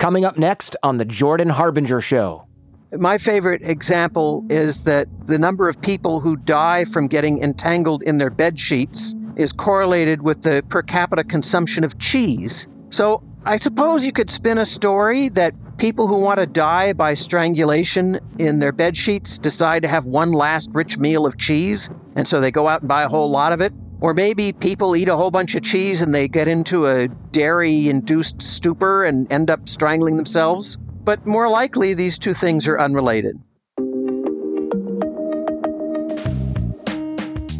Coming 0.00 0.24
up 0.24 0.38
next 0.38 0.76
on 0.82 0.96
The 0.96 1.04
Jordan 1.04 1.50
Harbinger 1.50 2.00
Show. 2.00 2.46
My 2.90 3.18
favorite 3.18 3.60
example 3.60 4.46
is 4.48 4.84
that 4.84 5.06
the 5.26 5.38
number 5.38 5.68
of 5.68 5.78
people 5.82 6.20
who 6.20 6.38
die 6.38 6.86
from 6.86 7.06
getting 7.06 7.42
entangled 7.42 8.02
in 8.04 8.16
their 8.16 8.30
bed 8.30 8.58
sheets 8.58 9.14
is 9.36 9.52
correlated 9.52 10.22
with 10.22 10.40
the 10.40 10.64
per 10.70 10.80
capita 10.80 11.22
consumption 11.22 11.84
of 11.84 11.98
cheese. 11.98 12.66
So 12.88 13.22
I 13.44 13.56
suppose 13.56 14.02
you 14.02 14.10
could 14.10 14.30
spin 14.30 14.56
a 14.56 14.64
story 14.64 15.28
that 15.28 15.52
people 15.76 16.06
who 16.06 16.16
want 16.16 16.40
to 16.40 16.46
die 16.46 16.94
by 16.94 17.12
strangulation 17.12 18.20
in 18.38 18.58
their 18.58 18.72
bed 18.72 18.96
sheets 18.96 19.36
decide 19.36 19.82
to 19.82 19.88
have 19.88 20.06
one 20.06 20.32
last 20.32 20.70
rich 20.72 20.96
meal 20.96 21.26
of 21.26 21.36
cheese, 21.36 21.90
and 22.16 22.26
so 22.26 22.40
they 22.40 22.50
go 22.50 22.66
out 22.68 22.80
and 22.80 22.88
buy 22.88 23.02
a 23.02 23.08
whole 23.08 23.30
lot 23.30 23.52
of 23.52 23.60
it. 23.60 23.74
Or 24.00 24.14
maybe 24.14 24.52
people 24.52 24.96
eat 24.96 25.08
a 25.08 25.16
whole 25.16 25.30
bunch 25.30 25.54
of 25.54 25.62
cheese 25.62 26.00
and 26.00 26.14
they 26.14 26.26
get 26.26 26.48
into 26.48 26.86
a 26.86 27.08
dairy 27.08 27.90
induced 27.90 28.40
stupor 28.40 29.04
and 29.04 29.30
end 29.30 29.50
up 29.50 29.68
strangling 29.68 30.16
themselves. 30.16 30.78
But 30.78 31.26
more 31.26 31.50
likely, 31.50 31.92
these 31.92 32.18
two 32.18 32.32
things 32.32 32.66
are 32.66 32.80
unrelated. 32.80 33.36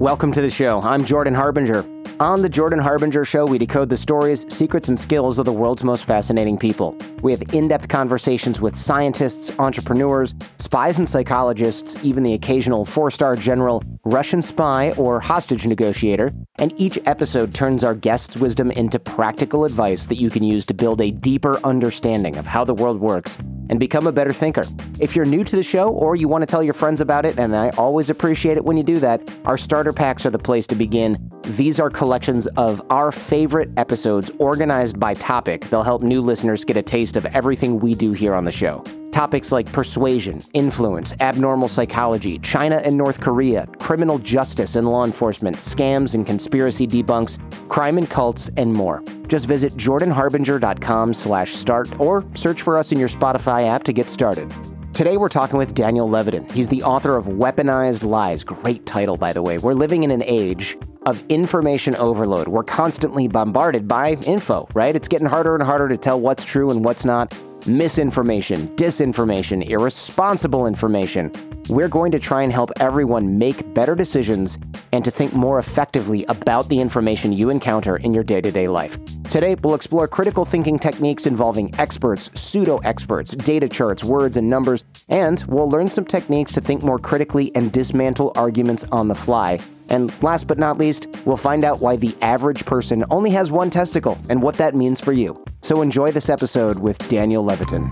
Welcome 0.01 0.33
to 0.33 0.41
the 0.41 0.49
show. 0.51 0.81
I'm 0.81 1.05
Jordan 1.05 1.35
Harbinger. 1.35 2.00
On 2.21 2.43
the 2.43 2.51
Jordan 2.51 2.81
Harbinger 2.81 3.25
Show, 3.25 3.47
we 3.47 3.57
decode 3.57 3.89
the 3.89 3.97
stories, 3.97 4.45
secrets, 4.55 4.91
and 4.91 5.01
skills 5.01 5.39
of 5.39 5.47
the 5.47 5.53
world's 5.55 5.83
most 5.83 6.05
fascinating 6.05 6.59
people. 6.59 6.95
We 7.23 7.33
have 7.33 7.41
in 7.55 7.69
depth 7.69 7.89
conversations 7.89 8.61
with 8.61 8.77
scientists, 8.77 9.59
entrepreneurs, 9.59 10.35
spies 10.59 10.99
and 10.99 11.09
psychologists, 11.09 11.97
even 12.05 12.23
the 12.23 12.35
occasional 12.35 12.85
four 12.85 13.11
star 13.11 13.37
general, 13.37 13.83
Russian 14.05 14.43
spy, 14.43 14.93
or 14.99 15.19
hostage 15.19 15.67
negotiator. 15.67 16.31
And 16.59 16.79
each 16.79 16.99
episode 17.07 17.55
turns 17.55 17.83
our 17.83 17.95
guests' 17.95 18.37
wisdom 18.37 18.71
into 18.71 18.99
practical 18.99 19.65
advice 19.65 20.05
that 20.05 20.17
you 20.17 20.29
can 20.29 20.43
use 20.43 20.67
to 20.67 20.75
build 20.75 21.01
a 21.01 21.11
deeper 21.11 21.59
understanding 21.65 22.37
of 22.37 22.47
how 22.47 22.65
the 22.65 22.75
world 22.75 23.01
works 23.01 23.39
and 23.71 23.81
become 23.81 24.07
a 24.07 24.13
better 24.13 24.33
thinker. 24.33 24.65
If 24.99 25.17
you're 25.17 25.25
new 25.25 25.45
to 25.45 25.57
the 25.57 25.63
show 25.63 25.89
or 25.89 26.17
you 26.17 26.29
want 26.29 26.43
to 26.43 26.47
tell 26.47 26.63
your 26.63 26.75
friends 26.75 27.01
about 27.01 27.25
it, 27.25 27.39
and 27.39 27.57
I 27.57 27.71
always 27.71 28.11
appreciate 28.11 28.59
it 28.59 28.65
when 28.65 28.77
you 28.77 28.83
do 28.83 28.99
that, 28.99 29.23
our 29.47 29.57
starter 29.57 29.95
packs 29.95 30.27
are 30.27 30.31
the 30.31 30.39
place 30.39 30.67
to 30.67 30.75
begin. 30.75 31.31
These 31.45 31.81
are 31.81 31.89
collections 31.89 32.47
of 32.49 32.83
our 32.91 33.11
favorite 33.11 33.71
episodes 33.79 34.31
organized 34.39 35.01
by 35.01 35.15
topic. 35.15 35.71
They'll 35.71 35.83
help 35.83 36.03
new 36.03 36.21
listeners 36.21 36.65
get 36.65 36.77
a 36.77 36.83
taste 36.83 37.17
of 37.17 37.25
everything 37.27 37.79
we 37.79 37.95
do 37.95 38.13
here 38.13 38.35
on 38.35 38.45
the 38.45 38.53
show. 38.53 38.85
Topics 39.13 39.51
like 39.51 39.71
persuasion, 39.73 40.41
influence, 40.53 41.13
abnormal 41.21 41.67
psychology, 41.67 42.39
China 42.39 42.81
and 42.85 42.97
North 42.97 43.21
Korea, 43.21 43.67
criminal 43.79 44.19
justice 44.19 44.77
and 44.77 44.89
law 44.89 45.05
enforcement, 45.05 45.57
scams 45.57 46.15
and 46.15 46.25
conspiracy 46.25 46.87
debunks, 46.87 47.39
crime 47.69 47.99
and 47.99 48.09
cults, 48.09 48.51
and 48.57 48.73
more. 48.73 49.03
Just 49.27 49.47
visit 49.47 49.75
jordanharbinger.com 49.75 51.15
slash 51.15 51.51
start 51.51 52.01
or 52.01 52.25
search 52.35 52.63
for 52.63 52.77
us 52.77 52.93
in 52.93 52.99
your 52.99 53.09
Spotify 53.09 53.69
app 53.69 53.83
to 53.85 53.93
get 53.93 54.09
started. 54.09 54.53
Today 54.93 55.17
we're 55.17 55.29
talking 55.29 55.59
with 55.59 55.75
Daniel 55.75 56.09
Levitin. 56.09 56.51
He's 56.51 56.69
the 56.69 56.83
author 56.83 57.17
of 57.17 57.27
Weaponized 57.27 58.05
Lies. 58.05 58.45
Great 58.45 58.87
title, 58.87 59.17
by 59.17 59.33
the 59.33 59.43
way. 59.43 59.59
We're 59.59 59.75
living 59.75 60.05
in 60.05 60.11
an 60.11 60.23
age 60.25 60.77
of 61.07 61.25
information 61.29 61.97
overload. 61.97 62.49
We're 62.49 62.65
constantly 62.65 63.27
bombarded 63.27 63.89
by 63.89 64.13
info, 64.27 64.69
right? 64.75 64.95
It's 64.95 65.09
getting 65.09 65.27
harder 65.27 65.55
and 65.55 65.65
harder 65.65 65.89
to 65.89 65.97
tell 65.97 66.21
what's 66.21 66.45
true 66.45 66.71
and 66.71 66.85
what's 66.85 67.05
not. 67.05 67.35
Misinformation, 67.67 68.69
disinformation, 68.77 69.69
irresponsible 69.69 70.67
information. 70.67 71.31
We're 71.69 71.89
going 71.89 72.11
to 72.13 72.19
try 72.19 72.43
and 72.43 72.51
help 72.51 72.71
everyone 72.81 73.39
make 73.39 73.75
better 73.75 73.95
decisions 73.95 74.59
and 74.93 75.05
to 75.05 75.11
think 75.11 75.35
more 75.35 75.59
effectively 75.59 76.25
about 76.25 76.69
the 76.71 76.81
information 76.81 77.33
you 77.33 77.51
encounter 77.51 77.99
in 77.99 78.15
your 78.15 78.25
day 78.25 78.41
to 78.41 78.51
day 78.51 78.67
life. 78.67 78.99
Today, 79.25 79.55
we'll 79.63 79.75
explore 79.75 80.09
critical 80.09 80.45
thinking 80.45 80.79
techniques 80.79 81.27
involving 81.27 81.79
experts, 81.79 82.31
pseudo 82.35 82.79
experts, 82.79 83.37
data 83.37 83.69
charts, 83.69 84.03
words, 84.03 84.39
and 84.39 84.49
numbers, 84.49 84.83
and 85.09 85.45
we'll 85.47 85.71
learn 85.71 85.91
some 85.91 86.07
techniques 86.07 86.53
to 86.53 86.61
think 86.63 86.83
more 86.83 86.99
critically 86.99 87.55
and 87.55 87.71
dismantle 87.73 88.33
arguments 88.37 88.85
on 88.91 89.09
the 89.09 89.15
fly. 89.15 89.59
And 89.91 90.11
last 90.23 90.47
but 90.47 90.59
not 90.59 90.79
least, 90.79 91.09
we'll 91.25 91.37
find 91.37 91.65
out 91.65 91.81
why 91.81 91.97
the 91.97 92.17
average 92.23 92.65
person 92.65 93.05
only 93.11 93.31
has 93.31 93.51
one 93.51 93.71
testicle 93.71 94.19
and 94.29 94.43
what 94.43 94.57
that 94.57 94.75
means 94.75 95.01
for 95.01 95.13
you. 95.13 95.45
So 95.63 95.83
enjoy 95.83 96.13
this 96.13 96.29
episode 96.29 96.79
with 96.79 96.97
Daniel 97.09 97.45
Levitin. 97.45 97.91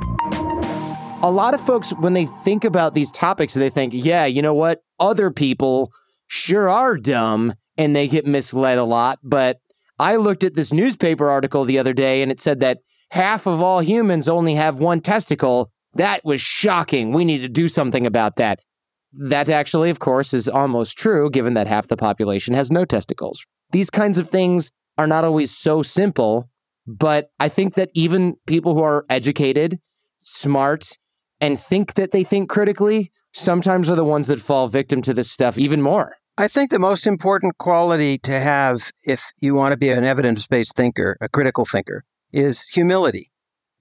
A 1.22 1.30
lot 1.30 1.52
of 1.52 1.60
folks, 1.60 1.90
when 1.98 2.12
they 2.12 2.26
think 2.26 2.64
about 2.64 2.94
these 2.94 3.10
topics, 3.10 3.54
they 3.54 3.70
think, 3.70 3.92
yeah, 3.92 4.24
you 4.24 4.40
know 4.40 4.54
what? 4.54 4.82
Other 5.00 5.30
people 5.32 5.92
sure 6.28 6.68
are 6.68 6.96
dumb 6.96 7.52
and 7.76 7.94
they 7.94 8.06
get 8.06 8.26
misled 8.26 8.78
a 8.78 8.84
lot. 8.84 9.18
But 9.24 9.58
I 9.98 10.16
looked 10.16 10.44
at 10.44 10.54
this 10.54 10.72
newspaper 10.72 11.28
article 11.28 11.64
the 11.64 11.78
other 11.78 11.92
day 11.92 12.22
and 12.22 12.30
it 12.30 12.38
said 12.38 12.60
that 12.60 12.78
half 13.10 13.46
of 13.46 13.60
all 13.60 13.80
humans 13.80 14.28
only 14.28 14.54
have 14.54 14.78
one 14.78 15.00
testicle. 15.00 15.72
That 15.94 16.24
was 16.24 16.40
shocking. 16.40 17.12
We 17.12 17.24
need 17.24 17.40
to 17.40 17.48
do 17.48 17.66
something 17.66 18.06
about 18.06 18.36
that. 18.36 18.60
That 19.12 19.48
actually, 19.48 19.90
of 19.90 19.98
course, 19.98 20.34
is 20.34 20.48
almost 20.48 20.98
true, 20.98 21.30
given 21.30 21.54
that 21.54 21.66
half 21.66 21.88
the 21.88 21.96
population 21.96 22.54
has 22.54 22.70
no 22.70 22.84
testicles. 22.84 23.44
These 23.70 23.90
kinds 23.90 24.18
of 24.18 24.28
things 24.28 24.70
are 24.96 25.06
not 25.06 25.24
always 25.24 25.56
so 25.56 25.82
simple, 25.82 26.50
but 26.86 27.30
I 27.38 27.48
think 27.48 27.74
that 27.74 27.90
even 27.94 28.36
people 28.46 28.74
who 28.74 28.82
are 28.82 29.04
educated, 29.08 29.78
smart, 30.20 30.96
and 31.40 31.58
think 31.58 31.94
that 31.94 32.12
they 32.12 32.24
think 32.24 32.48
critically 32.48 33.12
sometimes 33.32 33.88
are 33.88 33.96
the 33.96 34.04
ones 34.04 34.26
that 34.26 34.40
fall 34.40 34.68
victim 34.68 35.02
to 35.02 35.14
this 35.14 35.30
stuff 35.30 35.58
even 35.58 35.80
more. 35.80 36.16
I 36.36 36.48
think 36.48 36.70
the 36.70 36.78
most 36.78 37.06
important 37.06 37.58
quality 37.58 38.18
to 38.18 38.38
have 38.38 38.92
if 39.04 39.22
you 39.40 39.54
want 39.54 39.72
to 39.72 39.76
be 39.76 39.90
an 39.90 40.04
evidence 40.04 40.46
based 40.46 40.76
thinker, 40.76 41.16
a 41.20 41.28
critical 41.28 41.64
thinker, 41.64 42.04
is 42.32 42.64
humility. 42.68 43.30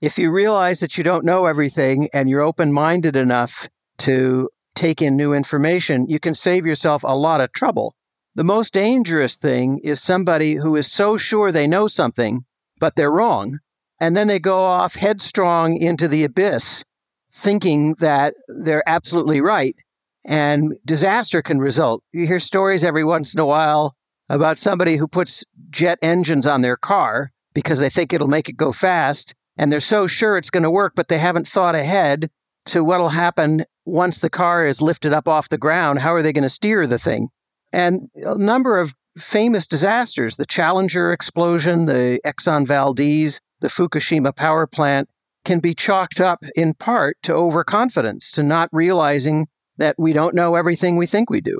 If 0.01 0.17
you 0.17 0.31
realize 0.31 0.79
that 0.79 0.97
you 0.97 1.03
don't 1.03 1.25
know 1.25 1.45
everything 1.45 2.09
and 2.13 2.29
you're 2.29 2.41
open 2.41 2.71
minded 2.71 3.15
enough 3.15 3.69
to 3.99 4.49
take 4.77 5.01
in 5.01 5.17
new 5.17 5.33
information, 5.33 6.07
you 6.07 6.19
can 6.19 6.35
save 6.35 6.65
yourself 6.65 7.03
a 7.03 7.15
lot 7.15 7.41
of 7.41 7.51
trouble. 7.51 7.93
The 8.35 8.43
most 8.43 8.71
dangerous 8.71 9.35
thing 9.35 9.79
is 9.83 10.01
somebody 10.01 10.55
who 10.55 10.75
is 10.75 10.91
so 10.91 11.17
sure 11.17 11.51
they 11.51 11.67
know 11.67 11.87
something, 11.87 12.45
but 12.79 12.95
they're 12.95 13.11
wrong. 13.11 13.59
And 13.99 14.15
then 14.15 14.27
they 14.27 14.39
go 14.39 14.59
off 14.59 14.93
headstrong 14.93 15.75
into 15.75 16.07
the 16.07 16.23
abyss, 16.23 16.85
thinking 17.31 17.95
that 17.95 18.35
they're 18.47 18.87
absolutely 18.87 19.41
right. 19.41 19.75
And 20.23 20.73
disaster 20.85 21.41
can 21.41 21.57
result. 21.57 22.03
You 22.13 22.27
hear 22.27 22.39
stories 22.39 22.83
every 22.83 23.03
once 23.03 23.33
in 23.33 23.39
a 23.39 23.45
while 23.45 23.95
about 24.29 24.59
somebody 24.59 24.97
who 24.97 25.07
puts 25.07 25.43
jet 25.71 25.97
engines 26.03 26.45
on 26.45 26.61
their 26.61 26.77
car 26.77 27.31
because 27.53 27.79
they 27.79 27.89
think 27.89 28.13
it'll 28.13 28.27
make 28.27 28.49
it 28.49 28.57
go 28.57 28.71
fast. 28.71 29.33
And 29.57 29.71
they're 29.71 29.79
so 29.79 30.05
sure 30.05 30.37
it's 30.37 30.51
going 30.51 30.63
to 30.63 30.69
work, 30.69 30.93
but 30.95 31.07
they 31.07 31.17
haven't 31.17 31.47
thought 31.47 31.73
ahead 31.73 32.29
to 32.67 32.83
what'll 32.83 33.09
happen 33.09 33.63
once 33.87 34.19
the 34.19 34.29
car 34.29 34.65
is 34.65 34.81
lifted 34.81 35.13
up 35.13 35.27
off 35.27 35.49
the 35.49 35.57
ground. 35.57 35.99
How 35.99 36.13
are 36.13 36.21
they 36.21 36.33
going 36.33 36.43
to 36.43 36.49
steer 36.49 36.85
the 36.85 36.99
thing? 36.99 37.29
And 37.71 38.07
a 38.15 38.37
number 38.37 38.79
of 38.79 38.93
famous 39.17 39.65
disasters, 39.65 40.35
the 40.35 40.45
Challenger 40.45 41.11
explosion, 41.11 41.85
the 41.85 42.19
Exxon 42.25 42.67
Valdez, 42.67 43.39
the 43.61 43.69
Fukushima 43.69 44.35
power 44.35 44.67
plant, 44.67 45.09
can 45.45 45.59
be 45.59 45.73
chalked 45.73 46.19
up 46.19 46.43
in 46.55 46.73
part 46.73 47.17
to 47.23 47.33
overconfidence, 47.33 48.31
to 48.31 48.43
not 48.43 48.69
realizing 48.71 49.47
that 49.77 49.95
we 49.97 50.11
don't 50.13 50.35
know 50.35 50.55
everything 50.55 50.97
we 50.97 51.07
think 51.07 51.29
we 51.29 51.41
do. 51.41 51.59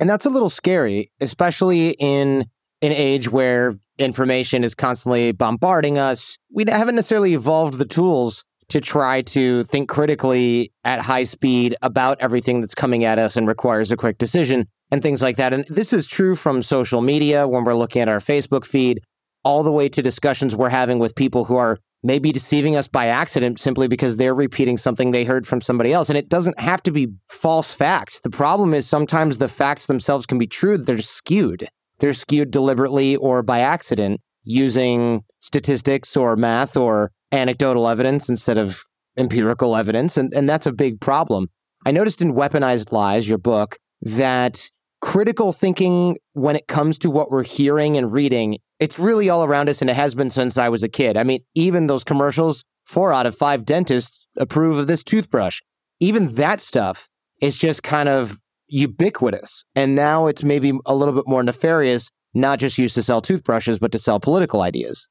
And 0.00 0.10
that's 0.10 0.26
a 0.26 0.30
little 0.30 0.50
scary, 0.50 1.10
especially 1.20 1.90
in 1.98 2.46
an 2.82 2.92
age 2.92 3.30
where 3.30 3.76
information 3.98 4.64
is 4.64 4.74
constantly 4.74 5.32
bombarding 5.32 5.98
us. 5.98 6.38
We 6.52 6.64
haven't 6.68 6.96
necessarily 6.96 7.34
evolved 7.34 7.78
the 7.78 7.84
tools 7.84 8.44
to 8.68 8.80
try 8.80 9.22
to 9.22 9.64
think 9.64 9.88
critically 9.88 10.72
at 10.84 11.00
high 11.00 11.22
speed 11.22 11.74
about 11.80 12.18
everything 12.20 12.60
that's 12.60 12.74
coming 12.74 13.04
at 13.04 13.18
us 13.18 13.36
and 13.36 13.48
requires 13.48 13.90
a 13.90 13.96
quick 13.96 14.18
decision 14.18 14.66
and 14.90 15.02
things 15.02 15.22
like 15.22 15.36
that. 15.36 15.52
And 15.52 15.64
this 15.68 15.92
is 15.92 16.06
true 16.06 16.34
from 16.34 16.62
social 16.62 17.00
media 17.00 17.48
when 17.48 17.64
we're 17.64 17.74
looking 17.74 18.02
at 18.02 18.08
our 18.08 18.18
Facebook 18.18 18.64
feed, 18.64 19.00
all 19.44 19.62
the 19.62 19.72
way 19.72 19.88
to 19.88 20.02
discussions 20.02 20.54
we're 20.54 20.68
having 20.68 20.98
with 20.98 21.14
people 21.14 21.46
who 21.46 21.56
are 21.56 21.78
maybe 22.02 22.30
deceiving 22.30 22.76
us 22.76 22.86
by 22.86 23.06
accident 23.06 23.58
simply 23.58 23.88
because 23.88 24.16
they're 24.16 24.34
repeating 24.34 24.76
something 24.76 25.10
they 25.10 25.24
heard 25.24 25.46
from 25.46 25.60
somebody 25.60 25.92
else. 25.92 26.08
And 26.08 26.18
it 26.18 26.28
doesn't 26.28 26.60
have 26.60 26.82
to 26.84 26.92
be 26.92 27.08
false 27.28 27.74
facts. 27.74 28.20
The 28.20 28.30
problem 28.30 28.72
is 28.72 28.86
sometimes 28.86 29.38
the 29.38 29.48
facts 29.48 29.86
themselves 29.86 30.26
can 30.26 30.38
be 30.38 30.46
true, 30.46 30.78
they're 30.78 30.98
skewed. 30.98 31.68
They're 31.98 32.14
skewed 32.14 32.52
deliberately 32.52 33.16
or 33.16 33.42
by 33.42 33.60
accident 33.60 34.20
using 34.44 35.24
statistics 35.40 36.16
or 36.16 36.36
math 36.36 36.76
or 36.76 37.10
anecdotal 37.32 37.88
evidence 37.88 38.28
instead 38.28 38.58
of 38.58 38.84
empirical 39.16 39.76
evidence. 39.76 40.16
And, 40.16 40.32
and 40.32 40.48
that's 40.48 40.66
a 40.66 40.72
big 40.72 41.00
problem. 41.00 41.48
I 41.84 41.90
noticed 41.90 42.22
in 42.22 42.34
Weaponized 42.34 42.92
Lies, 42.92 43.28
your 43.28 43.38
book, 43.38 43.76
that 44.00 44.70
critical 45.00 45.52
thinking 45.52 46.18
when 46.32 46.56
it 46.56 46.66
comes 46.66 46.98
to 46.98 47.10
what 47.10 47.30
we're 47.30 47.44
hearing 47.44 47.96
and 47.96 48.12
reading, 48.12 48.58
it's 48.80 48.98
really 48.98 49.28
all 49.28 49.44
around 49.44 49.68
us 49.68 49.80
and 49.80 49.90
it 49.90 49.96
has 49.96 50.14
been 50.14 50.30
since 50.30 50.58
I 50.58 50.68
was 50.68 50.82
a 50.82 50.88
kid. 50.88 51.16
I 51.16 51.24
mean, 51.24 51.40
even 51.54 51.86
those 51.86 52.04
commercials, 52.04 52.64
four 52.86 53.12
out 53.12 53.26
of 53.26 53.34
five 53.34 53.64
dentists 53.64 54.26
approve 54.36 54.78
of 54.78 54.86
this 54.86 55.04
toothbrush. 55.04 55.60
Even 56.00 56.34
that 56.36 56.60
stuff 56.60 57.08
is 57.40 57.56
just 57.56 57.82
kind 57.82 58.08
of 58.08 58.38
ubiquitous. 58.68 59.64
And 59.74 59.94
now 59.94 60.26
it's 60.26 60.44
maybe 60.44 60.72
a 60.86 60.94
little 60.94 61.14
bit 61.14 61.26
more 61.26 61.42
nefarious, 61.42 62.10
not 62.34 62.58
just 62.58 62.78
used 62.78 62.94
to 62.94 63.02
sell 63.02 63.20
toothbrushes, 63.20 63.78
but 63.78 63.92
to 63.92 63.98
sell 63.98 64.20
political 64.20 64.62
ideas. 64.62 65.08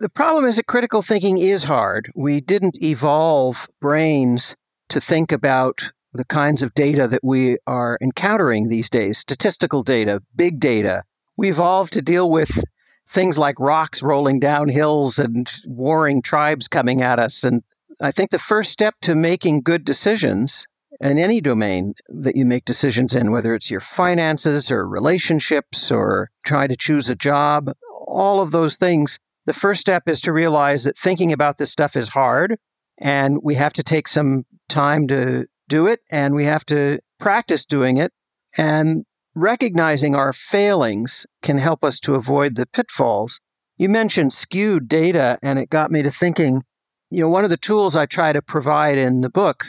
The 0.00 0.08
problem 0.08 0.46
is 0.46 0.56
that 0.56 0.66
critical 0.66 1.02
thinking 1.02 1.36
is 1.36 1.62
hard. 1.62 2.10
We 2.16 2.40
didn't 2.40 2.82
evolve 2.82 3.68
brains 3.82 4.56
to 4.88 4.98
think 4.98 5.30
about 5.30 5.92
the 6.14 6.24
kinds 6.24 6.62
of 6.62 6.72
data 6.72 7.06
that 7.08 7.22
we 7.22 7.58
are 7.66 7.98
encountering 8.00 8.68
these 8.68 8.88
days 8.88 9.18
statistical 9.18 9.82
data, 9.82 10.22
big 10.34 10.58
data. 10.58 11.02
We 11.36 11.50
evolved 11.50 11.92
to 11.92 12.00
deal 12.00 12.30
with 12.30 12.64
things 13.10 13.36
like 13.36 13.60
rocks 13.60 14.02
rolling 14.02 14.40
down 14.40 14.70
hills 14.70 15.18
and 15.18 15.52
warring 15.66 16.22
tribes 16.22 16.66
coming 16.66 17.02
at 17.02 17.18
us. 17.18 17.44
And 17.44 17.62
I 18.00 18.10
think 18.10 18.30
the 18.30 18.38
first 18.38 18.72
step 18.72 18.94
to 19.02 19.14
making 19.14 19.60
good 19.60 19.84
decisions 19.84 20.66
in 20.98 21.18
any 21.18 21.42
domain 21.42 21.92
that 22.08 22.36
you 22.36 22.46
make 22.46 22.64
decisions 22.64 23.14
in, 23.14 23.32
whether 23.32 23.54
it's 23.54 23.70
your 23.70 23.80
finances 23.80 24.70
or 24.70 24.88
relationships 24.88 25.90
or 25.90 26.30
try 26.42 26.66
to 26.66 26.76
choose 26.76 27.10
a 27.10 27.14
job, 27.14 27.70
all 28.06 28.40
of 28.40 28.50
those 28.50 28.78
things, 28.78 29.18
the 29.50 29.58
first 29.58 29.80
step 29.80 30.04
is 30.06 30.20
to 30.20 30.32
realize 30.32 30.84
that 30.84 30.96
thinking 30.96 31.32
about 31.32 31.58
this 31.58 31.72
stuff 31.72 31.96
is 31.96 32.08
hard 32.08 32.56
and 32.98 33.40
we 33.42 33.56
have 33.56 33.72
to 33.72 33.82
take 33.82 34.06
some 34.06 34.44
time 34.68 35.08
to 35.08 35.44
do 35.68 35.88
it 35.88 35.98
and 36.08 36.36
we 36.36 36.44
have 36.44 36.64
to 36.66 37.00
practice 37.18 37.66
doing 37.66 37.96
it. 37.96 38.12
And 38.56 39.04
recognizing 39.34 40.14
our 40.14 40.32
failings 40.32 41.26
can 41.42 41.58
help 41.58 41.82
us 41.82 41.98
to 42.00 42.14
avoid 42.14 42.54
the 42.54 42.66
pitfalls. 42.66 43.40
You 43.76 43.88
mentioned 43.88 44.32
skewed 44.32 44.86
data, 44.86 45.36
and 45.42 45.58
it 45.58 45.68
got 45.68 45.90
me 45.90 46.02
to 46.02 46.12
thinking 46.12 46.62
you 47.10 47.22
know, 47.22 47.28
one 47.28 47.42
of 47.42 47.50
the 47.50 47.56
tools 47.56 47.96
I 47.96 48.06
try 48.06 48.32
to 48.32 48.40
provide 48.40 48.98
in 48.98 49.20
the 49.20 49.30
book 49.30 49.66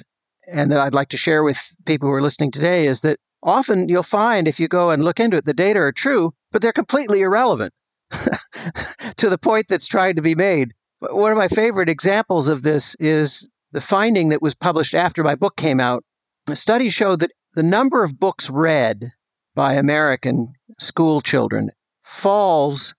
and 0.48 0.72
that 0.72 0.80
I'd 0.80 0.94
like 0.94 1.10
to 1.10 1.18
share 1.18 1.42
with 1.42 1.58
people 1.88 2.08
who 2.08 2.14
are 2.14 2.22
listening 2.22 2.52
today 2.52 2.86
is 2.86 3.02
that 3.02 3.18
often 3.42 3.90
you'll 3.90 4.04
find 4.04 4.48
if 4.48 4.60
you 4.60 4.68
go 4.68 4.92
and 4.92 5.04
look 5.04 5.20
into 5.20 5.38
it, 5.38 5.46
the 5.46 5.56
data 5.56 5.80
are 5.80 5.92
true, 5.92 6.36
but 6.52 6.62
they're 6.62 6.72
completely 6.72 7.22
irrelevant 7.22 7.74
to 9.18 9.30
the 9.30 9.38
point 9.38 9.68
that's 9.68 9.88
trying 9.88 10.16
to 10.16 10.22
be 10.22 10.36
made. 10.36 10.74
One 11.00 11.32
of 11.32 11.38
my 11.38 11.48
favorite 11.48 11.90
examples 11.90 12.48
of 12.48 12.62
this 12.62 12.96
is 13.00 13.50
the 13.72 13.82
finding 13.82 14.30
that 14.30 14.42
was 14.42 14.54
published 14.54 14.94
after 14.94 15.24
my 15.24 15.36
book 15.36 15.56
came 15.56 15.80
out. 15.80 16.04
A 16.50 16.56
study 16.56 16.90
showed 16.90 17.22
that 17.22 17.32
the 17.54 17.64
number 17.64 18.04
of 18.04 18.20
books 18.20 18.50
read 18.50 19.12
by 19.56 19.74
American 19.74 20.54
school 20.80 21.22
children 21.22 21.70
falls 22.04 22.94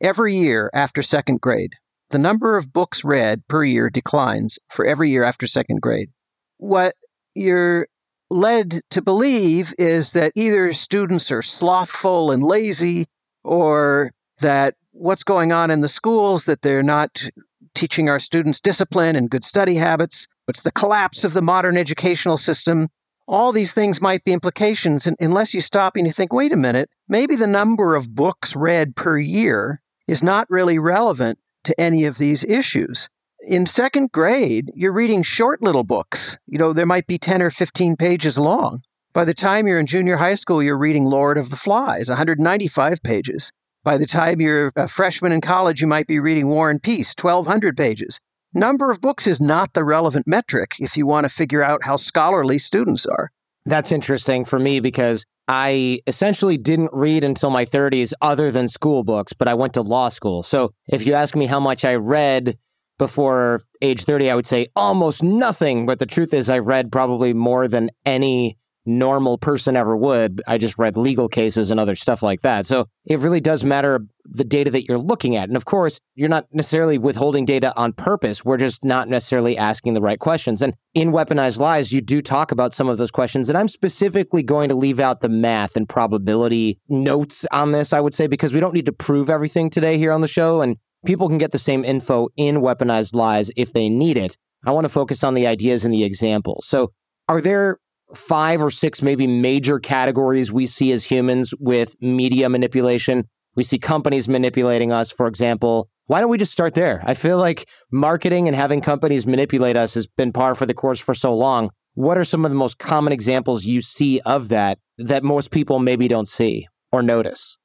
every 0.00 0.36
year 0.36 0.70
after 0.72 1.02
second 1.02 1.40
grade. 1.40 1.72
The 2.10 2.18
number 2.18 2.56
of 2.56 2.72
books 2.72 3.04
read 3.04 3.46
per 3.48 3.64
year 3.64 3.90
declines 3.90 4.58
for 4.70 4.84
every 4.84 5.10
year 5.10 5.24
after 5.24 5.46
second 5.46 5.80
grade. 5.82 6.10
What 6.58 6.94
you're 7.34 7.86
led 8.30 8.82
to 8.90 9.02
believe 9.02 9.74
is 9.78 10.12
that 10.12 10.32
either 10.34 10.72
students 10.72 11.30
are 11.30 11.42
slothful 11.42 12.30
and 12.30 12.42
lazy 12.42 13.06
or 13.44 14.12
that 14.40 14.74
what's 14.92 15.24
going 15.24 15.52
on 15.52 15.70
in 15.70 15.80
the 15.80 15.88
schools 15.88 16.44
that 16.44 16.62
they're 16.62 16.82
not 16.82 17.28
teaching 17.74 18.08
our 18.08 18.18
students 18.18 18.60
discipline 18.60 19.16
and 19.16 19.30
good 19.30 19.44
study 19.44 19.74
habits. 19.74 20.26
It's 20.48 20.62
the 20.62 20.72
collapse 20.72 21.24
of 21.24 21.32
the 21.32 21.42
modern 21.42 21.76
educational 21.76 22.36
system. 22.36 22.88
All 23.26 23.52
these 23.52 23.72
things 23.74 24.00
might 24.00 24.24
be 24.24 24.32
implications 24.32 25.06
and 25.06 25.16
unless 25.20 25.54
you 25.54 25.60
stop 25.60 25.96
and 25.96 26.06
you 26.06 26.12
think, 26.12 26.32
wait 26.32 26.52
a 26.52 26.56
minute, 26.56 26.90
maybe 27.08 27.36
the 27.36 27.46
number 27.46 27.94
of 27.94 28.14
books 28.14 28.56
read 28.56 28.96
per 28.96 29.18
year 29.18 29.80
is 30.06 30.22
not 30.22 30.50
really 30.50 30.78
relevant 30.78 31.38
to 31.64 31.78
any 31.80 32.06
of 32.06 32.18
these 32.18 32.42
issues. 32.44 33.08
In 33.46 33.66
second 33.66 34.10
grade, 34.10 34.70
you're 34.74 34.92
reading 34.92 35.22
short 35.22 35.62
little 35.62 35.84
books. 35.84 36.36
You 36.46 36.58
know, 36.58 36.72
there 36.72 36.86
might 36.86 37.06
be 37.06 37.18
10 37.18 37.42
or 37.42 37.50
15 37.50 37.96
pages 37.96 38.38
long. 38.38 38.82
By 39.12 39.24
the 39.24 39.34
time 39.34 39.66
you're 39.66 39.78
in 39.78 39.86
junior 39.86 40.16
high 40.16 40.34
school, 40.34 40.62
you're 40.62 40.78
reading 40.78 41.04
Lord 41.04 41.38
of 41.38 41.50
the 41.50 41.56
Flies, 41.56 42.08
195 42.08 43.02
pages. 43.02 43.52
By 43.84 43.96
the 43.96 44.06
time 44.06 44.40
you're 44.40 44.72
a 44.76 44.88
freshman 44.88 45.32
in 45.32 45.40
college, 45.40 45.80
you 45.80 45.86
might 45.86 46.06
be 46.06 46.20
reading 46.20 46.48
War 46.48 46.70
and 46.70 46.82
Peace, 46.82 47.14
1,200 47.20 47.76
pages. 47.76 48.20
Number 48.54 48.90
of 48.90 49.00
books 49.00 49.26
is 49.26 49.40
not 49.40 49.74
the 49.74 49.84
relevant 49.84 50.26
metric 50.26 50.76
if 50.78 50.96
you 50.96 51.06
want 51.06 51.24
to 51.24 51.28
figure 51.28 51.62
out 51.62 51.84
how 51.84 51.96
scholarly 51.96 52.58
students 52.58 53.06
are. 53.06 53.30
That's 53.66 53.92
interesting 53.92 54.44
for 54.44 54.58
me 54.58 54.80
because 54.80 55.24
I 55.46 56.00
essentially 56.06 56.56
didn't 56.56 56.90
read 56.92 57.24
until 57.24 57.50
my 57.50 57.64
30s 57.64 58.12
other 58.20 58.50
than 58.50 58.68
school 58.68 59.04
books, 59.04 59.32
but 59.32 59.48
I 59.48 59.54
went 59.54 59.74
to 59.74 59.82
law 59.82 60.08
school. 60.08 60.42
So 60.42 60.72
if 60.88 61.06
you 61.06 61.14
ask 61.14 61.36
me 61.36 61.46
how 61.46 61.60
much 61.60 61.84
I 61.84 61.94
read 61.94 62.58
before 62.98 63.60
age 63.80 64.04
30, 64.04 64.30
I 64.30 64.34
would 64.34 64.46
say 64.46 64.66
almost 64.74 65.22
nothing. 65.22 65.86
But 65.86 65.98
the 65.98 66.06
truth 66.06 66.34
is, 66.34 66.50
I 66.50 66.58
read 66.58 66.90
probably 66.90 67.32
more 67.32 67.68
than 67.68 67.90
any 68.04 68.58
normal 68.88 69.38
person 69.38 69.76
ever 69.76 69.96
would. 69.96 70.42
I 70.48 70.58
just 70.58 70.78
read 70.78 70.96
legal 70.96 71.28
cases 71.28 71.70
and 71.70 71.78
other 71.78 71.94
stuff 71.94 72.22
like 72.22 72.40
that. 72.40 72.66
So 72.66 72.86
it 73.04 73.18
really 73.18 73.40
does 73.40 73.62
matter 73.62 74.00
the 74.24 74.44
data 74.44 74.70
that 74.70 74.84
you're 74.84 74.98
looking 74.98 75.36
at. 75.36 75.48
And 75.48 75.56
of 75.56 75.64
course, 75.64 76.00
you're 76.14 76.28
not 76.28 76.46
necessarily 76.52 76.98
withholding 76.98 77.44
data 77.44 77.72
on 77.76 77.92
purpose. 77.92 78.44
We're 78.44 78.56
just 78.56 78.84
not 78.84 79.08
necessarily 79.08 79.56
asking 79.56 79.94
the 79.94 80.00
right 80.00 80.18
questions. 80.18 80.62
And 80.62 80.74
in 80.94 81.12
Weaponized 81.12 81.60
Lies, 81.60 81.92
you 81.92 82.00
do 82.00 82.20
talk 82.20 82.50
about 82.50 82.74
some 82.74 82.88
of 82.88 82.98
those 82.98 83.10
questions. 83.10 83.48
And 83.48 83.56
I'm 83.56 83.68
specifically 83.68 84.42
going 84.42 84.68
to 84.68 84.74
leave 84.74 85.00
out 85.00 85.20
the 85.20 85.28
math 85.28 85.76
and 85.76 85.88
probability 85.88 86.78
notes 86.88 87.46
on 87.52 87.72
this, 87.72 87.92
I 87.92 88.00
would 88.00 88.14
say, 88.14 88.26
because 88.26 88.52
we 88.52 88.60
don't 88.60 88.74
need 88.74 88.86
to 88.86 88.92
prove 88.92 89.30
everything 89.30 89.70
today 89.70 89.98
here 89.98 90.12
on 90.12 90.20
the 90.20 90.28
show. 90.28 90.60
And 90.60 90.76
people 91.06 91.28
can 91.28 91.38
get 91.38 91.52
the 91.52 91.58
same 91.58 91.84
info 91.84 92.28
in 92.36 92.56
Weaponized 92.56 93.14
Lies 93.14 93.50
if 93.56 93.72
they 93.72 93.88
need 93.88 94.16
it. 94.16 94.36
I 94.64 94.72
want 94.72 94.84
to 94.84 94.88
focus 94.90 95.22
on 95.22 95.34
the 95.34 95.46
ideas 95.46 95.84
and 95.84 95.94
the 95.94 96.04
examples. 96.04 96.66
So, 96.66 96.92
are 97.28 97.40
there 97.40 97.78
five 98.14 98.62
or 98.62 98.70
six 98.70 99.02
maybe 99.02 99.26
major 99.26 99.78
categories 99.78 100.52
we 100.52 100.66
see 100.66 100.92
as 100.92 101.04
humans 101.04 101.54
with 101.58 101.94
media 102.00 102.48
manipulation. 102.48 103.24
We 103.54 103.64
see 103.64 103.78
companies 103.78 104.28
manipulating 104.28 104.92
us, 104.92 105.10
for 105.10 105.26
example. 105.26 105.88
Why 106.06 106.20
don't 106.20 106.30
we 106.30 106.38
just 106.38 106.52
start 106.52 106.74
there? 106.74 107.02
I 107.04 107.14
feel 107.14 107.38
like 107.38 107.68
marketing 107.90 108.48
and 108.48 108.56
having 108.56 108.80
companies 108.80 109.26
manipulate 109.26 109.76
us 109.76 109.94
has 109.94 110.06
been 110.06 110.32
par 110.32 110.54
for 110.54 110.64
the 110.64 110.74
course 110.74 111.00
for 111.00 111.14
so 111.14 111.34
long. 111.34 111.70
What 111.94 112.16
are 112.16 112.24
some 112.24 112.44
of 112.44 112.50
the 112.50 112.56
most 112.56 112.78
common 112.78 113.12
examples 113.12 113.64
you 113.64 113.80
see 113.80 114.20
of 114.20 114.48
that 114.48 114.78
that 114.98 115.24
most 115.24 115.50
people 115.50 115.80
maybe 115.80 116.08
don't 116.08 116.28
see 116.28 116.68
or 116.92 117.02
notice? 117.02 117.58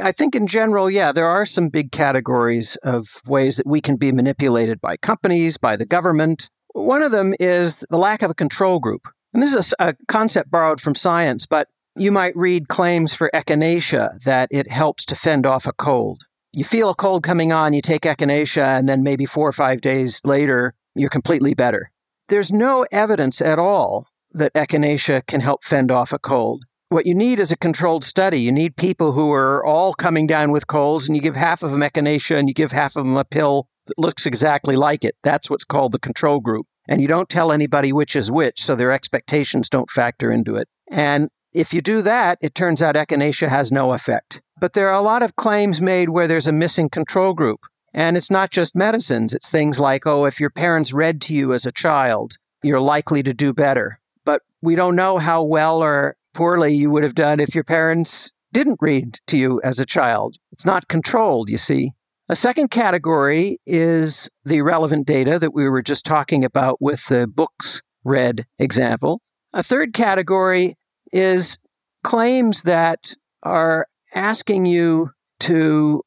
I 0.00 0.12
think 0.12 0.34
in 0.34 0.46
general, 0.46 0.88
yeah, 0.88 1.12
there 1.12 1.26
are 1.26 1.44
some 1.44 1.68
big 1.68 1.90
categories 1.90 2.76
of 2.84 3.08
ways 3.26 3.56
that 3.56 3.66
we 3.66 3.80
can 3.80 3.96
be 3.96 4.12
manipulated 4.12 4.80
by 4.80 4.96
companies, 4.96 5.58
by 5.58 5.76
the 5.76 5.86
government. 5.86 6.48
One 6.72 7.02
of 7.02 7.10
them 7.10 7.34
is 7.40 7.84
the 7.90 7.98
lack 7.98 8.22
of 8.22 8.30
a 8.30 8.34
control 8.34 8.78
group. 8.78 9.08
And 9.38 9.42
this 9.44 9.54
is 9.54 9.72
a, 9.78 9.90
a 9.90 9.94
concept 10.08 10.50
borrowed 10.50 10.80
from 10.80 10.96
science, 10.96 11.46
but 11.46 11.68
you 11.94 12.10
might 12.10 12.34
read 12.34 12.66
claims 12.66 13.14
for 13.14 13.30
echinacea 13.32 14.20
that 14.24 14.48
it 14.50 14.68
helps 14.68 15.04
to 15.04 15.14
fend 15.14 15.46
off 15.46 15.68
a 15.68 15.72
cold. 15.72 16.24
You 16.50 16.64
feel 16.64 16.90
a 16.90 16.94
cold 16.96 17.22
coming 17.22 17.52
on, 17.52 17.72
you 17.72 17.80
take 17.80 18.02
echinacea, 18.02 18.76
and 18.76 18.88
then 18.88 19.04
maybe 19.04 19.26
four 19.26 19.46
or 19.46 19.52
five 19.52 19.80
days 19.80 20.20
later, 20.24 20.74
you're 20.96 21.08
completely 21.08 21.54
better. 21.54 21.88
There's 22.26 22.50
no 22.50 22.84
evidence 22.90 23.40
at 23.40 23.60
all 23.60 24.08
that 24.32 24.54
echinacea 24.54 25.24
can 25.28 25.40
help 25.40 25.62
fend 25.62 25.92
off 25.92 26.12
a 26.12 26.18
cold. 26.18 26.64
What 26.88 27.06
you 27.06 27.14
need 27.14 27.38
is 27.38 27.52
a 27.52 27.56
controlled 27.56 28.02
study. 28.02 28.40
You 28.40 28.50
need 28.50 28.74
people 28.74 29.12
who 29.12 29.30
are 29.30 29.64
all 29.64 29.94
coming 29.94 30.26
down 30.26 30.50
with 30.50 30.66
colds, 30.66 31.06
and 31.06 31.14
you 31.14 31.22
give 31.22 31.36
half 31.36 31.62
of 31.62 31.70
them 31.70 31.82
echinacea 31.82 32.36
and 32.40 32.48
you 32.48 32.54
give 32.54 32.72
half 32.72 32.96
of 32.96 33.04
them 33.04 33.16
a 33.16 33.24
pill 33.24 33.68
that 33.86 34.00
looks 34.00 34.26
exactly 34.26 34.74
like 34.74 35.04
it. 35.04 35.14
That's 35.22 35.48
what's 35.48 35.62
called 35.62 35.92
the 35.92 36.00
control 36.00 36.40
group 36.40 36.66
and 36.88 37.00
you 37.00 37.06
don't 37.06 37.28
tell 37.28 37.52
anybody 37.52 37.92
which 37.92 38.16
is 38.16 38.30
which, 38.30 38.64
so 38.64 38.74
their 38.74 38.92
expectations 38.92 39.68
don't 39.68 39.90
factor 39.90 40.32
into 40.32 40.56
it. 40.56 40.68
And 40.90 41.28
if 41.52 41.72
you 41.72 41.80
do 41.82 42.02
that, 42.02 42.38
it 42.40 42.54
turns 42.54 42.82
out 42.82 42.94
echinacea 42.94 43.48
has 43.48 43.70
no 43.70 43.92
effect. 43.92 44.40
But 44.60 44.72
there 44.72 44.88
are 44.88 44.98
a 44.98 45.02
lot 45.02 45.22
of 45.22 45.36
claims 45.36 45.80
made 45.80 46.08
where 46.08 46.26
there's 46.26 46.46
a 46.46 46.52
missing 46.52 46.88
control 46.88 47.34
group. 47.34 47.60
And 47.94 48.16
it's 48.16 48.30
not 48.30 48.50
just 48.50 48.76
medicines, 48.76 49.32
it's 49.32 49.48
things 49.48 49.80
like, 49.80 50.06
oh, 50.06 50.24
if 50.26 50.40
your 50.40 50.50
parents 50.50 50.92
read 50.92 51.22
to 51.22 51.34
you 51.34 51.54
as 51.54 51.64
a 51.64 51.72
child, 51.72 52.34
you're 52.62 52.80
likely 52.80 53.22
to 53.22 53.32
do 53.32 53.52
better. 53.52 53.98
But 54.24 54.42
we 54.60 54.74
don't 54.74 54.96
know 54.96 55.18
how 55.18 55.42
well 55.42 55.82
or 55.82 56.16
poorly 56.34 56.74
you 56.74 56.90
would 56.90 57.02
have 57.02 57.14
done 57.14 57.40
if 57.40 57.54
your 57.54 57.64
parents 57.64 58.30
didn't 58.52 58.78
read 58.80 59.18
to 59.28 59.38
you 59.38 59.60
as 59.62 59.78
a 59.78 59.86
child. 59.86 60.36
It's 60.52 60.64
not 60.64 60.88
controlled, 60.88 61.48
you 61.48 61.58
see. 61.58 61.92
A 62.28 62.36
second 62.36 62.70
category 62.70 63.58
is 63.66 64.28
the 64.44 64.62
relevant 64.62 65.06
data 65.06 65.38
that 65.38 65.54
we 65.54 65.68
were 65.68 65.82
just 65.82 66.04
talking 66.04 66.44
about 66.44 66.80
with 66.80 67.06
the 67.06 67.26
books 67.26 67.82
read 68.04 68.44
example. 68.58 69.20
A 69.52 69.62
third 69.62 69.94
category 69.94 70.76
is 71.12 71.58
claims 72.04 72.64
that 72.64 73.14
are 73.42 73.86
asking 74.14 74.66
you 74.66 75.10
to 75.40 76.02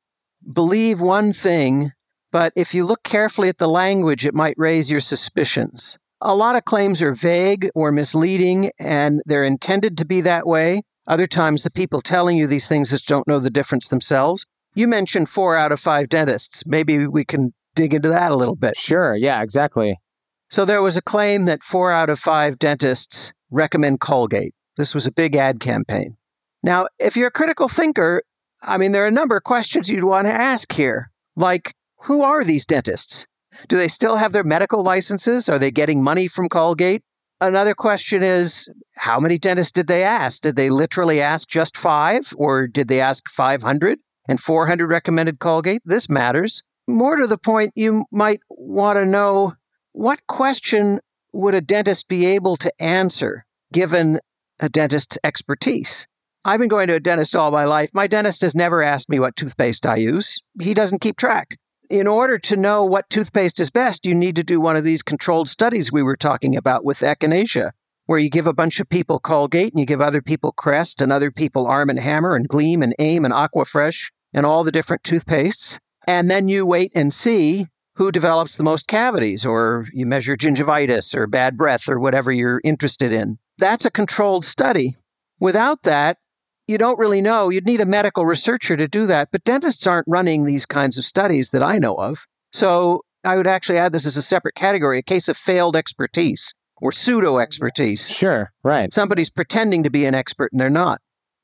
believe 0.53 1.01
one 1.01 1.33
thing 1.33 1.91
but 2.31 2.53
if 2.55 2.73
you 2.73 2.85
look 2.85 3.03
carefully 3.03 3.49
at 3.49 3.57
the 3.57 3.67
language, 3.67 4.25
it 4.25 4.33
might 4.33 4.55
raise 4.57 4.89
your 4.89 5.01
suspicions. 5.01 5.97
A 6.21 6.33
lot 6.33 6.55
of 6.55 6.63
claims 6.63 7.01
are 7.01 7.13
vague 7.13 7.69
or 7.75 7.91
misleading, 7.91 8.71
and 8.79 9.21
they're 9.25 9.43
intended 9.43 9.97
to 9.97 10.05
be 10.05 10.21
that 10.21 10.47
way. 10.47 10.83
Other 11.07 11.27
times, 11.27 11.63
the 11.63 11.71
people 11.71 11.99
telling 11.99 12.37
you 12.37 12.47
these 12.47 12.69
things 12.69 12.91
just 12.91 13.05
don't 13.05 13.27
know 13.27 13.39
the 13.39 13.49
difference 13.49 13.89
themselves. 13.89 14.45
You 14.73 14.87
mentioned 14.87 15.27
four 15.27 15.55
out 15.55 15.71
of 15.71 15.79
five 15.79 16.09
dentists. 16.09 16.65
Maybe 16.65 17.07
we 17.07 17.25
can 17.25 17.53
dig 17.75 17.93
into 17.93 18.09
that 18.09 18.31
a 18.31 18.35
little 18.35 18.55
bit. 18.55 18.75
Sure. 18.77 19.15
Yeah, 19.15 19.41
exactly. 19.41 19.97
So, 20.49 20.65
there 20.65 20.81
was 20.81 20.97
a 20.97 21.01
claim 21.01 21.45
that 21.45 21.63
four 21.63 21.91
out 21.91 22.09
of 22.09 22.19
five 22.19 22.59
dentists 22.59 23.31
recommend 23.51 23.99
Colgate. 24.01 24.53
This 24.77 24.93
was 24.93 25.05
a 25.05 25.11
big 25.11 25.35
ad 25.35 25.59
campaign. 25.59 26.15
Now, 26.63 26.87
if 26.99 27.15
you're 27.15 27.27
a 27.27 27.31
critical 27.31 27.67
thinker, 27.67 28.23
I 28.61 28.77
mean, 28.77 28.91
there 28.91 29.03
are 29.03 29.07
a 29.07 29.11
number 29.11 29.35
of 29.35 29.43
questions 29.43 29.89
you'd 29.89 30.03
want 30.03 30.27
to 30.27 30.33
ask 30.33 30.71
here. 30.71 31.11
Like, 31.35 31.73
who 31.97 32.21
are 32.21 32.43
these 32.43 32.65
dentists? 32.65 33.25
Do 33.67 33.77
they 33.77 33.87
still 33.87 34.15
have 34.15 34.31
their 34.31 34.43
medical 34.43 34.83
licenses? 34.83 35.49
Are 35.49 35.59
they 35.59 35.71
getting 35.71 36.03
money 36.03 36.27
from 36.27 36.49
Colgate? 36.49 37.03
Another 37.39 37.73
question 37.73 38.21
is 38.23 38.69
how 38.95 39.19
many 39.19 39.37
dentists 39.39 39.71
did 39.71 39.87
they 39.87 40.03
ask? 40.03 40.41
Did 40.41 40.55
they 40.55 40.69
literally 40.69 41.21
ask 41.21 41.49
just 41.49 41.77
five, 41.77 42.33
or 42.37 42.67
did 42.67 42.87
they 42.87 43.01
ask 43.01 43.23
500 43.31 43.99
and 44.31 44.39
400 44.39 44.87
recommended 44.87 45.39
Colgate? 45.39 45.81
This 45.85 46.09
matters. 46.09 46.63
More 46.87 47.17
to 47.17 47.27
the 47.27 47.37
point, 47.37 47.73
you 47.75 48.05
might 48.11 48.39
want 48.49 48.97
to 48.97 49.05
know 49.05 49.53
what 49.91 50.25
question 50.25 50.99
would 51.33 51.53
a 51.53 51.61
dentist 51.61 52.07
be 52.07 52.25
able 52.25 52.57
to 52.57 52.81
answer 52.81 53.45
given 53.71 54.19
a 54.59 54.69
dentist's 54.69 55.17
expertise? 55.23 56.07
I've 56.43 56.59
been 56.59 56.69
going 56.69 56.87
to 56.87 56.95
a 56.95 56.99
dentist 56.99 57.35
all 57.35 57.51
my 57.51 57.65
life. 57.65 57.91
My 57.93 58.07
dentist 58.07 58.41
has 58.41 58.55
never 58.55 58.81
asked 58.81 59.09
me 59.09 59.19
what 59.19 59.35
toothpaste 59.35 59.85
I 59.85 59.97
use. 59.97 60.39
He 60.59 60.73
doesn't 60.73 61.01
keep 61.01 61.17
track. 61.17 61.57
In 61.89 62.07
order 62.07 62.39
to 62.39 62.55
know 62.55 62.85
what 62.85 63.09
toothpaste 63.09 63.59
is 63.59 63.69
best, 63.69 64.05
you 64.05 64.15
need 64.15 64.37
to 64.37 64.43
do 64.43 64.59
one 64.59 64.75
of 64.75 64.83
these 64.83 65.03
controlled 65.03 65.49
studies 65.49 65.91
we 65.91 66.01
were 66.01 66.15
talking 66.15 66.55
about 66.55 66.83
with 66.85 67.01
echinacea, 67.01 67.71
where 68.05 68.17
you 68.17 68.29
give 68.29 68.47
a 68.47 68.53
bunch 68.53 68.79
of 68.79 68.89
people 68.89 69.19
Colgate 69.19 69.73
and 69.73 69.79
you 69.79 69.85
give 69.85 70.01
other 70.01 70.21
people 70.21 70.51
Crest 70.53 71.01
and 71.01 71.11
other 71.11 71.31
people 71.31 71.67
Arm 71.67 71.89
and 71.89 71.99
Hammer 71.99 72.35
and 72.35 72.47
Gleam 72.47 72.81
and 72.81 72.95
Aim 72.97 73.25
and 73.25 73.33
Aquafresh 73.33 74.09
and 74.33 74.45
all 74.45 74.63
the 74.63 74.71
different 74.71 75.03
toothpastes. 75.03 75.79
And 76.07 76.29
then 76.29 76.47
you 76.47 76.65
wait 76.65 76.91
and 76.95 77.13
see 77.13 77.67
who 77.95 78.11
develops 78.11 78.57
the 78.57 78.63
most 78.63 78.87
cavities, 78.87 79.45
or 79.45 79.85
you 79.93 80.05
measure 80.05 80.35
gingivitis 80.35 81.15
or 81.15 81.27
bad 81.27 81.57
breath 81.57 81.87
or 81.89 81.99
whatever 81.99 82.31
you're 82.31 82.61
interested 82.63 83.11
in. 83.11 83.37
That's 83.57 83.85
a 83.85 83.91
controlled 83.91 84.45
study. 84.45 84.95
Without 85.39 85.83
that, 85.83 86.17
you 86.67 86.77
don't 86.77 86.99
really 86.99 87.21
know. 87.21 87.49
You'd 87.49 87.65
need 87.65 87.81
a 87.81 87.85
medical 87.85 88.25
researcher 88.25 88.77
to 88.77 88.87
do 88.87 89.05
that, 89.07 89.29
but 89.31 89.43
dentists 89.43 89.85
aren't 89.85 90.07
running 90.07 90.45
these 90.45 90.65
kinds 90.65 90.97
of 90.97 91.05
studies 91.05 91.49
that 91.49 91.63
I 91.63 91.77
know 91.77 91.95
of. 91.95 92.25
So 92.53 93.03
I 93.23 93.35
would 93.35 93.47
actually 93.47 93.77
add 93.77 93.91
this 93.91 94.05
as 94.05 94.17
a 94.17 94.21
separate 94.21 94.55
category 94.55 94.99
a 94.99 95.03
case 95.03 95.27
of 95.27 95.37
failed 95.37 95.75
expertise 95.75 96.53
or 96.81 96.91
pseudo 96.91 97.37
expertise. 97.37 98.09
Sure. 98.09 98.51
Right. 98.63 98.93
Somebody's 98.93 99.29
pretending 99.29 99.83
to 99.83 99.89
be 99.89 100.05
an 100.05 100.15
expert 100.15 100.51
and 100.51 100.59
they're 100.59 100.69
not. 100.69 101.01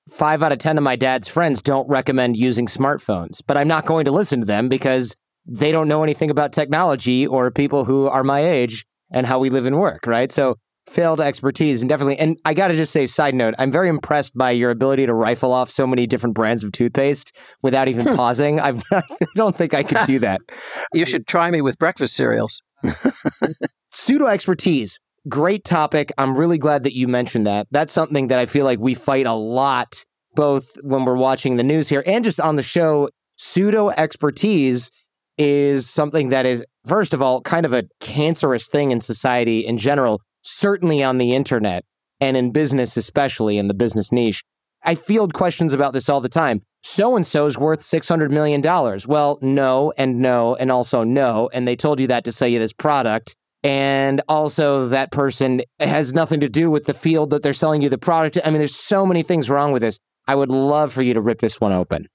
Five 0.10 0.42
out 0.42 0.52
of 0.52 0.60
10 0.60 0.78
of 0.78 0.84
my 0.84 0.96
dad's 0.96 1.28
friends 1.28 1.62
don't 1.62 1.88
recommend 1.90 2.38
using 2.38 2.68
smartphones, 2.68 3.42
but 3.46 3.58
I'm 3.58 3.68
not 3.68 3.86
going 3.86 4.06
to 4.06 4.12
listen 4.12 4.40
to 4.40 4.46
them 4.46 4.70
because 4.70 5.16
they 5.46 5.72
don't 5.72 5.88
know 5.88 6.04
anything 6.04 6.30
about 6.30 6.54
technology 6.54 7.26
or 7.26 7.52
people 7.52 7.86
who 7.86 8.08
are 8.08 8.24
my 8.24 8.42
age 8.42 8.86
and 9.12 9.26
how 9.26 9.40
we 9.40 9.50
live 9.50 9.66
and 9.66 9.80
work, 9.80 10.06
right? 10.08 10.32
So 10.32 10.56
failed 10.88 11.20
expertise 11.20 11.82
and 11.82 11.90
definitely 11.90 12.18
and 12.18 12.38
i 12.46 12.54
gotta 12.54 12.74
just 12.74 12.94
say 12.94 13.06
side 13.06 13.36
note 13.36 13.54
i'm 13.60 13.70
very 13.70 13.90
impressed 13.90 14.36
by 14.38 14.52
your 14.52 14.72
ability 14.72 15.06
to 15.06 15.14
rifle 15.14 15.52
off 15.52 15.70
so 15.70 15.86
many 15.86 16.08
different 16.08 16.34
brands 16.34 16.64
of 16.64 16.72
toothpaste 16.72 17.36
without 17.62 17.90
even 17.90 18.08
hmm. 18.08 18.16
pausing 18.16 18.58
I've, 18.60 18.82
i 18.94 19.02
don't 19.36 19.54
think 19.54 19.74
i 19.74 19.84
could 19.84 20.06
do 20.06 20.20
that 20.20 20.40
You 20.94 21.06
should 21.06 21.28
try 21.28 21.52
me 21.52 21.62
with 21.62 21.78
breakfast 21.78 22.16
cereals. 22.16 22.62
pseudo 23.90 24.28
expertise 24.28 24.98
great 25.28 25.64
topic 25.64 26.12
i'm 26.18 26.38
really 26.38 26.58
glad 26.58 26.84
that 26.84 26.96
you 26.96 27.08
mentioned 27.08 27.46
that 27.48 27.68
that's 27.72 27.94
something 27.94 28.28
that 28.28 28.40
i 28.40 28.46
feel 28.46 28.66
like 28.66 28.80
we 28.80 28.94
fight 28.94 29.26
a 29.26 29.34
lot 29.34 30.04
both 30.36 30.78
when 30.84 31.06
we're 31.06 31.16
watching 31.16 31.56
the 31.56 31.64
news 31.64 31.90
here 31.90 32.04
and 32.06 32.24
just 32.24 32.40
on 32.40 32.56
the 32.56 32.64
show 32.64 33.10
pseudo 33.38 33.90
expertise 33.90 34.92
is 35.38 35.90
something 35.90 36.30
that 36.30 36.46
is 36.46 36.66
first 36.86 37.14
of 37.14 37.22
all 37.22 37.42
kind 37.42 37.66
of 37.66 37.74
a 37.74 37.84
cancerous 38.00 38.68
thing 38.68 38.92
in 38.92 39.02
society 39.02 39.60
in 39.60 39.78
general 39.78 40.22
certainly 40.42 41.04
on 41.04 41.18
the 41.18 41.34
internet 41.34 41.84
and 42.20 42.38
in 42.38 42.52
business, 42.52 42.98
especially 42.98 43.58
in 43.58 43.68
the 43.68 43.74
business 43.74 44.12
niche. 44.12 44.44
I 44.84 44.96
field 44.96 45.34
questions 45.34 45.74
about 45.74 45.94
this 45.94 46.10
all 46.10 46.22
the 46.22 46.30
time. 46.30 46.62
So 46.84 47.16
and 47.16 47.26
so's 47.26 47.58
worth 47.58 47.82
$600 47.82 48.30
million. 48.30 48.62
Well, 49.08 49.40
no, 49.42 49.92
and 49.98 50.20
no, 50.22 50.56
and 50.56 50.72
also 50.72 51.04
no. 51.04 51.50
And 51.52 51.68
they 51.68 51.76
told 51.76 52.00
you 52.00 52.08
that 52.08 52.24
to 52.26 52.32
sell 52.32 52.48
you 52.48 52.60
this 52.60 52.74
product. 52.74 53.36
And 53.64 54.22
also, 54.28 54.88
that 54.90 55.12
person 55.12 55.62
has 55.80 56.14
nothing 56.14 56.40
to 56.42 56.50
do 56.50 56.70
with 56.70 56.86
the 56.86 56.94
field 56.94 57.32
that 57.32 57.44
they're 57.44 57.54
selling 57.54 57.82
you 57.82 57.90
the 57.90 57.98
product. 57.98 58.38
I 58.46 58.50
mean, 58.50 58.60
there's 58.60 58.76
so 58.76 59.06
many 59.06 59.24
things 59.24 59.50
wrong 59.50 59.72
with 59.72 59.82
this. 59.82 60.00
I 60.28 60.36
would 60.36 60.50
love 60.50 60.94
for 60.94 61.02
you 61.02 61.14
to 61.14 61.22
rip 61.22 61.40
this 61.40 61.60
one 61.60 61.74
open. 61.74 62.08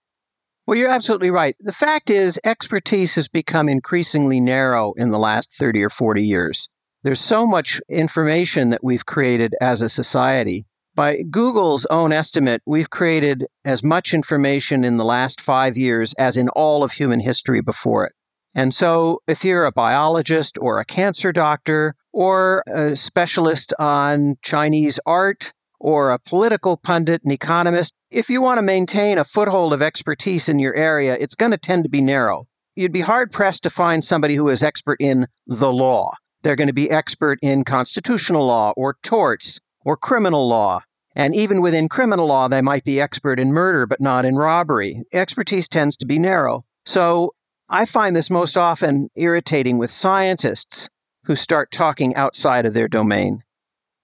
Well, 0.66 0.78
you're 0.78 0.90
absolutely 0.90 1.30
right. 1.30 1.56
The 1.58 1.72
fact 1.72 2.08
is, 2.08 2.38
expertise 2.44 3.16
has 3.16 3.26
become 3.26 3.68
increasingly 3.68 4.40
narrow 4.40 4.92
in 4.96 5.10
the 5.10 5.18
last 5.18 5.52
30 5.58 5.82
or 5.82 5.90
40 5.90 6.24
years. 6.24 6.68
There's 7.02 7.20
so 7.20 7.46
much 7.46 7.80
information 7.88 8.70
that 8.70 8.84
we've 8.84 9.04
created 9.04 9.54
as 9.60 9.82
a 9.82 9.88
society. 9.88 10.64
By 10.94 11.22
Google's 11.28 11.84
own 11.86 12.12
estimate, 12.12 12.62
we've 12.64 12.90
created 12.90 13.44
as 13.64 13.82
much 13.82 14.14
information 14.14 14.84
in 14.84 14.98
the 14.98 15.04
last 15.04 15.40
five 15.40 15.76
years 15.76 16.14
as 16.18 16.36
in 16.36 16.48
all 16.50 16.84
of 16.84 16.92
human 16.92 17.18
history 17.18 17.60
before 17.60 18.06
it. 18.06 18.12
And 18.54 18.74
so, 18.74 19.22
if 19.26 19.44
you're 19.44 19.64
a 19.64 19.72
biologist 19.72 20.58
or 20.60 20.78
a 20.78 20.84
cancer 20.84 21.32
doctor 21.32 21.94
or 22.12 22.62
a 22.66 22.94
specialist 22.94 23.72
on 23.78 24.34
Chinese 24.42 25.00
art 25.06 25.52
or 25.80 26.10
a 26.10 26.18
political 26.18 26.76
pundit, 26.76 27.22
and 27.24 27.32
economist, 27.32 27.94
if 28.10 28.28
you 28.28 28.42
want 28.42 28.58
to 28.58 28.62
maintain 28.62 29.16
a 29.16 29.24
foothold 29.24 29.72
of 29.72 29.80
expertise 29.80 30.48
in 30.48 30.58
your 30.58 30.74
area, 30.74 31.16
it's 31.18 31.34
going 31.34 31.52
to 31.52 31.58
tend 31.58 31.84
to 31.84 31.90
be 31.90 32.02
narrow. 32.02 32.46
You'd 32.76 32.92
be 32.92 33.00
hard 33.00 33.32
pressed 33.32 33.62
to 33.62 33.70
find 33.70 34.04
somebody 34.04 34.34
who 34.34 34.48
is 34.48 34.62
expert 34.62 34.98
in 35.00 35.26
the 35.46 35.72
law. 35.72 36.12
They're 36.42 36.56
going 36.56 36.68
to 36.68 36.74
be 36.74 36.90
expert 36.90 37.38
in 37.40 37.64
constitutional 37.64 38.46
law 38.46 38.72
or 38.76 38.96
torts 39.02 39.60
or 39.84 39.96
criminal 39.96 40.46
law. 40.46 40.82
And 41.14 41.34
even 41.34 41.60
within 41.60 41.88
criminal 41.88 42.26
law, 42.26 42.48
they 42.48 42.62
might 42.62 42.84
be 42.84 43.00
expert 43.00 43.38
in 43.40 43.52
murder, 43.52 43.86
but 43.86 44.00
not 44.00 44.24
in 44.24 44.36
robbery. 44.36 45.02
Expertise 45.12 45.68
tends 45.68 45.96
to 45.98 46.06
be 46.06 46.18
narrow. 46.18 46.64
So 46.86 47.34
I 47.74 47.86
find 47.86 48.14
this 48.14 48.28
most 48.28 48.58
often 48.58 49.08
irritating 49.14 49.78
with 49.78 49.90
scientists 49.90 50.90
who 51.24 51.34
start 51.34 51.70
talking 51.70 52.14
outside 52.16 52.66
of 52.66 52.74
their 52.74 52.86
domain. 52.86 53.42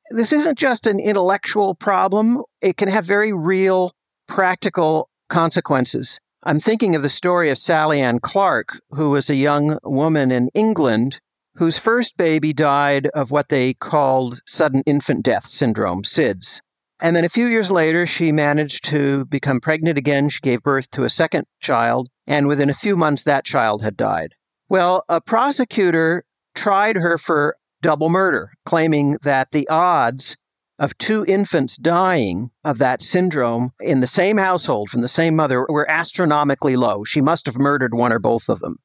This 0.08 0.32
isn't 0.32 0.58
just 0.58 0.86
an 0.86 0.98
intellectual 0.98 1.74
problem, 1.74 2.42
it 2.62 2.78
can 2.78 2.88
have 2.88 3.04
very 3.04 3.34
real, 3.34 3.92
practical 4.26 5.10
consequences. 5.28 6.18
I'm 6.44 6.60
thinking 6.60 6.96
of 6.96 7.02
the 7.02 7.10
story 7.10 7.50
of 7.50 7.58
Sally 7.58 8.00
Ann 8.00 8.20
Clark, 8.20 8.80
who 8.92 9.10
was 9.10 9.28
a 9.28 9.34
young 9.34 9.78
woman 9.84 10.32
in 10.32 10.48
England 10.54 11.20
whose 11.56 11.76
first 11.76 12.16
baby 12.16 12.54
died 12.54 13.08
of 13.08 13.30
what 13.30 13.50
they 13.50 13.74
called 13.74 14.40
sudden 14.46 14.82
infant 14.86 15.24
death 15.24 15.46
syndrome, 15.46 16.04
SIDS. 16.04 16.62
And 17.00 17.14
then 17.14 17.24
a 17.24 17.28
few 17.28 17.46
years 17.46 17.70
later, 17.70 18.06
she 18.06 18.32
managed 18.32 18.84
to 18.86 19.24
become 19.26 19.60
pregnant 19.60 19.98
again. 19.98 20.28
She 20.30 20.40
gave 20.40 20.62
birth 20.62 20.90
to 20.92 21.04
a 21.04 21.10
second 21.10 21.46
child, 21.60 22.08
and 22.26 22.48
within 22.48 22.70
a 22.70 22.74
few 22.74 22.96
months, 22.96 23.22
that 23.22 23.44
child 23.44 23.82
had 23.82 23.96
died. 23.96 24.34
Well, 24.68 25.04
a 25.08 25.20
prosecutor 25.20 26.24
tried 26.54 26.96
her 26.96 27.16
for 27.16 27.56
double 27.82 28.08
murder, 28.08 28.50
claiming 28.66 29.16
that 29.22 29.52
the 29.52 29.68
odds 29.68 30.36
of 30.80 30.98
two 30.98 31.24
infants 31.26 31.76
dying 31.76 32.50
of 32.64 32.78
that 32.78 33.00
syndrome 33.00 33.70
in 33.80 34.00
the 34.00 34.06
same 34.06 34.36
household 34.36 34.90
from 34.90 35.00
the 35.00 35.08
same 35.08 35.36
mother 35.36 35.66
were 35.68 35.88
astronomically 35.88 36.76
low. 36.76 37.04
She 37.04 37.20
must 37.20 37.46
have 37.46 37.58
murdered 37.58 37.94
one 37.94 38.12
or 38.12 38.18
both 38.18 38.48
of 38.48 38.58
them. 38.58 38.76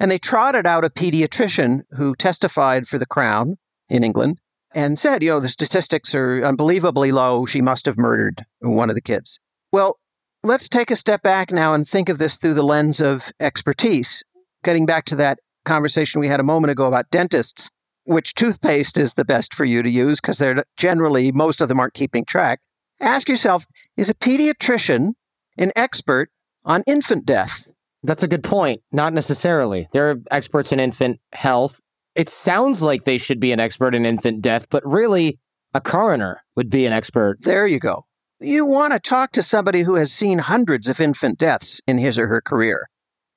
And 0.00 0.10
they 0.10 0.18
trotted 0.18 0.66
out 0.66 0.84
a 0.84 0.90
pediatrician 0.90 1.82
who 1.96 2.14
testified 2.14 2.86
for 2.86 2.98
the 2.98 3.06
Crown 3.06 3.56
in 3.88 4.04
England 4.04 4.38
and 4.74 4.98
said, 4.98 5.22
you 5.22 5.30
know, 5.30 5.40
the 5.40 5.48
statistics 5.48 6.14
are 6.14 6.42
unbelievably 6.44 7.12
low. 7.12 7.46
She 7.46 7.60
must 7.60 7.86
have 7.86 7.98
murdered 7.98 8.44
one 8.60 8.88
of 8.88 8.94
the 8.94 9.00
kids. 9.00 9.40
Well, 9.72 9.98
let's 10.42 10.68
take 10.68 10.90
a 10.90 10.96
step 10.96 11.22
back 11.22 11.50
now 11.50 11.74
and 11.74 11.86
think 11.86 12.08
of 12.08 12.18
this 12.18 12.36
through 12.36 12.54
the 12.54 12.62
lens 12.62 13.00
of 13.00 13.32
expertise. 13.40 14.22
Getting 14.64 14.86
back 14.86 15.04
to 15.06 15.16
that 15.16 15.38
conversation 15.64 16.20
we 16.20 16.28
had 16.28 16.40
a 16.40 16.44
moment 16.44 16.70
ago 16.70 16.86
about 16.86 17.10
dentists, 17.10 17.70
which 18.04 18.34
toothpaste 18.34 18.98
is 18.98 19.14
the 19.14 19.24
best 19.24 19.54
for 19.54 19.64
you 19.64 19.82
to 19.82 19.90
use 19.90 20.20
because 20.20 20.38
they're 20.38 20.64
generally, 20.76 21.32
most 21.32 21.60
of 21.60 21.68
them 21.68 21.80
aren't 21.80 21.94
keeping 21.94 22.24
track. 22.24 22.60
Ask 23.00 23.28
yourself, 23.28 23.66
is 23.96 24.10
a 24.10 24.14
pediatrician 24.14 25.12
an 25.56 25.72
expert 25.76 26.30
on 26.64 26.82
infant 26.86 27.26
death? 27.26 27.68
That's 28.02 28.22
a 28.22 28.28
good 28.28 28.44
point. 28.44 28.80
Not 28.92 29.12
necessarily. 29.12 29.88
They're 29.92 30.18
experts 30.30 30.72
in 30.72 30.80
infant 30.80 31.20
health. 31.32 31.80
It 32.18 32.28
sounds 32.28 32.82
like 32.82 33.04
they 33.04 33.16
should 33.16 33.38
be 33.38 33.52
an 33.52 33.60
expert 33.60 33.94
in 33.94 34.04
infant 34.04 34.42
death, 34.42 34.66
but 34.70 34.84
really, 34.84 35.38
a 35.72 35.80
coroner 35.80 36.42
would 36.56 36.68
be 36.68 36.84
an 36.84 36.92
expert. 36.92 37.38
There 37.42 37.64
you 37.64 37.78
go. 37.78 38.06
You 38.40 38.66
want 38.66 38.92
to 38.92 38.98
talk 38.98 39.30
to 39.32 39.42
somebody 39.42 39.82
who 39.82 39.94
has 39.94 40.12
seen 40.12 40.40
hundreds 40.40 40.88
of 40.88 41.00
infant 41.00 41.38
deaths 41.38 41.80
in 41.86 41.96
his 41.96 42.18
or 42.18 42.26
her 42.26 42.40
career. 42.40 42.88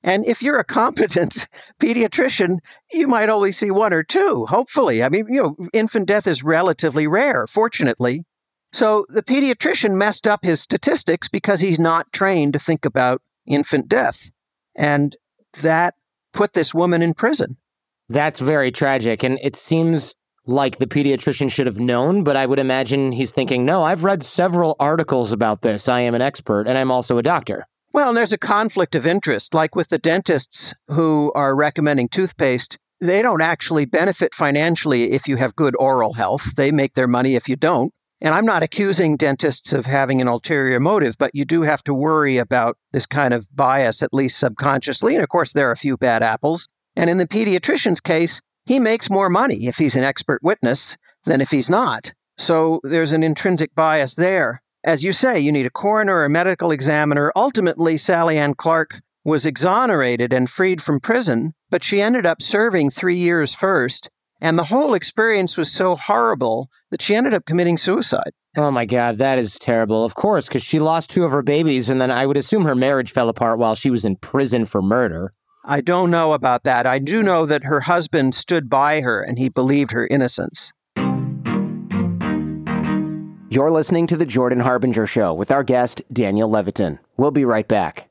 And 0.02 0.26
if 0.26 0.42
you're 0.42 0.58
a 0.58 0.64
competent 0.64 1.46
pediatrician, 1.80 2.58
you 2.90 3.06
might 3.06 3.28
only 3.28 3.52
see 3.52 3.70
one 3.70 3.92
or 3.92 4.02
two, 4.02 4.46
hopefully. 4.46 5.04
I 5.04 5.10
mean, 5.10 5.26
you 5.28 5.40
know, 5.40 5.56
infant 5.72 6.08
death 6.08 6.26
is 6.26 6.42
relatively 6.42 7.06
rare, 7.06 7.46
fortunately. 7.46 8.24
So 8.72 9.06
the 9.08 9.22
pediatrician 9.22 9.92
messed 9.92 10.26
up 10.26 10.42
his 10.42 10.60
statistics 10.60 11.28
because 11.28 11.60
he's 11.60 11.78
not 11.78 12.12
trained 12.12 12.54
to 12.54 12.58
think 12.58 12.84
about 12.84 13.22
infant 13.46 13.88
death. 13.88 14.28
And 14.74 15.16
that 15.60 15.94
put 16.32 16.52
this 16.52 16.74
woman 16.74 17.00
in 17.00 17.14
prison. 17.14 17.56
That's 18.12 18.40
very 18.40 18.70
tragic. 18.70 19.22
And 19.22 19.38
it 19.42 19.56
seems 19.56 20.14
like 20.46 20.76
the 20.76 20.86
pediatrician 20.86 21.50
should 21.50 21.66
have 21.66 21.80
known, 21.80 22.24
but 22.24 22.36
I 22.36 22.44
would 22.44 22.58
imagine 22.58 23.12
he's 23.12 23.32
thinking, 23.32 23.64
no, 23.64 23.84
I've 23.84 24.04
read 24.04 24.22
several 24.22 24.76
articles 24.78 25.32
about 25.32 25.62
this. 25.62 25.88
I 25.88 26.00
am 26.00 26.14
an 26.14 26.20
expert 26.20 26.66
and 26.66 26.76
I'm 26.76 26.90
also 26.90 27.16
a 27.16 27.22
doctor. 27.22 27.66
Well, 27.94 28.08
and 28.08 28.16
there's 28.16 28.34
a 28.34 28.38
conflict 28.38 28.94
of 28.94 29.06
interest, 29.06 29.54
like 29.54 29.74
with 29.74 29.88
the 29.88 29.98
dentists 29.98 30.74
who 30.88 31.32
are 31.34 31.54
recommending 31.54 32.08
toothpaste. 32.08 32.78
They 33.00 33.22
don't 33.22 33.40
actually 33.40 33.86
benefit 33.86 34.34
financially 34.34 35.12
if 35.12 35.26
you 35.26 35.36
have 35.36 35.56
good 35.56 35.74
oral 35.78 36.12
health. 36.12 36.54
They 36.54 36.70
make 36.70 36.92
their 36.92 37.08
money 37.08 37.34
if 37.34 37.48
you 37.48 37.56
don't. 37.56 37.92
And 38.20 38.34
I'm 38.34 38.44
not 38.44 38.62
accusing 38.62 39.16
dentists 39.16 39.72
of 39.72 39.86
having 39.86 40.20
an 40.20 40.28
ulterior 40.28 40.80
motive, 40.80 41.16
but 41.18 41.34
you 41.34 41.46
do 41.46 41.62
have 41.62 41.82
to 41.84 41.94
worry 41.94 42.36
about 42.36 42.76
this 42.92 43.06
kind 43.06 43.32
of 43.32 43.46
bias, 43.56 44.02
at 44.02 44.12
least 44.12 44.38
subconsciously. 44.38 45.14
And 45.14 45.22
of 45.22 45.30
course, 45.30 45.54
there 45.54 45.68
are 45.68 45.72
a 45.72 45.76
few 45.76 45.96
bad 45.96 46.22
apples. 46.22 46.68
And 46.96 47.08
in 47.08 47.18
the 47.18 47.26
pediatrician's 47.26 48.00
case, 48.00 48.40
he 48.66 48.78
makes 48.78 49.10
more 49.10 49.28
money 49.28 49.66
if 49.66 49.76
he's 49.76 49.96
an 49.96 50.04
expert 50.04 50.40
witness 50.42 50.96
than 51.24 51.40
if 51.40 51.50
he's 51.50 51.70
not. 51.70 52.12
So 52.38 52.80
there's 52.82 53.12
an 53.12 53.22
intrinsic 53.22 53.74
bias 53.74 54.14
there. 54.14 54.60
As 54.84 55.02
you 55.02 55.12
say, 55.12 55.38
you 55.38 55.52
need 55.52 55.66
a 55.66 55.70
coroner 55.70 56.16
or 56.16 56.24
a 56.24 56.30
medical 56.30 56.70
examiner. 56.70 57.32
Ultimately, 57.36 57.96
Sally 57.96 58.38
Ann 58.38 58.54
Clark 58.54 59.00
was 59.24 59.46
exonerated 59.46 60.32
and 60.32 60.50
freed 60.50 60.82
from 60.82 61.00
prison, 61.00 61.54
but 61.70 61.84
she 61.84 62.02
ended 62.02 62.26
up 62.26 62.42
serving 62.42 62.90
three 62.90 63.18
years 63.18 63.54
first 63.54 64.08
and 64.42 64.58
the 64.58 64.64
whole 64.64 64.94
experience 64.94 65.56
was 65.56 65.70
so 65.70 65.94
horrible 65.94 66.68
that 66.90 67.00
she 67.00 67.14
ended 67.14 67.32
up 67.32 67.46
committing 67.46 67.78
suicide. 67.78 68.32
Oh 68.56 68.72
my 68.72 68.84
God, 68.84 69.18
that 69.18 69.38
is 69.38 69.56
terrible. 69.56 70.04
Of 70.04 70.16
course, 70.16 70.48
because 70.48 70.64
she 70.64 70.80
lost 70.80 71.10
two 71.10 71.24
of 71.24 71.30
her 71.30 71.42
babies, 71.42 71.88
and 71.88 72.00
then 72.00 72.10
I 72.10 72.26
would 72.26 72.36
assume 72.36 72.64
her 72.64 72.74
marriage 72.74 73.12
fell 73.12 73.28
apart 73.28 73.60
while 73.60 73.76
she 73.76 73.88
was 73.88 74.04
in 74.04 74.16
prison 74.16 74.66
for 74.66 74.82
murder. 74.82 75.32
I 75.64 75.80
don't 75.80 76.10
know 76.10 76.32
about 76.32 76.64
that. 76.64 76.86
I 76.86 76.98
do 76.98 77.22
know 77.22 77.46
that 77.46 77.62
her 77.64 77.80
husband 77.80 78.34
stood 78.34 78.68
by 78.68 79.00
her 79.00 79.22
and 79.22 79.38
he 79.38 79.48
believed 79.48 79.92
her 79.92 80.06
innocence. 80.06 80.72
You're 83.48 83.70
listening 83.70 84.06
to 84.08 84.16
The 84.16 84.26
Jordan 84.26 84.60
Harbinger 84.60 85.06
Show 85.06 85.34
with 85.34 85.52
our 85.52 85.62
guest, 85.62 86.02
Daniel 86.12 86.50
Levitin. 86.50 86.98
We'll 87.16 87.30
be 87.30 87.44
right 87.44 87.68
back. 87.68 88.08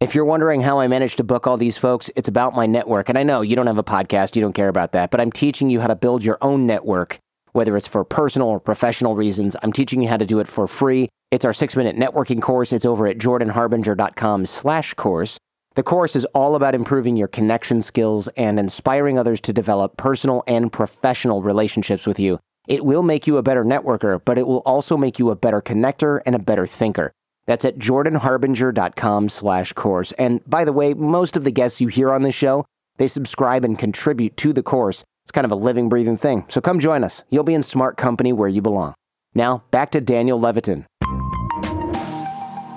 If 0.00 0.14
you're 0.14 0.24
wondering 0.24 0.62
how 0.62 0.80
I 0.80 0.86
managed 0.86 1.16
to 1.18 1.24
book 1.24 1.46
all 1.46 1.56
these 1.56 1.76
folks, 1.76 2.10
it's 2.16 2.28
about 2.28 2.54
my 2.54 2.64
network. 2.66 3.08
And 3.08 3.18
I 3.18 3.22
know 3.22 3.42
you 3.42 3.56
don't 3.56 3.66
have 3.66 3.78
a 3.78 3.84
podcast, 3.84 4.34
you 4.36 4.42
don't 4.42 4.52
care 4.54 4.68
about 4.68 4.92
that, 4.92 5.10
but 5.10 5.20
I'm 5.20 5.32
teaching 5.32 5.68
you 5.68 5.80
how 5.80 5.88
to 5.88 5.96
build 5.96 6.24
your 6.24 6.38
own 6.40 6.66
network, 6.66 7.18
whether 7.52 7.76
it's 7.76 7.88
for 7.88 8.04
personal 8.04 8.48
or 8.48 8.60
professional 8.60 9.14
reasons. 9.14 9.56
I'm 9.62 9.72
teaching 9.72 10.00
you 10.02 10.08
how 10.08 10.16
to 10.16 10.26
do 10.26 10.40
it 10.40 10.48
for 10.48 10.66
free. 10.66 11.08
It's 11.30 11.44
our 11.44 11.52
six 11.52 11.76
minute 11.76 11.96
networking 11.96 12.40
course. 12.40 12.72
It's 12.72 12.86
over 12.86 13.06
at 13.06 13.18
jordanharbinger.com 13.18 14.46
slash 14.46 14.94
course. 14.94 15.38
The 15.74 15.82
course 15.82 16.14
is 16.14 16.24
all 16.26 16.54
about 16.54 16.76
improving 16.76 17.16
your 17.16 17.26
connection 17.26 17.82
skills 17.82 18.28
and 18.36 18.60
inspiring 18.60 19.18
others 19.18 19.40
to 19.40 19.52
develop 19.52 19.96
personal 19.96 20.44
and 20.46 20.72
professional 20.72 21.42
relationships 21.42 22.06
with 22.06 22.20
you. 22.20 22.38
It 22.68 22.84
will 22.84 23.02
make 23.02 23.26
you 23.26 23.38
a 23.38 23.42
better 23.42 23.64
networker, 23.64 24.20
but 24.24 24.38
it 24.38 24.46
will 24.46 24.58
also 24.58 24.96
make 24.96 25.18
you 25.18 25.30
a 25.30 25.36
better 25.36 25.60
connector 25.60 26.20
and 26.24 26.36
a 26.36 26.38
better 26.38 26.64
thinker. 26.64 27.10
That's 27.46 27.64
at 27.64 27.76
jordanharbinger.com 27.76 29.28
slash 29.28 29.72
course. 29.72 30.12
And 30.12 30.48
by 30.48 30.64
the 30.64 30.72
way, 30.72 30.94
most 30.94 31.36
of 31.36 31.42
the 31.42 31.50
guests 31.50 31.80
you 31.80 31.88
hear 31.88 32.12
on 32.12 32.22
this 32.22 32.36
show, 32.36 32.64
they 32.98 33.08
subscribe 33.08 33.64
and 33.64 33.76
contribute 33.76 34.36
to 34.38 34.52
the 34.52 34.62
course. 34.62 35.02
It's 35.24 35.32
kind 35.32 35.44
of 35.44 35.50
a 35.50 35.56
living, 35.56 35.88
breathing 35.88 36.16
thing. 36.16 36.44
So 36.46 36.60
come 36.60 36.78
join 36.78 37.02
us. 37.02 37.24
You'll 37.30 37.42
be 37.42 37.54
in 37.54 37.64
smart 37.64 37.96
company 37.96 38.32
where 38.32 38.48
you 38.48 38.62
belong. 38.62 38.94
Now, 39.34 39.64
back 39.72 39.90
to 39.90 40.00
Daniel 40.00 40.38
Levitin. 40.38 40.86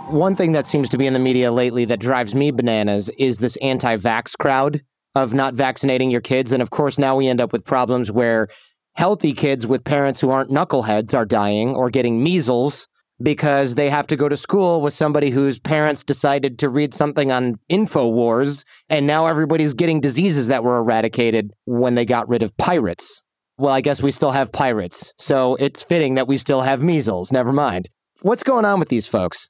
One 0.09 0.35
thing 0.35 0.53
that 0.53 0.65
seems 0.65 0.87
to 0.89 0.97
be 0.97 1.05
in 1.05 1.11
the 1.11 1.19
media 1.19 1.51
lately 1.51 1.83
that 1.85 1.99
drives 1.99 2.33
me 2.33 2.51
bananas 2.51 3.09
is 3.17 3.39
this 3.39 3.57
anti 3.57 3.97
vax 3.97 4.37
crowd 4.37 4.81
of 5.15 5.33
not 5.33 5.53
vaccinating 5.53 6.09
your 6.09 6.21
kids. 6.21 6.53
And 6.53 6.61
of 6.61 6.69
course, 6.69 6.97
now 6.97 7.17
we 7.17 7.27
end 7.27 7.41
up 7.41 7.51
with 7.51 7.65
problems 7.65 8.09
where 8.09 8.47
healthy 8.95 9.33
kids 9.33 9.67
with 9.67 9.83
parents 9.83 10.21
who 10.21 10.29
aren't 10.29 10.49
knuckleheads 10.49 11.13
are 11.13 11.25
dying 11.25 11.75
or 11.75 11.89
getting 11.89 12.23
measles 12.23 12.87
because 13.21 13.75
they 13.75 13.89
have 13.89 14.07
to 14.07 14.15
go 14.15 14.29
to 14.29 14.37
school 14.37 14.79
with 14.79 14.93
somebody 14.93 15.31
whose 15.31 15.59
parents 15.59 16.05
decided 16.05 16.57
to 16.59 16.69
read 16.69 16.93
something 16.93 17.29
on 17.29 17.55
InfoWars, 17.69 18.63
and 18.89 19.07
now 19.07 19.25
everybody's 19.25 19.73
getting 19.73 19.99
diseases 19.99 20.47
that 20.47 20.63
were 20.63 20.77
eradicated 20.77 21.51
when 21.65 21.95
they 21.95 22.05
got 22.05 22.29
rid 22.29 22.43
of 22.43 22.55
pirates. 22.55 23.23
Well, 23.57 23.73
I 23.73 23.81
guess 23.81 24.01
we 24.01 24.11
still 24.11 24.31
have 24.31 24.53
pirates, 24.53 25.13
so 25.17 25.55
it's 25.55 25.83
fitting 25.83 26.15
that 26.15 26.27
we 26.27 26.37
still 26.37 26.61
have 26.61 26.81
measles. 26.81 27.31
Never 27.31 27.51
mind. 27.51 27.89
What's 28.21 28.43
going 28.43 28.65
on 28.65 28.79
with 28.79 28.89
these 28.89 29.07
folks? 29.07 29.49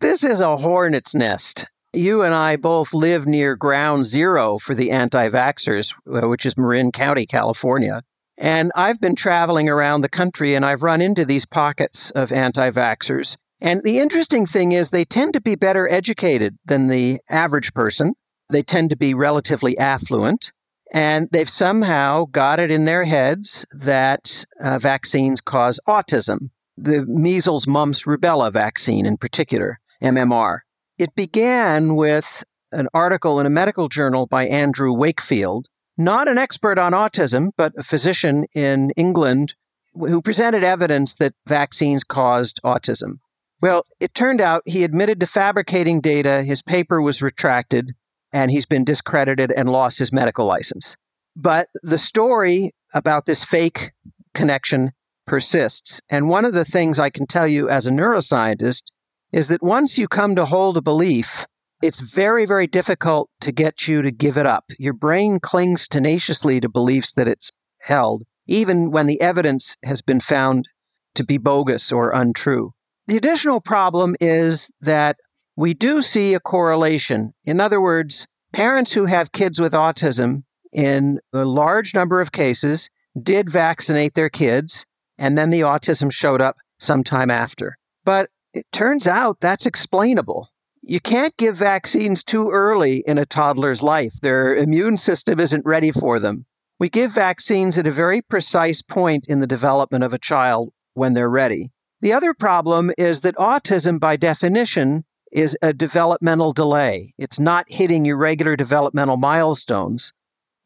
This 0.00 0.24
is 0.24 0.40
a 0.40 0.56
hornet's 0.56 1.14
nest. 1.14 1.66
You 1.92 2.22
and 2.22 2.32
I 2.32 2.56
both 2.56 2.94
live 2.94 3.26
near 3.26 3.54
ground 3.54 4.06
zero 4.06 4.56
for 4.56 4.74
the 4.74 4.92
anti 4.92 5.28
vaxxers, 5.28 5.94
uh, 6.10 6.26
which 6.26 6.46
is 6.46 6.56
Marin 6.56 6.90
County, 6.90 7.26
California. 7.26 8.02
And 8.38 8.72
I've 8.74 8.98
been 8.98 9.14
traveling 9.14 9.68
around 9.68 10.00
the 10.00 10.08
country 10.08 10.54
and 10.54 10.64
I've 10.64 10.82
run 10.82 11.02
into 11.02 11.26
these 11.26 11.44
pockets 11.44 12.10
of 12.12 12.32
anti 12.32 12.70
vaxxers. 12.70 13.36
And 13.60 13.82
the 13.82 13.98
interesting 13.98 14.46
thing 14.46 14.72
is, 14.72 14.88
they 14.88 15.04
tend 15.04 15.34
to 15.34 15.40
be 15.42 15.54
better 15.54 15.86
educated 15.86 16.56
than 16.64 16.86
the 16.86 17.20
average 17.28 17.74
person. 17.74 18.14
They 18.48 18.62
tend 18.62 18.90
to 18.90 18.96
be 18.96 19.12
relatively 19.12 19.76
affluent. 19.76 20.50
And 20.94 21.28
they've 21.30 21.50
somehow 21.50 22.24
got 22.24 22.58
it 22.58 22.70
in 22.70 22.86
their 22.86 23.04
heads 23.04 23.66
that 23.72 24.46
uh, 24.62 24.78
vaccines 24.78 25.42
cause 25.42 25.78
autism. 25.86 26.48
The 26.78 27.04
measles, 27.04 27.66
mumps, 27.66 28.04
rubella 28.04 28.50
vaccine 28.50 29.04
in 29.04 29.18
particular, 29.18 29.78
MMR. 30.02 30.60
It 30.98 31.14
began 31.14 31.96
with 31.96 32.44
an 32.72 32.88
article 32.94 33.40
in 33.40 33.46
a 33.46 33.50
medical 33.50 33.88
journal 33.88 34.26
by 34.26 34.46
Andrew 34.46 34.92
Wakefield, 34.92 35.66
not 35.98 36.28
an 36.28 36.38
expert 36.38 36.78
on 36.78 36.92
autism, 36.92 37.50
but 37.56 37.72
a 37.76 37.82
physician 37.82 38.44
in 38.54 38.90
England 38.96 39.54
who 39.94 40.22
presented 40.22 40.62
evidence 40.64 41.16
that 41.16 41.34
vaccines 41.46 42.04
caused 42.04 42.60
autism. 42.64 43.18
Well, 43.60 43.84
it 43.98 44.14
turned 44.14 44.40
out 44.40 44.62
he 44.64 44.84
admitted 44.84 45.20
to 45.20 45.26
fabricating 45.26 46.00
data, 46.00 46.42
his 46.42 46.62
paper 46.62 47.02
was 47.02 47.22
retracted, 47.22 47.92
and 48.32 48.50
he's 48.50 48.66
been 48.66 48.84
discredited 48.84 49.52
and 49.52 49.68
lost 49.68 49.98
his 49.98 50.12
medical 50.12 50.46
license. 50.46 50.96
But 51.36 51.68
the 51.82 51.98
story 51.98 52.74
about 52.94 53.26
this 53.26 53.44
fake 53.44 53.92
connection 54.34 54.90
persists. 55.26 56.00
And 56.08 56.28
one 56.28 56.44
of 56.44 56.52
the 56.52 56.64
things 56.64 56.98
I 56.98 57.10
can 57.10 57.26
tell 57.26 57.46
you 57.46 57.68
as 57.68 57.86
a 57.86 57.90
neuroscientist 57.90 58.84
is 59.32 59.48
that 59.48 59.62
once 59.62 59.98
you 59.98 60.08
come 60.08 60.34
to 60.36 60.44
hold 60.44 60.76
a 60.76 60.82
belief, 60.82 61.46
it's 61.82 62.00
very, 62.00 62.44
very 62.44 62.66
difficult 62.66 63.30
to 63.40 63.52
get 63.52 63.88
you 63.88 64.02
to 64.02 64.10
give 64.10 64.36
it 64.36 64.46
up. 64.46 64.64
Your 64.78 64.92
brain 64.92 65.38
clings 65.40 65.88
tenaciously 65.88 66.60
to 66.60 66.68
beliefs 66.68 67.12
that 67.14 67.28
it's 67.28 67.52
held, 67.80 68.24
even 68.46 68.90
when 68.90 69.06
the 69.06 69.20
evidence 69.20 69.76
has 69.84 70.02
been 70.02 70.20
found 70.20 70.68
to 71.14 71.24
be 71.24 71.38
bogus 71.38 71.90
or 71.90 72.10
untrue. 72.10 72.72
The 73.06 73.16
additional 73.16 73.60
problem 73.60 74.14
is 74.20 74.70
that 74.80 75.16
we 75.56 75.74
do 75.74 76.02
see 76.02 76.34
a 76.34 76.40
correlation. 76.40 77.32
In 77.44 77.60
other 77.60 77.80
words, 77.80 78.26
parents 78.52 78.92
who 78.92 79.06
have 79.06 79.32
kids 79.32 79.60
with 79.60 79.72
autism, 79.72 80.42
in 80.72 81.18
a 81.32 81.44
large 81.44 81.94
number 81.94 82.20
of 82.20 82.32
cases, 82.32 82.88
did 83.20 83.50
vaccinate 83.50 84.14
their 84.14 84.28
kids, 84.28 84.86
and 85.18 85.36
then 85.36 85.50
the 85.50 85.62
autism 85.62 86.12
showed 86.12 86.40
up 86.40 86.56
sometime 86.78 87.30
after. 87.30 87.76
But 88.04 88.30
it 88.54 88.66
turns 88.72 89.06
out 89.06 89.40
that's 89.40 89.66
explainable 89.66 90.48
you 90.82 90.98
can't 90.98 91.36
give 91.36 91.56
vaccines 91.56 92.24
too 92.24 92.50
early 92.50 93.04
in 93.06 93.18
a 93.18 93.26
toddler's 93.26 93.82
life. 93.82 94.14
Their 94.22 94.56
immune 94.56 94.96
system 94.96 95.38
isn't 95.38 95.66
ready 95.66 95.92
for 95.92 96.18
them. 96.18 96.46
We 96.78 96.88
give 96.88 97.12
vaccines 97.12 97.76
at 97.76 97.86
a 97.86 97.92
very 97.92 98.22
precise 98.22 98.80
point 98.80 99.26
in 99.28 99.40
the 99.40 99.46
development 99.46 100.04
of 100.04 100.14
a 100.14 100.18
child 100.18 100.72
when 100.94 101.12
they're 101.12 101.28
ready. 101.28 101.70
The 102.00 102.14
other 102.14 102.32
problem 102.32 102.90
is 102.96 103.20
that 103.20 103.36
autism, 103.36 104.00
by 104.00 104.16
definition, 104.16 105.04
is 105.30 105.56
a 105.60 105.74
developmental 105.74 106.54
delay. 106.54 107.12
It's 107.18 107.38
not 107.38 107.70
hitting 107.70 108.06
your 108.06 108.16
regular 108.16 108.56
developmental 108.56 109.18
milestones. 109.18 110.14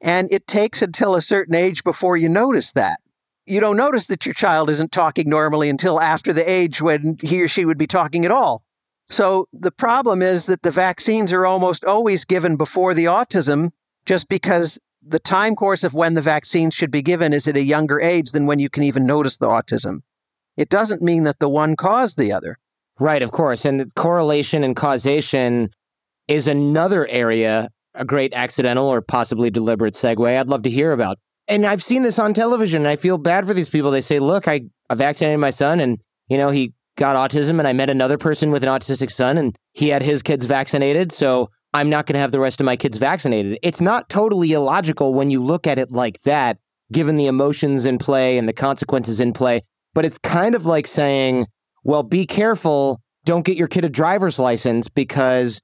And 0.01 0.29
it 0.31 0.47
takes 0.47 0.81
until 0.81 1.17
a 1.17 1.21
certain 1.21 1.57
age 1.57 1.83
before 1.83 2.17
you 2.17 2.29
notice 2.29 2.73
that. 2.73 3.01
You 3.47 3.61
don't 3.61 3.77
notice 3.77 4.07
that 4.07 4.25
your 4.25 4.35
child 4.35 4.71
isn't 4.71 4.93
talking 4.93 5.29
normally 5.29 5.69
until 5.69 6.01
after 6.01 6.33
the 6.33 6.49
age 6.49 6.81
when 6.81 7.19
he 7.21 7.43
or 7.43 7.49
she 7.49 7.65
would 7.65 7.79
be 7.79 7.87
talking 7.87 8.25
at 8.25 8.31
all. 8.31 8.65
So 9.11 9.49
the 9.53 9.71
problem 9.71 10.23
is 10.23 10.47
that 10.47 10.63
the 10.63 10.71
vaccines 10.71 11.33
are 11.33 11.45
almost 11.45 11.85
always 11.85 12.25
given 12.25 12.57
before 12.57 12.95
the 12.95 13.05
autism 13.05 13.71
just 14.07 14.29
because 14.29 14.79
the 15.07 15.19
time 15.19 15.55
course 15.55 15.85
of 15.85 15.93
when 15.93 16.15
the 16.15 16.23
vaccine 16.23 16.71
should 16.71 16.91
be 16.91 17.03
given 17.03 17.35
is 17.35 17.47
at 17.47 17.57
a 17.57 17.63
younger 17.63 18.01
age 18.01 18.31
than 18.31 18.47
when 18.47 18.59
you 18.59 18.71
can 18.71 18.83
even 18.83 19.05
notice 19.05 19.37
the 19.37 19.47
autism. 19.47 20.01
It 20.57 20.71
doesn't 20.71 21.03
mean 21.03 21.25
that 21.25 21.39
the 21.39 21.49
one 21.49 21.77
caused 21.77 22.17
the 22.17 22.33
other. 22.33 22.59
Right, 22.99 23.23
of 23.23 23.33
course. 23.33 23.65
And 23.65 23.93
correlation 23.95 24.65
and 24.65 24.75
causation 24.75 25.71
is 26.29 26.49
another 26.49 27.07
area 27.09 27.69
a 27.95 28.05
great 28.05 28.35
accidental 28.35 28.87
or 28.87 29.01
possibly 29.01 29.51
deliberate 29.51 29.95
segue 29.95 30.39
I'd 30.39 30.49
love 30.49 30.63
to 30.63 30.71
hear 30.71 30.93
about. 30.93 31.19
And 31.47 31.67
I've 31.67 31.83
seen 31.83 32.03
this 32.03 32.19
on 32.19 32.33
television 32.33 32.83
and 32.83 32.89
I 32.89 32.97
feel 32.97 33.19
bad 33.19 33.47
for 33.47 33.55
these 33.55 33.69
people. 33.69 33.91
They 33.91 34.01
say, 34.01 34.19
look, 34.19 34.49
I, 34.49 34.63
I 34.89 34.95
vaccinated 34.95 35.41
my 35.41 35.51
son 35.51 35.81
and, 35.81 35.99
you 36.29 36.39
know, 36.39 36.51
he 36.51 36.73
got 36.97 37.17
autism 37.17 37.59
and 37.59 37.69
I 37.69 37.73
met 37.73 37.91
another 37.91 38.17
person 38.17 38.51
with 38.51 38.63
an 38.63 38.69
autistic 38.69 39.11
son 39.11 39.37
and 39.37 39.57
he 39.73 39.89
had 39.89 40.03
his 40.03 40.23
kids 40.23 40.47
vaccinated. 40.47 41.13
So 41.13 41.51
I'm 41.75 41.91
not 41.91 42.07
going 42.07 42.15
to 42.15 42.21
have 42.21 42.31
the 42.31 42.41
rest 42.41 42.61
of 42.61 42.65
my 42.65 42.77
kids 42.77 42.97
vaccinated. 42.99 43.59
It's 43.63 43.81
not 43.81 44.09
totally 44.09 44.53
illogical 44.53 45.13
when 45.13 45.31
you 45.31 45.43
look 45.43 45.67
at 45.67 45.79
it 45.79 45.91
like 45.91 46.23
that, 46.23 46.59
given 46.93 47.17
the 47.17 47.27
emotions 47.27 47.85
in 47.85 47.99
play 47.99 48.39
and 48.39 48.49
the 48.49 48.53
consequences 48.53 49.21
in 49.21 49.33
play. 49.33 49.63
But 49.93 50.05
it's 50.05 50.19
kind 50.19 50.55
of 50.55 50.65
like 50.67 50.87
saying, 50.87 51.47
well, 51.83 52.03
be 52.03 52.27
careful. 52.27 53.01
Don't 53.25 53.45
get 53.45 53.57
your 53.57 53.69
kid 53.69 53.85
a 53.85 53.89
driver's 53.89 54.39
license 54.39 54.89
because 54.89 55.61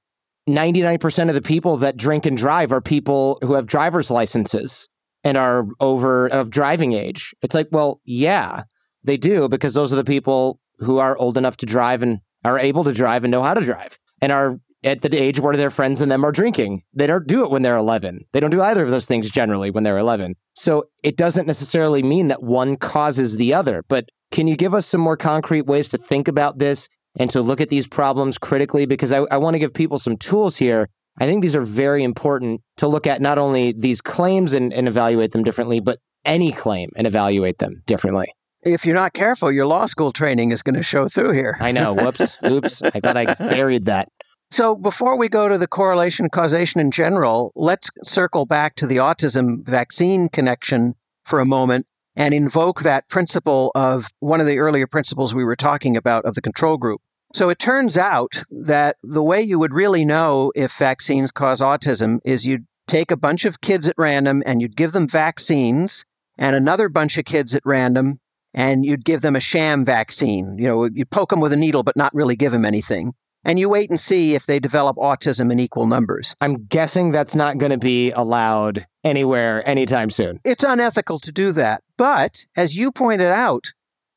99% 0.49 1.29
of 1.29 1.35
the 1.35 1.41
people 1.41 1.77
that 1.77 1.97
drink 1.97 2.25
and 2.25 2.37
drive 2.37 2.71
are 2.71 2.81
people 2.81 3.39
who 3.41 3.53
have 3.53 3.65
driver's 3.65 4.11
licenses 4.11 4.89
and 5.23 5.37
are 5.37 5.65
over 5.79 6.27
of 6.27 6.49
driving 6.49 6.93
age. 6.93 7.33
It's 7.41 7.55
like, 7.55 7.67
well, 7.71 8.01
yeah, 8.05 8.63
they 9.03 9.17
do 9.17 9.47
because 9.49 9.73
those 9.73 9.93
are 9.93 9.97
the 9.97 10.03
people 10.03 10.59
who 10.79 10.97
are 10.97 11.17
old 11.17 11.37
enough 11.37 11.57
to 11.57 11.65
drive 11.65 12.01
and 12.01 12.19
are 12.43 12.59
able 12.59 12.83
to 12.83 12.93
drive 12.93 13.23
and 13.23 13.31
know 13.31 13.43
how 13.43 13.53
to 13.53 13.61
drive 13.61 13.99
and 14.21 14.31
are 14.31 14.57
at 14.83 15.01
the 15.01 15.15
age 15.15 15.39
where 15.39 15.55
their 15.55 15.69
friends 15.69 16.01
and 16.01 16.11
them 16.11 16.25
are 16.25 16.31
drinking. 16.31 16.81
They 16.93 17.05
don't 17.07 17.27
do 17.27 17.43
it 17.43 17.51
when 17.51 17.61
they're 17.61 17.77
11. 17.77 18.25
They 18.31 18.39
don't 18.39 18.49
do 18.49 18.61
either 18.61 18.81
of 18.81 18.89
those 18.89 19.05
things 19.05 19.29
generally 19.29 19.69
when 19.69 19.83
they're 19.83 19.97
11. 19.97 20.35
So 20.55 20.85
it 21.03 21.17
doesn't 21.17 21.47
necessarily 21.47 22.01
mean 22.01 22.29
that 22.29 22.41
one 22.41 22.77
causes 22.77 23.37
the 23.37 23.53
other. 23.53 23.83
But 23.87 24.09
can 24.31 24.47
you 24.47 24.55
give 24.55 24.73
us 24.73 24.87
some 24.87 25.01
more 25.01 25.17
concrete 25.17 25.67
ways 25.67 25.87
to 25.89 25.97
think 25.97 26.27
about 26.27 26.57
this 26.57 26.89
and 27.19 27.29
to 27.29 27.41
look 27.41 27.61
at 27.61 27.69
these 27.69 27.87
problems 27.87 28.37
critically? 28.37 28.85
Because 28.85 29.13
I, 29.13 29.19
I 29.29 29.37
want 29.37 29.53
to 29.53 29.59
give 29.59 29.73
people 29.73 29.99
some 29.99 30.17
tools 30.17 30.57
here. 30.57 30.87
I 31.21 31.27
think 31.27 31.41
these 31.41 31.55
are 31.55 31.61
very 31.61 32.03
important 32.03 32.61
to 32.77 32.87
look 32.87 33.07
at 33.07 33.21
not 33.21 33.37
only 33.37 33.71
these 33.71 34.01
claims 34.01 34.53
and, 34.53 34.73
and 34.73 34.87
evaluate 34.87 35.31
them 35.31 35.43
differently, 35.43 35.79
but 35.79 35.99
any 36.25 36.51
claim 36.51 36.89
and 36.95 37.07
evaluate 37.07 37.59
them 37.59 37.83
differently 37.85 38.33
if 38.63 38.85
you're 38.85 38.95
not 38.95 39.13
careful, 39.13 39.51
your 39.51 39.65
law 39.65 39.85
school 39.85 40.11
training 40.11 40.51
is 40.51 40.61
going 40.61 40.75
to 40.75 40.83
show 40.83 41.07
through 41.07 41.33
here. 41.33 41.57
I 41.59 41.71
know. 41.71 41.93
Whoops. 41.93 42.37
Oops. 42.45 42.81
I 42.81 42.99
thought 42.99 43.17
I 43.17 43.33
buried 43.33 43.85
that. 43.85 44.09
So, 44.51 44.75
before 44.75 45.17
we 45.17 45.29
go 45.29 45.47
to 45.47 45.57
the 45.57 45.67
correlation 45.67 46.29
causation 46.29 46.81
in 46.81 46.91
general, 46.91 47.53
let's 47.55 47.89
circle 48.03 48.45
back 48.45 48.75
to 48.75 48.87
the 48.87 48.97
autism 48.97 49.65
vaccine 49.65 50.27
connection 50.27 50.93
for 51.23 51.39
a 51.39 51.45
moment 51.45 51.85
and 52.17 52.33
invoke 52.33 52.81
that 52.81 53.07
principle 53.07 53.71
of 53.75 54.07
one 54.19 54.41
of 54.41 54.47
the 54.47 54.59
earlier 54.59 54.87
principles 54.87 55.33
we 55.33 55.45
were 55.45 55.55
talking 55.55 55.95
about 55.95 56.25
of 56.25 56.35
the 56.35 56.41
control 56.41 56.77
group. 56.77 56.99
So, 57.33 57.49
it 57.49 57.59
turns 57.59 57.97
out 57.97 58.43
that 58.51 58.97
the 59.03 59.23
way 59.23 59.41
you 59.41 59.59
would 59.59 59.73
really 59.73 60.05
know 60.05 60.51
if 60.55 60.73
vaccines 60.73 61.31
cause 61.31 61.61
autism 61.61 62.19
is 62.25 62.45
you'd 62.45 62.65
take 62.87 63.11
a 63.11 63.17
bunch 63.17 63.45
of 63.45 63.61
kids 63.61 63.87
at 63.87 63.95
random 63.97 64.43
and 64.45 64.61
you'd 64.61 64.75
give 64.75 64.91
them 64.91 65.07
vaccines, 65.07 66.05
and 66.37 66.55
another 66.55 66.89
bunch 66.89 67.17
of 67.17 67.25
kids 67.25 67.55
at 67.55 67.65
random 67.65 68.19
and 68.53 68.85
you'd 68.85 69.05
give 69.05 69.21
them 69.21 69.35
a 69.35 69.39
sham 69.39 69.85
vaccine. 69.85 70.57
You 70.57 70.67
know, 70.67 70.83
you 70.85 71.05
poke 71.05 71.29
them 71.29 71.39
with 71.39 71.53
a 71.53 71.57
needle, 71.57 71.83
but 71.83 71.95
not 71.95 72.13
really 72.13 72.35
give 72.35 72.51
them 72.51 72.65
anything. 72.65 73.13
And 73.43 73.57
you 73.57 73.69
wait 73.69 73.89
and 73.89 73.99
see 73.99 74.35
if 74.35 74.45
they 74.45 74.59
develop 74.59 74.97
autism 74.97 75.51
in 75.51 75.59
equal 75.59 75.87
numbers. 75.87 76.35
I'm 76.41 76.65
guessing 76.65 77.11
that's 77.11 77.33
not 77.33 77.57
going 77.57 77.71
to 77.71 77.77
be 77.77 78.11
allowed 78.11 78.85
anywhere 79.03 79.67
anytime 79.67 80.11
soon. 80.11 80.39
It's 80.43 80.63
unethical 80.63 81.19
to 81.21 81.31
do 81.31 81.51
that. 81.53 81.81
But 81.97 82.45
as 82.55 82.77
you 82.77 82.91
pointed 82.91 83.29
out, 83.29 83.71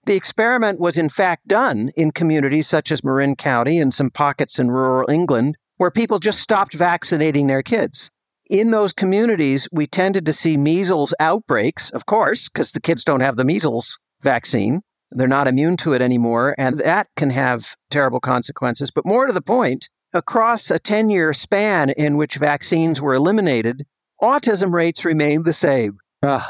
the 0.07 0.17
experiment 0.17 0.81
was 0.81 0.99
in 0.99 1.09
fact 1.09 1.49
done 1.49 1.91
in 1.97 2.11
communities 2.11 2.67
such 2.67 2.93
as 2.93 3.05
Marin 3.05 3.37
County 3.37 3.79
and 3.79 3.93
some 3.93 4.11
pockets 4.11 4.59
in 4.59 4.71
rural 4.71 5.11
England 5.11 5.57
where 5.77 5.91
people 5.91 6.19
just 6.19 6.41
stopped 6.41 6.75
vaccinating 6.75 7.47
their 7.47 7.63
kids. 7.63 8.11
In 8.51 8.71
those 8.71 8.93
communities, 8.93 9.69
we 9.73 9.87
tended 9.87 10.27
to 10.27 10.33
see 10.33 10.57
measles 10.57 11.15
outbreaks, 11.19 11.91
of 11.91 12.07
course, 12.07 12.49
because 12.49 12.73
the 12.73 12.81
kids 12.81 13.03
don't 13.03 13.21
have 13.21 13.37
the 13.37 13.45
measles 13.45 13.99
vaccine. 14.23 14.83
They're 15.11 15.27
not 15.27 15.49
immune 15.49 15.77
to 15.79 15.93
it 15.95 16.03
anymore, 16.03 16.55
and 16.59 16.79
that 16.79 17.09
can 17.17 17.31
have 17.31 17.75
terrible 17.91 18.21
consequences. 18.21 18.91
But 18.91 19.07
more 19.07 19.27
to 19.27 19.33
the 19.33 19.41
point, 19.41 19.89
across 20.13 20.71
a 20.71 20.79
10 20.79 21.11
year 21.11 21.33
span 21.33 21.91
in 21.91 22.17
which 22.17 22.37
vaccines 22.37 23.01
were 23.01 23.15
eliminated, 23.15 23.87
autism 24.21 24.73
rates 24.73 25.05
remained 25.05 25.45
the 25.45 25.53
same. 25.53 25.99
Ugh. 26.23 26.43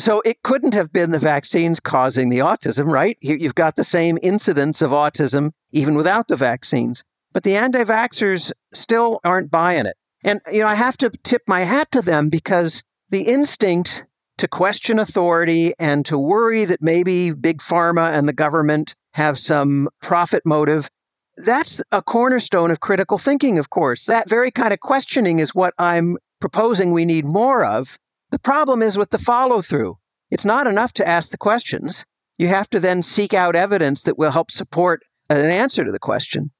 So 0.00 0.20
it 0.24 0.42
couldn't 0.44 0.74
have 0.74 0.92
been 0.92 1.10
the 1.10 1.18
vaccines 1.18 1.80
causing 1.80 2.28
the 2.28 2.38
autism, 2.38 2.86
right? 2.86 3.18
You've 3.20 3.56
got 3.56 3.74
the 3.74 3.84
same 3.84 4.18
incidence 4.22 4.80
of 4.80 4.92
autism 4.92 5.52
even 5.72 5.96
without 5.96 6.28
the 6.28 6.36
vaccines. 6.36 7.02
But 7.32 7.42
the 7.42 7.56
anti 7.56 7.84
vaxxers 7.84 8.52
still 8.72 9.20
aren't 9.24 9.50
buying 9.50 9.86
it. 9.86 9.96
And, 10.24 10.40
you 10.52 10.60
know, 10.60 10.68
I 10.68 10.74
have 10.74 10.96
to 10.98 11.10
tip 11.10 11.42
my 11.46 11.60
hat 11.60 11.90
to 11.92 12.02
them 12.02 12.28
because 12.28 12.82
the 13.10 13.22
instinct 13.22 14.04
to 14.38 14.48
question 14.48 14.98
authority 14.98 15.72
and 15.78 16.06
to 16.06 16.16
worry 16.16 16.64
that 16.64 16.80
maybe 16.80 17.32
big 17.32 17.58
pharma 17.58 18.12
and 18.12 18.28
the 18.28 18.32
government 18.32 18.94
have 19.12 19.38
some 19.38 19.88
profit 20.00 20.42
motive. 20.46 20.88
That's 21.36 21.82
a 21.92 22.02
cornerstone 22.02 22.70
of 22.70 22.80
critical 22.80 23.18
thinking, 23.18 23.58
of 23.58 23.70
course. 23.70 24.06
That 24.06 24.28
very 24.28 24.50
kind 24.50 24.72
of 24.72 24.80
questioning 24.80 25.38
is 25.40 25.54
what 25.54 25.74
I'm 25.78 26.16
proposing 26.40 26.92
we 26.92 27.04
need 27.04 27.24
more 27.24 27.64
of. 27.64 27.98
The 28.30 28.38
problem 28.38 28.82
is 28.82 28.98
with 28.98 29.10
the 29.10 29.18
follow 29.18 29.62
through. 29.62 29.96
It's 30.30 30.44
not 30.44 30.66
enough 30.66 30.92
to 30.94 31.08
ask 31.08 31.30
the 31.30 31.38
questions. 31.38 32.04
You 32.36 32.48
have 32.48 32.68
to 32.70 32.80
then 32.80 33.02
seek 33.02 33.34
out 33.34 33.56
evidence 33.56 34.02
that 34.02 34.18
will 34.18 34.30
help 34.30 34.50
support 34.50 35.02
an 35.30 35.50
answer 35.50 35.84
to 35.84 35.92
the 35.92 35.98
question. 35.98 36.50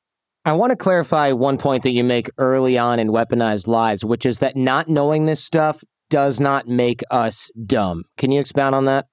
I 0.45 0.53
want 0.53 0.71
to 0.71 0.77
clarify 0.77 1.33
one 1.33 1.59
point 1.59 1.83
that 1.83 1.91
you 1.91 2.03
make 2.03 2.31
early 2.39 2.79
on 2.79 2.99
in 2.99 3.09
Weaponized 3.09 3.67
Lies, 3.67 4.05
which 4.05 4.25
is 4.25 4.39
that 4.39 4.57
not 4.57 4.89
knowing 4.89 5.27
this 5.27 5.45
stuff 5.45 5.83
does 6.09 6.41
not 6.41 6.67
make 6.67 7.03
us 7.11 7.51
dumb. 7.67 8.05
Can 8.17 8.33
you 8.33 8.41
expound 8.41 8.75
on 8.75 8.87
that? 8.87 9.07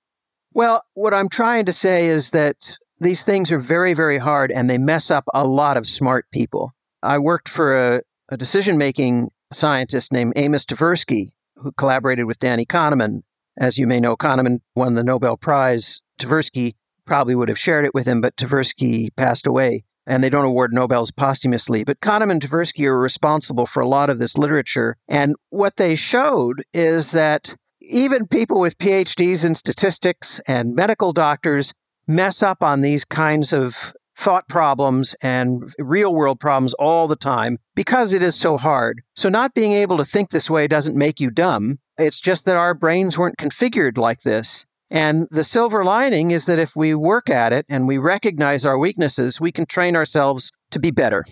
Well, 0.54 0.82
what 0.94 1.14
I'm 1.14 1.28
trying 1.28 1.66
to 1.66 1.74
say 1.74 2.08
is 2.08 2.30
that 2.30 2.56
these 3.02 3.24
things 3.24 3.52
are 3.52 3.60
very, 3.60 3.94
very 3.94 4.18
hard 4.18 4.52
and 4.52 4.70
they 4.70 4.78
mess 4.78 5.12
up 5.12 5.26
a 5.34 5.46
lot 5.46 5.76
of 5.76 5.86
smart 5.86 6.26
people. 6.32 6.72
I 7.04 7.18
worked 7.18 7.50
for 7.50 7.76
a, 7.76 8.02
a 8.30 8.38
decision 8.38 8.78
making 8.78 9.30
scientist 9.52 10.14
named 10.14 10.34
Amos 10.38 10.64
Tversky, 10.64 11.34
who 11.58 11.72
collaborated 11.72 12.26
with 12.26 12.40
Danny 12.40 12.66
Kahneman. 12.66 13.22
As 13.58 13.78
you 13.78 13.88
may 13.88 14.00
know, 14.00 14.16
Kahneman 14.16 14.60
won 14.76 14.96
the 14.96 15.04
Nobel 15.04 15.38
Prize. 15.38 16.02
Tversky 16.20 16.76
probably 17.06 17.36
would 17.36 17.50
have 17.50 17.60
shared 17.60 17.86
it 17.86 17.94
with 17.94 18.06
him, 18.08 18.22
but 18.22 18.36
Tversky 18.36 19.16
passed 19.16 19.48
away 19.48 19.84
and 20.08 20.24
they 20.24 20.30
don't 20.30 20.46
award 20.46 20.74
Nobels 20.74 21.12
posthumously. 21.12 21.84
But 21.84 22.00
Kahneman 22.00 22.32
and 22.32 22.42
Tversky 22.42 22.86
are 22.86 23.00
responsible 23.00 23.66
for 23.66 23.82
a 23.82 23.88
lot 23.88 24.10
of 24.10 24.20
this 24.20 24.38
literature. 24.38 24.98
And 25.08 25.36
what 25.50 25.78
they 25.78 25.96
showed 25.96 26.64
is 26.74 27.12
that 27.12 27.56
even 27.82 28.28
people 28.28 28.60
with 28.60 28.78
PhDs 28.78 29.46
in 29.46 29.56
statistics 29.56 30.40
and 30.48 30.76
medical 30.76 31.14
doctors 31.14 31.74
mess 32.08 32.44
up 32.44 32.62
on 32.62 32.82
these 32.82 33.06
kinds 33.06 33.54
of 33.54 33.94
thought 34.18 34.48
problems 34.48 35.16
and 35.22 35.74
real 35.78 36.14
world 36.14 36.40
problems 36.40 36.74
all 36.76 37.08
the 37.08 37.16
time 37.16 37.58
because 37.76 38.14
it 38.14 38.22
is 38.22 38.36
so 38.36 38.58
hard. 38.58 39.02
So, 39.16 39.30
not 39.30 39.54
being 39.54 39.74
able 39.74 39.98
to 39.98 40.06
think 40.06 40.30
this 40.30 40.50
way 40.50 40.68
doesn't 40.68 40.98
make 40.98 41.20
you 41.20 41.30
dumb. 41.30 41.80
It's 41.98 42.20
just 42.20 42.46
that 42.46 42.58
our 42.58 42.74
brains 42.74 43.18
weren't 43.18 43.38
configured 43.38 43.98
like 43.98 44.22
this. 44.22 44.66
And 44.92 45.28
the 45.32 45.44
silver 45.44 45.84
lining 45.84 46.32
is 46.32 46.46
that 46.46 46.60
if 46.60 46.76
we 46.76 46.94
work 46.94 47.30
at 47.30 47.54
it 47.54 47.66
and 47.70 47.88
we 47.88 47.98
recognize 47.98 48.66
our 48.66 48.78
weaknesses, 48.78 49.42
we 49.42 49.52
can 49.52 49.66
train 49.66 49.96
ourselves 49.96 50.52
to 50.72 50.80
be 50.80 50.92
better. 50.92 51.26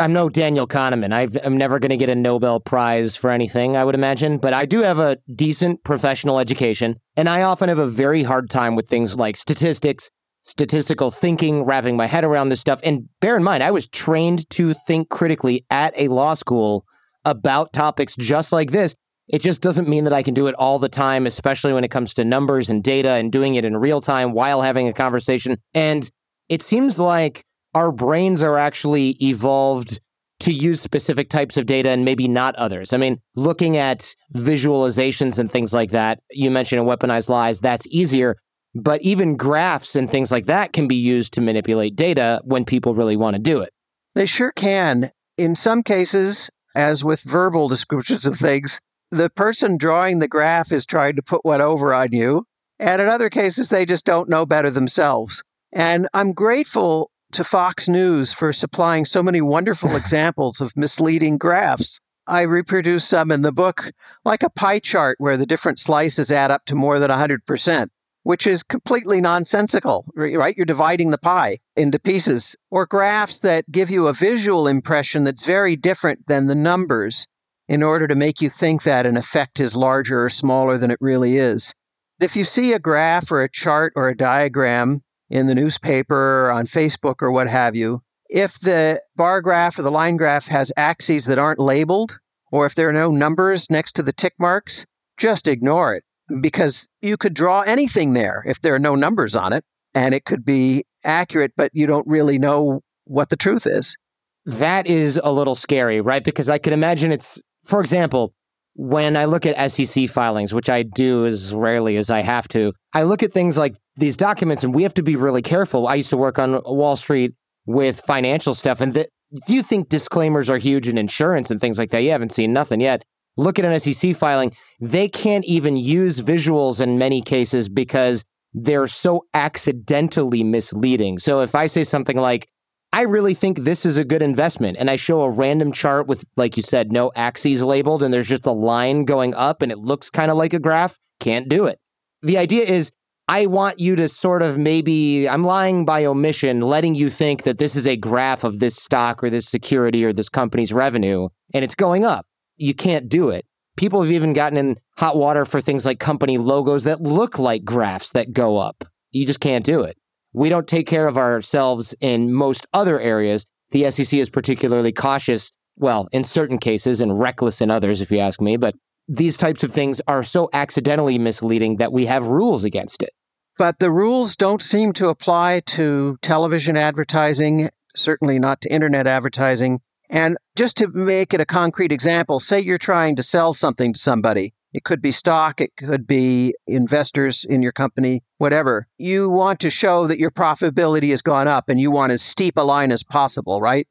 I'm 0.00 0.14
no 0.14 0.30
Daniel 0.30 0.66
Kahneman. 0.66 1.12
i 1.12 1.28
am 1.44 1.58
never 1.58 1.78
going 1.78 1.90
to 1.90 1.98
get 1.98 2.08
a 2.08 2.14
Nobel 2.14 2.60
Prize 2.60 3.14
for 3.14 3.30
anything, 3.30 3.76
I 3.76 3.84
would 3.84 3.94
imagine, 3.94 4.38
but 4.38 4.54
I 4.54 4.64
do 4.64 4.80
have 4.80 4.98
a 4.98 5.18
decent 5.34 5.84
professional 5.84 6.38
education, 6.38 6.96
and 7.14 7.28
I 7.28 7.42
often 7.42 7.68
have 7.68 7.78
a 7.78 7.86
very 7.86 8.22
hard 8.22 8.48
time 8.48 8.74
with 8.74 8.88
things 8.88 9.16
like 9.16 9.36
statistics, 9.36 10.08
statistical 10.44 11.10
thinking, 11.10 11.64
wrapping 11.64 11.96
my 11.96 12.06
head 12.06 12.24
around 12.24 12.48
this 12.48 12.60
stuff. 12.60 12.80
And 12.82 13.08
bear 13.20 13.36
in 13.36 13.44
mind, 13.44 13.62
I 13.62 13.70
was 13.70 13.88
trained 13.88 14.48
to 14.50 14.74
think 14.74 15.08
critically 15.08 15.64
at 15.70 15.94
a 15.96 16.08
law 16.08 16.34
school 16.34 16.84
about 17.24 17.72
topics 17.72 18.16
just 18.16 18.52
like 18.52 18.70
this. 18.70 18.94
It 19.28 19.40
just 19.40 19.60
doesn't 19.60 19.88
mean 19.88 20.04
that 20.04 20.12
I 20.12 20.22
can 20.22 20.34
do 20.34 20.48
it 20.48 20.54
all 20.56 20.78
the 20.78 20.88
time, 20.88 21.26
especially 21.26 21.72
when 21.72 21.84
it 21.84 21.90
comes 21.90 22.12
to 22.14 22.24
numbers 22.24 22.70
and 22.70 22.82
data 22.82 23.10
and 23.10 23.30
doing 23.30 23.54
it 23.54 23.64
in 23.64 23.76
real 23.76 24.00
time 24.00 24.32
while 24.32 24.62
having 24.62 24.88
a 24.88 24.92
conversation. 24.92 25.58
And 25.74 26.08
it 26.48 26.60
seems 26.60 26.98
like 26.98 27.44
our 27.74 27.92
brains 27.92 28.42
are 28.42 28.58
actually 28.58 29.16
evolved 29.22 30.00
to 30.40 30.52
use 30.52 30.80
specific 30.80 31.28
types 31.30 31.56
of 31.56 31.66
data 31.66 31.90
and 31.90 32.04
maybe 32.04 32.26
not 32.26 32.56
others. 32.56 32.92
I 32.92 32.96
mean, 32.96 33.18
looking 33.36 33.76
at 33.76 34.12
visualizations 34.34 35.38
and 35.38 35.48
things 35.48 35.72
like 35.72 35.90
that, 35.90 36.18
you 36.32 36.50
mentioned 36.50 36.80
in 36.80 36.86
Weaponized 36.86 37.28
Lies, 37.28 37.60
that's 37.60 37.86
easier. 37.86 38.36
But 38.74 39.02
even 39.02 39.36
graphs 39.36 39.96
and 39.96 40.08
things 40.08 40.32
like 40.32 40.46
that 40.46 40.72
can 40.72 40.88
be 40.88 40.96
used 40.96 41.34
to 41.34 41.40
manipulate 41.40 41.94
data 41.94 42.40
when 42.44 42.64
people 42.64 42.94
really 42.94 43.16
want 43.16 43.36
to 43.36 43.42
do 43.42 43.60
it. 43.60 43.70
They 44.14 44.26
sure 44.26 44.52
can. 44.52 45.10
In 45.36 45.56
some 45.56 45.82
cases, 45.82 46.50
as 46.74 47.04
with 47.04 47.22
verbal 47.22 47.68
descriptions 47.68 48.26
of 48.26 48.38
things, 48.38 48.80
the 49.10 49.28
person 49.28 49.76
drawing 49.76 50.18
the 50.18 50.28
graph 50.28 50.72
is 50.72 50.86
trying 50.86 51.16
to 51.16 51.22
put 51.22 51.44
one 51.44 51.60
over 51.60 51.92
on 51.92 52.12
you. 52.12 52.44
And 52.78 53.00
in 53.00 53.08
other 53.08 53.30
cases, 53.30 53.68
they 53.68 53.84
just 53.84 54.04
don't 54.04 54.28
know 54.28 54.46
better 54.46 54.70
themselves. 54.70 55.42
And 55.72 56.08
I'm 56.14 56.32
grateful 56.32 57.10
to 57.32 57.44
Fox 57.44 57.88
News 57.88 58.32
for 58.32 58.52
supplying 58.52 59.04
so 59.04 59.22
many 59.22 59.40
wonderful 59.40 59.94
examples 59.96 60.60
of 60.60 60.76
misleading 60.76 61.38
graphs. 61.38 62.00
I 62.26 62.42
reproduce 62.42 63.04
some 63.04 63.30
in 63.32 63.42
the 63.42 63.52
book, 63.52 63.90
like 64.24 64.42
a 64.42 64.50
pie 64.50 64.78
chart 64.78 65.16
where 65.18 65.36
the 65.36 65.46
different 65.46 65.80
slices 65.80 66.30
add 66.30 66.50
up 66.50 66.64
to 66.66 66.74
more 66.74 66.98
than 66.98 67.10
100%, 67.10 67.88
which 68.24 68.46
is 68.46 68.62
completely 68.62 69.20
nonsensical, 69.20 70.04
right? 70.14 70.56
You're 70.56 70.64
dividing 70.64 71.10
the 71.10 71.18
pie 71.18 71.58
into 71.76 71.98
pieces, 71.98 72.54
or 72.70 72.86
graphs 72.86 73.40
that 73.40 73.70
give 73.70 73.90
you 73.90 74.06
a 74.06 74.12
visual 74.12 74.68
impression 74.68 75.24
that's 75.24 75.44
very 75.44 75.76
different 75.76 76.26
than 76.26 76.46
the 76.46 76.54
numbers 76.54 77.26
in 77.68 77.82
order 77.82 78.06
to 78.06 78.14
make 78.14 78.40
you 78.40 78.48
think 78.48 78.84
that 78.84 79.06
an 79.06 79.16
effect 79.16 79.58
is 79.58 79.74
larger 79.76 80.24
or 80.24 80.28
smaller 80.28 80.78
than 80.78 80.90
it 80.90 80.98
really 81.00 81.36
is. 81.36 81.74
If 82.20 82.36
you 82.36 82.44
see 82.44 82.72
a 82.72 82.78
graph 82.78 83.32
or 83.32 83.42
a 83.42 83.50
chart 83.50 83.92
or 83.96 84.08
a 84.08 84.16
diagram 84.16 85.02
in 85.28 85.46
the 85.46 85.54
newspaper 85.54 86.46
or 86.46 86.52
on 86.52 86.66
Facebook 86.66 87.16
or 87.22 87.32
what 87.32 87.48
have 87.48 87.74
you, 87.74 88.02
if 88.28 88.60
the 88.60 89.02
bar 89.16 89.40
graph 89.40 89.78
or 89.78 89.82
the 89.82 89.90
line 89.90 90.16
graph 90.16 90.46
has 90.46 90.72
axes 90.76 91.26
that 91.26 91.38
aren't 91.38 91.58
labeled, 91.58 92.18
or 92.52 92.66
if 92.66 92.74
there 92.74 92.88
are 92.88 92.92
no 92.92 93.10
numbers 93.10 93.68
next 93.68 93.96
to 93.96 94.02
the 94.02 94.12
tick 94.12 94.34
marks, 94.38 94.86
just 95.16 95.48
ignore 95.48 95.94
it 95.94 96.04
because 96.40 96.88
you 97.00 97.16
could 97.16 97.34
draw 97.34 97.60
anything 97.60 98.12
there 98.12 98.42
if 98.46 98.60
there 98.60 98.74
are 98.74 98.78
no 98.78 98.94
numbers 98.94 99.36
on 99.36 99.52
it 99.52 99.64
and 99.94 100.14
it 100.14 100.24
could 100.24 100.44
be 100.44 100.84
accurate, 101.04 101.52
but 101.56 101.70
you 101.74 101.86
don't 101.86 102.06
really 102.06 102.38
know 102.38 102.80
what 103.04 103.30
the 103.30 103.36
truth 103.36 103.66
is. 103.66 103.96
That 104.44 104.86
is 104.86 105.20
a 105.22 105.30
little 105.30 105.54
scary, 105.54 106.00
right? 106.00 106.24
Because 106.24 106.48
I 106.48 106.58
could 106.58 106.72
imagine 106.72 107.12
it's, 107.12 107.40
for 107.64 107.80
example, 107.80 108.32
when 108.74 109.16
I 109.16 109.26
look 109.26 109.44
at 109.44 109.70
SEC 109.70 110.08
filings, 110.08 110.54
which 110.54 110.70
I 110.70 110.82
do 110.82 111.26
as 111.26 111.52
rarely 111.54 111.96
as 111.96 112.10
I 112.10 112.20
have 112.20 112.48
to, 112.48 112.72
I 112.94 113.02
look 113.02 113.22
at 113.22 113.32
things 113.32 113.58
like 113.58 113.76
these 113.96 114.16
documents 114.16 114.64
and 114.64 114.74
we 114.74 114.82
have 114.82 114.94
to 114.94 115.02
be 115.02 115.16
really 115.16 115.42
careful. 115.42 115.86
I 115.86 115.96
used 115.96 116.10
to 116.10 116.16
work 116.16 116.38
on 116.38 116.60
Wall 116.64 116.96
Street 116.96 117.34
with 117.66 118.00
financial 118.00 118.54
stuff. 118.54 118.80
And 118.80 118.94
th- 118.94 119.08
do 119.46 119.54
you 119.54 119.62
think 119.62 119.88
disclaimers 119.88 120.50
are 120.50 120.58
huge 120.58 120.88
in 120.88 120.98
insurance 120.98 121.50
and 121.50 121.60
things 121.60 121.78
like 121.78 121.90
that? 121.90 122.02
You 122.02 122.10
haven't 122.10 122.30
seen 122.30 122.52
nothing 122.52 122.80
yet. 122.80 123.04
Look 123.36 123.58
at 123.58 123.64
an 123.64 123.78
SEC 123.80 124.14
filing. 124.14 124.54
They 124.80 125.08
can't 125.08 125.44
even 125.44 125.76
use 125.76 126.20
visuals 126.20 126.80
in 126.80 126.98
many 126.98 127.22
cases 127.22 127.68
because 127.68 128.24
they're 128.52 128.86
so 128.86 129.24
accidentally 129.32 130.44
misleading. 130.44 131.18
So 131.18 131.40
if 131.40 131.54
I 131.54 131.66
say 131.66 131.84
something 131.84 132.16
like, 132.16 132.48
I 132.92 133.02
really 133.02 133.32
think 133.32 133.60
this 133.60 133.86
is 133.86 133.96
a 133.96 134.04
good 134.04 134.22
investment, 134.22 134.76
and 134.78 134.90
I 134.90 134.96
show 134.96 135.22
a 135.22 135.30
random 135.30 135.72
chart 135.72 136.06
with, 136.06 136.26
like 136.36 136.58
you 136.58 136.62
said, 136.62 136.92
no 136.92 137.10
axes 137.16 137.62
labeled, 137.62 138.02
and 138.02 138.12
there's 138.12 138.28
just 138.28 138.44
a 138.44 138.52
line 138.52 139.06
going 139.06 139.32
up 139.32 139.62
and 139.62 139.72
it 139.72 139.78
looks 139.78 140.10
kind 140.10 140.30
of 140.30 140.36
like 140.36 140.52
a 140.52 140.58
graph, 140.58 140.98
can't 141.18 141.48
do 141.48 141.64
it. 141.64 141.78
The 142.20 142.36
idea 142.36 142.64
is 142.64 142.92
I 143.28 143.46
want 143.46 143.80
you 143.80 143.96
to 143.96 144.08
sort 144.08 144.42
of 144.42 144.58
maybe, 144.58 145.26
I'm 145.26 145.42
lying 145.42 145.86
by 145.86 146.04
omission, 146.04 146.60
letting 146.60 146.94
you 146.94 147.08
think 147.08 147.44
that 147.44 147.56
this 147.56 147.76
is 147.76 147.86
a 147.86 147.96
graph 147.96 148.44
of 148.44 148.58
this 148.58 148.76
stock 148.76 149.24
or 149.24 149.30
this 149.30 149.48
security 149.48 150.04
or 150.04 150.12
this 150.12 150.28
company's 150.28 150.72
revenue, 150.72 151.30
and 151.54 151.64
it's 151.64 151.74
going 151.74 152.04
up. 152.04 152.26
You 152.62 152.74
can't 152.74 153.08
do 153.08 153.30
it. 153.30 153.44
People 153.76 154.02
have 154.02 154.12
even 154.12 154.34
gotten 154.34 154.56
in 154.56 154.78
hot 154.96 155.16
water 155.16 155.44
for 155.44 155.60
things 155.60 155.84
like 155.84 155.98
company 155.98 156.38
logos 156.38 156.84
that 156.84 157.00
look 157.00 157.36
like 157.36 157.64
graphs 157.64 158.12
that 158.12 158.32
go 158.32 158.56
up. 158.56 158.84
You 159.10 159.26
just 159.26 159.40
can't 159.40 159.64
do 159.64 159.82
it. 159.82 159.98
We 160.32 160.48
don't 160.48 160.68
take 160.68 160.86
care 160.86 161.08
of 161.08 161.18
ourselves 161.18 161.92
in 162.00 162.32
most 162.32 162.68
other 162.72 163.00
areas. 163.00 163.46
The 163.72 163.90
SEC 163.90 164.16
is 164.16 164.30
particularly 164.30 164.92
cautious, 164.92 165.50
well, 165.76 166.06
in 166.12 166.22
certain 166.22 166.58
cases 166.58 167.00
and 167.00 167.18
reckless 167.18 167.60
in 167.60 167.68
others, 167.68 168.00
if 168.00 168.12
you 168.12 168.20
ask 168.20 168.40
me, 168.40 168.56
but 168.56 168.76
these 169.08 169.36
types 169.36 169.64
of 169.64 169.72
things 169.72 170.00
are 170.06 170.22
so 170.22 170.48
accidentally 170.52 171.18
misleading 171.18 171.78
that 171.78 171.92
we 171.92 172.06
have 172.06 172.28
rules 172.28 172.62
against 172.62 173.02
it. 173.02 173.10
But 173.58 173.80
the 173.80 173.90
rules 173.90 174.36
don't 174.36 174.62
seem 174.62 174.92
to 174.94 175.08
apply 175.08 175.62
to 175.66 176.16
television 176.22 176.76
advertising, 176.76 177.70
certainly 177.96 178.38
not 178.38 178.60
to 178.60 178.72
internet 178.72 179.08
advertising. 179.08 179.80
And 180.12 180.36
just 180.56 180.76
to 180.76 180.88
make 180.88 181.32
it 181.32 181.40
a 181.40 181.46
concrete 181.46 181.90
example, 181.90 182.38
say 182.38 182.60
you're 182.60 182.76
trying 182.76 183.16
to 183.16 183.22
sell 183.22 183.54
something 183.54 183.94
to 183.94 183.98
somebody. 183.98 184.52
It 184.74 184.84
could 184.84 185.00
be 185.00 185.10
stock, 185.10 185.62
it 185.62 185.74
could 185.74 186.06
be 186.06 186.54
investors 186.66 187.46
in 187.48 187.62
your 187.62 187.72
company, 187.72 188.22
whatever. 188.36 188.86
You 188.98 189.30
want 189.30 189.60
to 189.60 189.70
show 189.70 190.06
that 190.06 190.18
your 190.18 190.30
profitability 190.30 191.10
has 191.10 191.22
gone 191.22 191.48
up 191.48 191.70
and 191.70 191.80
you 191.80 191.90
want 191.90 192.12
as 192.12 192.20
steep 192.20 192.58
a 192.58 192.60
line 192.60 192.92
as 192.92 193.02
possible, 193.02 193.62
right? 193.62 193.88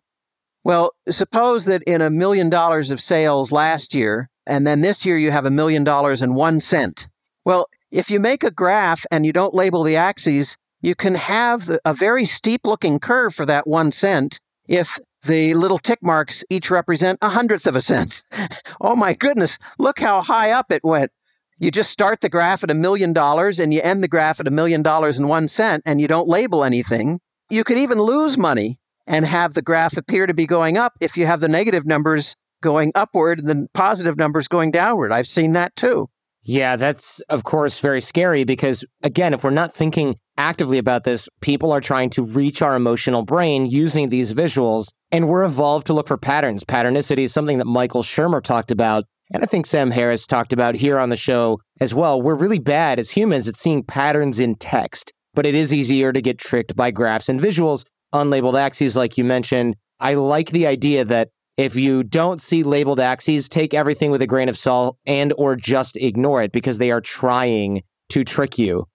Well, 0.63 0.91
suppose 1.10 1.65
that 1.65 1.81
in 1.88 2.01
a 2.01 2.12
million 2.12 2.51
dollars 2.51 2.91
of 2.91 3.01
sales 3.01 3.51
last 3.51 3.95
year, 3.95 4.29
and 4.45 4.65
then 4.65 4.81
this 4.81 5.07
year 5.07 5.17
you 5.17 5.31
have 5.31 5.47
a 5.47 5.51
million 5.51 5.84
dollars 5.84 6.21
and 6.21 6.36
one 6.36 6.62
cent. 6.62 7.07
Well, 7.45 7.65
if 7.89 8.12
you 8.12 8.19
make 8.19 8.43
a 8.43 8.51
graph 8.51 9.07
and 9.10 9.25
you 9.25 9.34
don't 9.34 9.55
label 9.55 9.81
the 9.81 9.95
axes, 9.95 10.55
you 10.81 10.93
can 10.93 11.15
have 11.15 11.67
a 11.84 11.95
very 11.95 12.25
steep 12.25 12.67
looking 12.67 12.99
curve 12.99 13.34
for 13.34 13.47
that 13.47 13.65
one 13.65 13.91
cent 13.91 14.39
if 14.67 14.99
the 15.23 15.53
little 15.53 15.77
tick 15.77 15.99
marks 16.01 16.43
each 16.49 16.71
represent 16.71 17.19
a 17.21 17.29
hundredth 17.29 17.67
of 17.67 17.75
a 17.75 17.81
cent. 17.81 18.23
oh 18.81 18.95
my 18.95 19.13
goodness, 19.13 19.57
look 19.77 19.99
how 19.99 20.21
high 20.21 20.51
up 20.51 20.71
it 20.71 20.84
went. 20.84 21.12
You 21.60 21.69
just 21.69 21.91
start 21.91 22.21
the 22.21 22.29
graph 22.29 22.63
at 22.63 22.71
a 22.71 22.75
million 22.75 23.13
dollars 23.13 23.60
and 23.60 23.73
you 23.73 23.81
end 23.81 24.03
the 24.03 24.07
graph 24.07 24.39
at 24.39 24.47
a 24.47 24.51
million 24.51 24.81
dollars 24.81 25.17
and 25.17 25.29
one 25.29 25.47
cent 25.47 25.84
and 25.86 26.01
you 26.01 26.07
don't 26.07 26.27
label 26.27 26.63
anything. 26.63 27.19
You 27.49 27.63
could 27.63 27.77
even 27.77 27.99
lose 28.01 28.38
money 28.38 28.79
and 29.05 29.25
have 29.25 29.53
the 29.53 29.62
graph 29.62 29.97
appear 29.97 30.25
to 30.25 30.34
be 30.34 30.47
going 30.47 30.77
up 30.77 30.93
if 31.01 31.17
you 31.17 31.27
have 31.27 31.39
the 31.39 31.47
negative 31.47 31.86
numbers 31.86 32.36
going 32.62 32.91
upward 32.95 33.39
and 33.39 33.47
the 33.47 33.67
positive 33.73 34.17
numbers 34.17 34.47
going 34.47 34.71
downward. 34.71 35.12
I've 35.12 35.27
seen 35.27 35.51
that 35.53 35.75
too. 35.75 36.10
Yeah, 36.43 36.75
that's 36.75 37.19
of 37.29 37.43
course 37.43 37.79
very 37.79 38.01
scary 38.01 38.43
because, 38.43 38.84
again, 39.03 39.34
if 39.34 39.43
we're 39.43 39.51
not 39.51 39.73
thinking 39.73 40.15
actively 40.41 40.80
about 40.80 41.04
this, 41.04 41.30
people 41.41 41.71
are 41.71 41.80
trying 41.80 42.10
to 42.10 42.23
reach 42.23 42.63
our 42.63 42.75
emotional 42.75 43.23
brain 43.23 43.67
using 43.67 44.10
these 44.10 44.34
visuals, 44.34 44.88
and 45.12 45.27
we're 45.27 45.43
evolved 45.43 45.86
to 45.88 45.93
look 45.93 46.08
for 46.08 46.17
patterns. 46.17 46.63
Patternicity 46.63 47.19
is 47.19 47.34
something 47.34 47.60
that 47.60 47.67
Michael 47.67 48.01
Shermer 48.01 48.43
talked 48.43 48.71
about, 48.71 49.06
and 49.32 49.43
I 49.43 49.45
think 49.45 49.67
Sam 49.67 49.91
Harris 49.91 50.25
talked 50.25 50.51
about 50.51 50.75
here 50.75 50.97
on 50.97 51.10
the 51.10 51.15
show 51.15 51.62
as 51.80 51.93
well. 51.93 52.19
We're 52.19 52.36
really 52.36 52.58
bad 52.58 52.97
as 52.97 53.12
humans 53.12 53.47
at 53.47 53.56
seeing 53.56 53.84
patterns 53.84 54.39
in 54.39 54.56
text, 54.56 55.13
but 55.36 55.45
it 55.45 55.54
is 55.54 55.71
easier 55.71 56.12
to 56.12 56.21
get 56.21 56.39
tricked 56.39 56.75
by 56.75 56.89
graphs 56.89 57.30
and 57.30 57.39
visuals, 57.39 57.86
unlabeled 58.12 58.60
axes, 58.60 58.97
like 58.97 59.19
you 59.19 59.23
mentioned. 59.23 59.75
I 59.99 60.15
like 60.15 60.49
the 60.49 60.65
idea 60.65 61.06
that 61.06 61.30
if 61.56 61.75
you 61.75 62.04
don't 62.04 62.41
see 62.41 62.63
labeled 62.63 62.99
axes, 62.99 63.47
take 63.47 63.75
everything 63.75 64.10
with 64.10 64.23
a 64.23 64.27
grain 64.27 64.49
of 64.49 64.58
salt 64.58 64.97
and 65.06 65.34
or 65.38 65.56
just 65.56 65.97
ignore 65.97 66.41
it 66.41 66.51
because 66.51 66.80
they 66.80 66.89
are 66.89 67.01
trying 67.01 67.84
to 68.10 68.23
trick 68.23 68.58
you. 68.58 68.88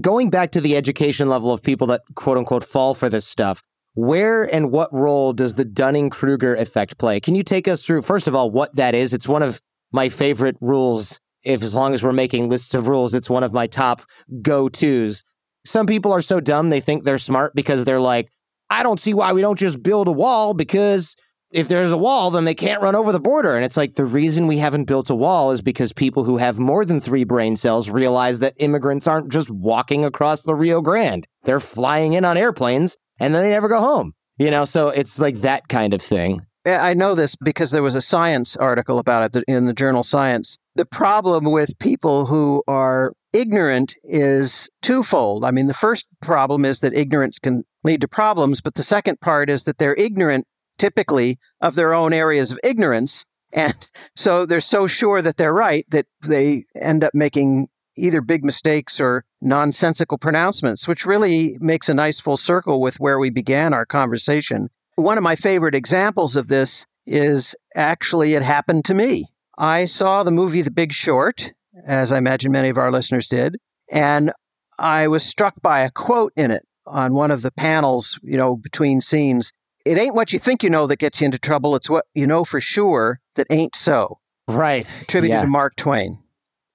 Going 0.00 0.28
back 0.28 0.50
to 0.52 0.60
the 0.60 0.76
education 0.76 1.30
level 1.30 1.52
of 1.52 1.62
people 1.62 1.86
that 1.86 2.02
quote 2.14 2.36
unquote 2.36 2.64
fall 2.64 2.92
for 2.92 3.08
this 3.08 3.26
stuff, 3.26 3.62
where 3.94 4.44
and 4.44 4.70
what 4.70 4.92
role 4.92 5.32
does 5.32 5.54
the 5.54 5.64
Dunning 5.64 6.10
Kruger 6.10 6.54
effect 6.54 6.98
play? 6.98 7.18
Can 7.18 7.34
you 7.34 7.42
take 7.42 7.66
us 7.66 7.82
through, 7.82 8.02
first 8.02 8.28
of 8.28 8.34
all, 8.34 8.50
what 8.50 8.76
that 8.76 8.94
is? 8.94 9.14
It's 9.14 9.26
one 9.26 9.42
of 9.42 9.62
my 9.92 10.10
favorite 10.10 10.56
rules. 10.60 11.18
If 11.44 11.62
as 11.62 11.74
long 11.74 11.94
as 11.94 12.02
we're 12.02 12.12
making 12.12 12.50
lists 12.50 12.74
of 12.74 12.88
rules, 12.88 13.14
it's 13.14 13.30
one 13.30 13.42
of 13.42 13.54
my 13.54 13.66
top 13.66 14.02
go 14.42 14.68
tos. 14.68 15.24
Some 15.64 15.86
people 15.86 16.12
are 16.12 16.20
so 16.20 16.40
dumb 16.40 16.68
they 16.68 16.80
think 16.80 17.04
they're 17.04 17.16
smart 17.16 17.54
because 17.54 17.86
they're 17.86 17.98
like, 17.98 18.28
I 18.68 18.82
don't 18.82 19.00
see 19.00 19.14
why 19.14 19.32
we 19.32 19.40
don't 19.40 19.58
just 19.58 19.82
build 19.82 20.08
a 20.08 20.12
wall 20.12 20.52
because 20.52 21.16
if 21.52 21.68
there's 21.68 21.92
a 21.92 21.96
wall, 21.96 22.30
then 22.30 22.44
they 22.44 22.54
can't 22.54 22.82
run 22.82 22.94
over 22.94 23.12
the 23.12 23.20
border. 23.20 23.54
And 23.54 23.64
it's 23.64 23.76
like 23.76 23.94
the 23.94 24.04
reason 24.04 24.46
we 24.46 24.58
haven't 24.58 24.84
built 24.84 25.10
a 25.10 25.14
wall 25.14 25.52
is 25.52 25.62
because 25.62 25.92
people 25.92 26.24
who 26.24 26.38
have 26.38 26.58
more 26.58 26.84
than 26.84 27.00
three 27.00 27.24
brain 27.24 27.56
cells 27.56 27.90
realize 27.90 28.40
that 28.40 28.54
immigrants 28.56 29.06
aren't 29.06 29.32
just 29.32 29.50
walking 29.50 30.04
across 30.04 30.42
the 30.42 30.54
Rio 30.54 30.80
Grande. 30.80 31.26
They're 31.44 31.60
flying 31.60 32.14
in 32.14 32.24
on 32.24 32.36
airplanes 32.36 32.96
and 33.20 33.34
then 33.34 33.42
they 33.42 33.50
never 33.50 33.68
go 33.68 33.80
home. 33.80 34.12
You 34.38 34.50
know, 34.50 34.64
so 34.64 34.88
it's 34.88 35.18
like 35.18 35.36
that 35.36 35.68
kind 35.68 35.94
of 35.94 36.02
thing. 36.02 36.42
I 36.66 36.94
know 36.94 37.14
this 37.14 37.36
because 37.36 37.70
there 37.70 37.82
was 37.82 37.94
a 37.94 38.00
science 38.00 38.56
article 38.56 38.98
about 38.98 39.36
it 39.36 39.44
in 39.46 39.66
the 39.66 39.72
journal 39.72 40.02
Science. 40.02 40.58
The 40.74 40.84
problem 40.84 41.44
with 41.44 41.78
people 41.78 42.26
who 42.26 42.64
are 42.66 43.12
ignorant 43.32 43.94
is 44.02 44.68
twofold. 44.82 45.44
I 45.44 45.52
mean, 45.52 45.68
the 45.68 45.74
first 45.74 46.06
problem 46.22 46.64
is 46.64 46.80
that 46.80 46.96
ignorance 46.98 47.38
can 47.38 47.62
lead 47.84 48.00
to 48.00 48.08
problems, 48.08 48.60
but 48.60 48.74
the 48.74 48.82
second 48.82 49.20
part 49.20 49.48
is 49.48 49.64
that 49.64 49.78
they're 49.78 49.94
ignorant 49.94 50.44
typically 50.78 51.38
of 51.60 51.74
their 51.74 51.94
own 51.94 52.12
areas 52.12 52.50
of 52.50 52.60
ignorance. 52.62 53.24
And 53.52 53.74
so 54.16 54.46
they're 54.46 54.60
so 54.60 54.86
sure 54.86 55.22
that 55.22 55.36
they're 55.36 55.52
right 55.52 55.86
that 55.90 56.06
they 56.22 56.64
end 56.74 57.04
up 57.04 57.14
making 57.14 57.68
either 57.96 58.20
big 58.20 58.44
mistakes 58.44 59.00
or 59.00 59.24
nonsensical 59.40 60.18
pronouncements, 60.18 60.86
which 60.86 61.06
really 61.06 61.56
makes 61.60 61.88
a 61.88 61.94
nice 61.94 62.20
full 62.20 62.36
circle 62.36 62.80
with 62.80 63.00
where 63.00 63.18
we 63.18 63.30
began 63.30 63.72
our 63.72 63.86
conversation. 63.86 64.68
One 64.96 65.18
of 65.18 65.24
my 65.24 65.36
favorite 65.36 65.74
examples 65.74 66.36
of 66.36 66.48
this 66.48 66.86
is 67.06 67.54
actually 67.74 68.34
it 68.34 68.42
happened 68.42 68.84
to 68.86 68.94
me. 68.94 69.26
I 69.58 69.86
saw 69.86 70.22
the 70.22 70.30
movie 70.30 70.62
The 70.62 70.70
Big 70.70 70.92
Short, 70.92 71.52
as 71.86 72.12
I 72.12 72.18
imagine 72.18 72.52
many 72.52 72.68
of 72.68 72.78
our 72.78 72.92
listeners 72.92 73.28
did, 73.28 73.56
and 73.90 74.32
I 74.78 75.08
was 75.08 75.22
struck 75.22 75.54
by 75.62 75.80
a 75.80 75.90
quote 75.90 76.32
in 76.36 76.50
it 76.50 76.66
on 76.86 77.14
one 77.14 77.30
of 77.30 77.42
the 77.42 77.50
panels, 77.50 78.18
you 78.22 78.36
know, 78.36 78.56
between 78.56 79.00
scenes 79.00 79.52
it 79.86 79.98
ain't 79.98 80.14
what 80.14 80.32
you 80.32 80.38
think 80.38 80.62
you 80.62 80.70
know 80.70 80.86
that 80.86 80.98
gets 80.98 81.20
you 81.20 81.26
into 81.26 81.38
trouble. 81.38 81.76
It's 81.76 81.88
what 81.88 82.04
you 82.14 82.26
know 82.26 82.44
for 82.44 82.60
sure 82.60 83.20
that 83.36 83.46
ain't 83.50 83.76
so. 83.76 84.18
Right. 84.48 84.86
Attributed 85.02 85.36
yeah. 85.36 85.42
to 85.42 85.48
Mark 85.48 85.76
Twain. 85.76 86.18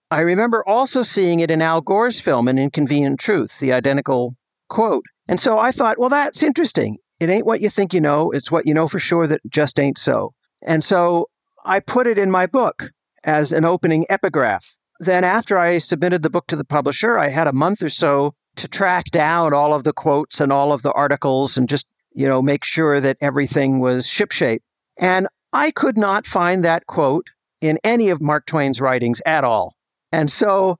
I 0.10 0.20
remember 0.20 0.68
also 0.68 1.04
seeing 1.04 1.40
it 1.40 1.52
in 1.52 1.62
Al 1.62 1.82
Gore's 1.82 2.20
film, 2.20 2.48
An 2.48 2.60
Inconvenient 2.60 3.20
Truth, 3.20 3.60
the 3.60 3.74
identical 3.74 4.36
quote. 4.70 5.06
And 5.28 5.40
so 5.40 5.58
I 5.58 5.72
thought, 5.72 6.00
well, 6.00 6.10
that's 6.10 6.44
interesting. 6.44 6.98
It 7.20 7.30
ain't 7.30 7.46
what 7.46 7.62
you 7.62 7.70
think 7.70 7.94
you 7.94 8.02
know. 8.02 8.32
It's 8.32 8.52
what 8.52 8.68
you 8.68 8.74
know 8.74 8.88
for 8.88 9.00
sure 9.00 9.28
that 9.28 9.42
just 9.48 9.80
ain't 9.80 9.98
so. 9.98 10.34
And 10.64 10.84
so 10.84 11.30
I 11.64 11.80
put 11.80 12.08
it 12.08 12.18
in 12.18 12.32
my 12.32 12.48
book 12.48 12.92
as 13.24 13.52
an 13.52 13.66
opening 13.66 14.06
epigraph. 14.10 14.66
Then, 15.00 15.24
after 15.24 15.58
I 15.58 15.78
submitted 15.78 16.24
the 16.24 16.30
book 16.30 16.48
to 16.48 16.56
the 16.56 16.66
publisher, 16.66 17.18
I 17.18 17.30
had 17.30 17.48
a 17.48 17.54
month 17.54 17.82
or 17.82 17.90
so 17.90 18.36
to 18.58 18.68
track 18.68 19.06
down 19.06 19.54
all 19.54 19.74
of 19.74 19.84
the 19.84 19.94
quotes 19.94 20.42
and 20.42 20.52
all 20.52 20.72
of 20.74 20.82
the 20.82 20.92
articles 20.92 21.58
and 21.58 21.70
just, 21.70 21.88
you 22.14 22.28
know, 22.28 22.42
make 22.42 22.64
sure 22.64 23.00
that 23.00 23.18
everything 23.22 23.80
was 23.80 24.08
shipshape. 24.08 24.62
And 24.98 25.28
I 25.54 25.72
could 25.72 25.98
not 25.98 26.26
find 26.26 26.66
that 26.66 26.86
quote 26.86 27.28
in 27.62 27.78
any 27.84 28.10
of 28.10 28.22
Mark 28.22 28.46
Twain's 28.46 28.82
writings 28.82 29.22
at 29.26 29.44
all. 29.44 29.74
And 30.12 30.32
so 30.32 30.78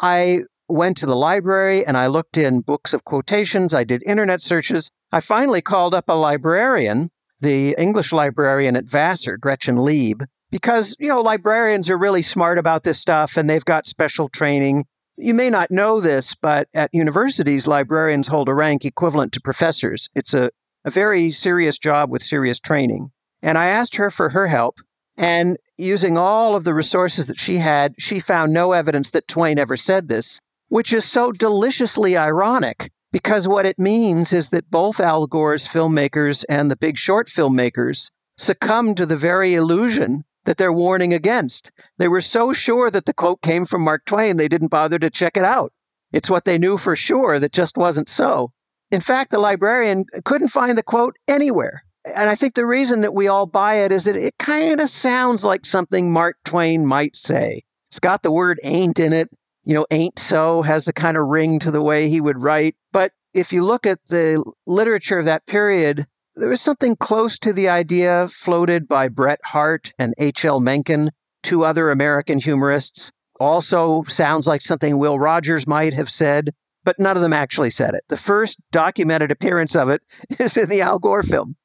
I 0.00 0.40
went 0.68 0.98
to 0.98 1.06
the 1.06 1.16
library 1.16 1.86
and 1.86 1.96
I 1.96 2.08
looked 2.08 2.36
in 2.36 2.60
books 2.60 2.94
of 2.94 3.04
quotations. 3.04 3.74
I 3.74 3.84
did 3.84 4.02
internet 4.04 4.42
searches. 4.42 4.90
I 5.12 5.20
finally 5.20 5.62
called 5.62 5.94
up 5.94 6.08
a 6.08 6.14
librarian, 6.14 7.10
the 7.40 7.74
English 7.78 8.12
librarian 8.12 8.76
at 8.76 8.84
Vassar, 8.84 9.36
Gretchen 9.36 9.76
Lieb, 9.76 10.22
because, 10.50 10.96
you 10.98 11.08
know, 11.08 11.20
librarians 11.20 11.90
are 11.90 11.98
really 11.98 12.22
smart 12.22 12.58
about 12.58 12.82
this 12.82 13.00
stuff 13.00 13.36
and 13.36 13.48
they've 13.48 13.64
got 13.64 13.86
special 13.86 14.28
training. 14.28 14.84
You 15.16 15.34
may 15.34 15.50
not 15.50 15.70
know 15.70 16.00
this, 16.00 16.34
but 16.34 16.68
at 16.74 16.90
universities, 16.92 17.66
librarians 17.66 18.28
hold 18.28 18.48
a 18.48 18.54
rank 18.54 18.84
equivalent 18.84 19.32
to 19.32 19.40
professors. 19.40 20.10
It's 20.14 20.34
a, 20.34 20.50
a 20.84 20.90
very 20.90 21.30
serious 21.30 21.78
job 21.78 22.10
with 22.10 22.22
serious 22.22 22.60
training. 22.60 23.10
And 23.42 23.56
I 23.56 23.66
asked 23.66 23.96
her 23.96 24.10
for 24.10 24.30
her 24.30 24.46
help. 24.46 24.78
And 25.16 25.56
using 25.78 26.16
all 26.16 26.56
of 26.56 26.64
the 26.64 26.74
resources 26.74 27.28
that 27.28 27.38
she 27.38 27.58
had, 27.58 27.94
she 27.98 28.20
found 28.20 28.52
no 28.52 28.72
evidence 28.72 29.10
that 29.10 29.28
Twain 29.28 29.58
ever 29.58 29.76
said 29.76 30.08
this, 30.08 30.40
which 30.68 30.92
is 30.92 31.04
so 31.04 31.32
deliciously 31.32 32.16
ironic 32.16 32.90
because 33.14 33.46
what 33.46 33.64
it 33.64 33.78
means 33.78 34.32
is 34.32 34.48
that 34.48 34.68
both 34.72 34.98
Al 34.98 35.28
Gore's 35.28 35.68
filmmakers 35.68 36.44
and 36.48 36.68
the 36.68 36.76
big 36.76 36.98
short 36.98 37.28
filmmakers 37.28 38.10
succumbed 38.36 38.96
to 38.96 39.06
the 39.06 39.16
very 39.16 39.54
illusion 39.54 40.24
that 40.46 40.56
they're 40.56 40.72
warning 40.72 41.14
against. 41.14 41.70
They 41.96 42.08
were 42.08 42.20
so 42.20 42.52
sure 42.52 42.90
that 42.90 43.04
the 43.06 43.14
quote 43.14 43.40
came 43.40 43.66
from 43.66 43.82
Mark 43.82 44.04
Twain, 44.04 44.36
they 44.36 44.48
didn't 44.48 44.72
bother 44.72 44.98
to 44.98 45.10
check 45.10 45.36
it 45.36 45.44
out. 45.44 45.72
It's 46.10 46.28
what 46.28 46.44
they 46.44 46.58
knew 46.58 46.76
for 46.76 46.96
sure 46.96 47.38
that 47.38 47.52
just 47.52 47.76
wasn't 47.76 48.08
so. 48.08 48.50
In 48.94 49.00
fact, 49.00 49.32
the 49.32 49.40
librarian 49.40 50.04
couldn't 50.24 50.50
find 50.50 50.78
the 50.78 50.82
quote 50.84 51.16
anywhere. 51.26 51.82
And 52.14 52.30
I 52.30 52.36
think 52.36 52.54
the 52.54 52.64
reason 52.64 53.00
that 53.00 53.12
we 53.12 53.26
all 53.26 53.44
buy 53.44 53.80
it 53.80 53.90
is 53.90 54.04
that 54.04 54.14
it 54.14 54.38
kind 54.38 54.80
of 54.80 54.88
sounds 54.88 55.44
like 55.44 55.66
something 55.66 56.12
Mark 56.12 56.36
Twain 56.44 56.86
might 56.86 57.16
say. 57.16 57.62
It's 57.90 57.98
got 57.98 58.22
the 58.22 58.30
word 58.30 58.60
ain't 58.62 59.00
in 59.00 59.12
it. 59.12 59.30
You 59.64 59.74
know, 59.74 59.86
ain't 59.90 60.20
so 60.20 60.62
has 60.62 60.84
the 60.84 60.92
kind 60.92 61.16
of 61.16 61.26
ring 61.26 61.58
to 61.58 61.72
the 61.72 61.82
way 61.82 62.08
he 62.08 62.20
would 62.20 62.40
write. 62.40 62.76
But 62.92 63.10
if 63.32 63.52
you 63.52 63.64
look 63.64 63.84
at 63.84 63.98
the 64.06 64.44
literature 64.64 65.18
of 65.18 65.24
that 65.24 65.44
period, 65.46 66.06
there 66.36 66.50
was 66.50 66.60
something 66.60 66.94
close 66.94 67.36
to 67.40 67.52
the 67.52 67.70
idea 67.70 68.28
floated 68.28 68.86
by 68.86 69.08
Bret 69.08 69.40
Harte 69.44 69.92
and 69.98 70.14
H.L. 70.18 70.60
Mencken, 70.60 71.10
two 71.42 71.64
other 71.64 71.90
American 71.90 72.38
humorists. 72.38 73.10
Also 73.40 74.04
sounds 74.04 74.46
like 74.46 74.62
something 74.62 74.98
Will 74.98 75.18
Rogers 75.18 75.66
might 75.66 75.94
have 75.94 76.10
said, 76.10 76.54
but 76.84 76.98
none 76.98 77.16
of 77.16 77.22
them 77.22 77.32
actually 77.32 77.70
said 77.70 77.94
it. 77.94 78.04
The 78.08 78.16
first 78.16 78.58
documented 78.70 79.30
appearance 79.30 79.74
of 79.74 79.88
it 79.88 80.02
is 80.38 80.56
in 80.56 80.68
the 80.68 80.82
Al 80.82 80.98
Gore 80.98 81.22
film. 81.22 81.56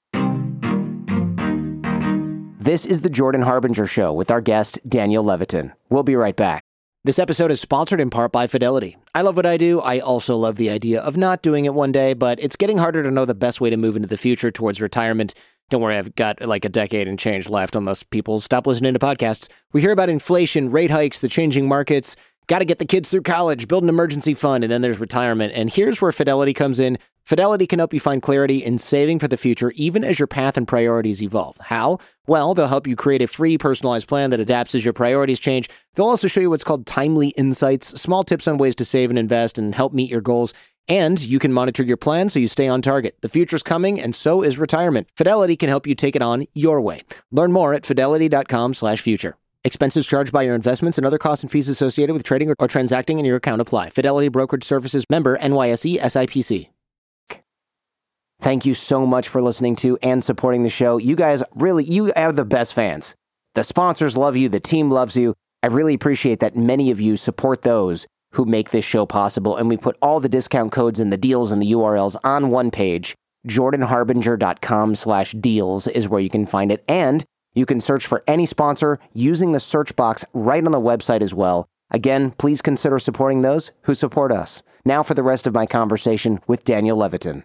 This 2.58 2.86
is 2.86 3.02
the 3.02 3.10
Jordan 3.10 3.42
Harbinger 3.42 3.86
Show 3.86 4.14
with 4.14 4.30
our 4.30 4.42
guest, 4.42 4.80
Daniel 4.88 5.24
Levitin. 5.24 5.74
We'll 5.90 6.04
be 6.04 6.16
right 6.16 6.36
back. 6.36 6.64
This 7.06 7.18
episode 7.18 7.50
is 7.50 7.62
sponsored 7.62 8.02
in 8.02 8.10
part 8.10 8.34
by 8.34 8.46
Fidelity. 8.46 8.98
I 9.16 9.22
love 9.22 9.38
what 9.38 9.46
I 9.46 9.56
do. 9.56 9.80
I 9.80 10.00
also 10.00 10.36
love 10.36 10.58
the 10.58 10.70
idea 10.70 11.02
of 11.02 11.16
not 11.16 11.42
doing 11.42 11.64
it 11.64 11.74
one 11.74 11.94
day, 11.94 12.14
but 12.14 12.40
it's 12.42 12.58
getting 12.58 12.78
harder 12.78 13.02
to 13.02 13.10
know 13.10 13.24
the 13.24 13.34
best 13.34 13.62
way 13.62 13.70
to 13.70 13.78
move 13.78 13.96
into 13.96 14.10
the 14.10 14.18
future 14.18 14.52
towards 14.52 14.82
retirement. 14.82 15.34
Don't 15.70 15.82
worry, 15.82 15.98
I've 15.98 16.14
got 16.16 16.42
like 16.42 16.66
a 16.66 16.70
decade 16.70 17.08
and 17.08 17.18
change 17.18 17.48
left 17.48 17.76
unless 17.76 18.04
people 18.04 18.42
stop 18.42 18.68
listening 18.68 18.94
to 18.94 19.00
podcasts. 19.00 19.50
We 19.72 19.82
hear 19.82 19.92
about 19.92 20.10
inflation, 20.10 20.70
rate 20.70 20.92
hikes, 20.92 21.22
the 21.22 21.30
changing 21.30 21.68
markets. 21.68 22.18
Got 22.50 22.60
to 22.60 22.66
get 22.66 22.80
the 22.80 22.86
kids 22.86 23.12
through 23.12 23.22
college, 23.22 23.68
build 23.68 23.84
an 23.84 23.90
emergency 23.90 24.34
fund, 24.34 24.64
and 24.64 24.72
then 24.72 24.82
there's 24.82 25.00
retirement. 25.00 25.54
And 25.54 25.72
here's 25.72 26.02
where 26.02 26.12
Fidelity 26.12 26.52
comes 26.52 26.80
in. 26.80 26.98
Fidelity 27.24 27.68
can 27.68 27.78
help 27.78 27.94
you 27.94 28.00
find 28.00 28.24
clarity 28.24 28.58
in 28.66 28.80
saving 28.80 29.20
for 29.20 29.28
the 29.28 29.38
future, 29.38 29.72
even 29.76 30.04
as 30.04 30.18
your 30.18 30.26
path 30.26 30.58
and 30.58 30.68
priorities 30.68 31.22
evolve. 31.22 31.58
How? 31.66 32.00
Well, 32.26 32.56
they'll 32.56 32.68
help 32.68 32.88
you 32.88 32.96
create 32.96 33.22
a 33.22 33.28
free 33.28 33.60
personalized 33.60 34.08
plan 34.08 34.32
that 34.32 34.40
adapts 34.40 34.74
as 34.74 34.84
your 34.84 34.96
priorities 34.96 35.38
change. 35.38 35.70
They'll 35.94 36.08
also 36.08 36.28
show 36.28 36.42
you 36.42 36.50
what's 36.50 36.64
called 36.64 36.88
timely 36.88 37.28
insights, 37.38 38.02
small 38.02 38.24
tips 38.24 38.48
on 38.48 38.58
ways 38.58 38.74
to 38.78 38.86
save 38.86 39.12
and 39.12 39.20
invest 39.20 39.60
and 39.60 39.76
help 39.76 39.94
meet 39.94 40.10
your 40.10 40.20
goals. 40.20 40.52
And 40.88 41.22
you 41.22 41.38
can 41.38 41.54
monitor 41.54 41.84
your 41.84 41.98
plan 41.98 42.30
so 42.30 42.40
you 42.40 42.48
stay 42.48 42.68
on 42.68 42.82
target. 42.82 43.18
The 43.22 43.30
future's 43.30 43.62
coming, 43.62 44.02
and 44.02 44.16
so 44.16 44.42
is 44.42 44.58
retirement. 44.58 45.08
Fidelity 45.16 45.56
can 45.56 45.70
help 45.70 45.86
you 45.86 45.94
take 45.94 46.16
it 46.16 46.24
on 46.24 46.48
your 46.56 46.82
way. 46.82 47.04
Learn 47.30 47.52
more 47.52 47.76
at 47.76 47.86
fidelity.com/future. 47.86 49.36
Expenses 49.70 50.08
charged 50.08 50.34
by 50.34 50.42
your 50.42 50.56
investments 50.56 50.98
and 50.98 51.06
other 51.06 51.20
costs 51.20 51.44
and 51.44 51.52
fees 51.52 51.70
associated 51.70 52.14
with 52.14 52.24
trading 52.24 52.50
or, 52.50 52.56
or 52.58 52.68
transacting 52.68 53.20
in 53.20 53.26
your 53.26 53.36
account 53.36 53.62
apply. 53.62 53.92
Fidelity 53.92 54.28
Brokerage 54.28 54.64
Services 54.64 55.06
member 55.12 55.38
NYSE 55.38 56.00
SIPC. 56.00 56.70
Thank 58.42 58.66
you 58.66 58.74
so 58.74 59.06
much 59.06 59.28
for 59.28 59.44
listening 59.44 59.76
to 59.76 59.96
and 60.02 60.24
supporting 60.24 60.64
the 60.64 60.72
show. 60.72 60.98
You 60.98 61.16
guys 61.16 61.44
really, 61.54 61.84
you 61.84 62.12
are 62.16 62.32
the 62.32 62.46
best 62.46 62.74
fans. 62.74 63.14
The 63.54 63.62
sponsors 63.62 64.18
love 64.18 64.36
you, 64.36 64.50
the 64.50 64.60
team 64.60 64.90
loves 64.90 65.16
you. 65.16 65.36
I 65.62 65.68
really 65.68 65.94
appreciate 65.94 66.40
that 66.40 66.56
many 66.56 66.90
of 66.90 67.00
you 67.00 67.16
support 67.16 67.62
those 67.62 68.08
who 68.32 68.46
make 68.46 68.72
this 68.72 68.86
show 68.86 69.06
possible. 69.06 69.56
And 69.56 69.70
we 69.70 69.78
put 69.78 70.00
all 70.02 70.20
the 70.20 70.30
discount 70.30 70.72
codes 70.72 71.00
and 71.00 71.14
the 71.14 71.18
deals 71.18 71.52
and 71.52 71.62
the 71.62 71.74
URLs 71.74 72.16
on 72.24 72.50
one 72.50 72.72
page. 72.72 73.14
JordanHarbinger.com 73.48 74.96
slash 74.96 75.34
deals 75.34 75.86
is 75.86 76.10
where 76.10 76.22
you 76.22 76.30
can 76.30 76.48
find 76.48 76.72
it. 76.72 76.84
And 76.88 77.24
you 77.54 77.66
can 77.66 77.82
search 77.82 78.06
for 78.06 78.24
any 78.28 78.46
sponsor 78.46 79.00
using 79.14 79.52
the 79.52 79.60
search 79.60 79.96
box 79.96 80.26
right 80.34 80.64
on 80.64 80.72
the 80.72 80.80
website 80.80 81.22
as 81.22 81.34
well. 81.34 81.68
Again, 81.92 82.32
please 82.32 82.62
consider 82.62 83.00
supporting 83.00 83.42
those 83.42 83.72
who 83.84 83.96
support 83.96 84.32
us. 84.32 84.62
Now 84.86 85.04
for 85.04 85.14
the 85.14 85.24
rest 85.24 85.48
of 85.48 85.54
my 85.54 85.66
conversation 85.66 86.40
with 86.48 86.64
Daniel 86.64 86.98
Levitin. 86.98 87.44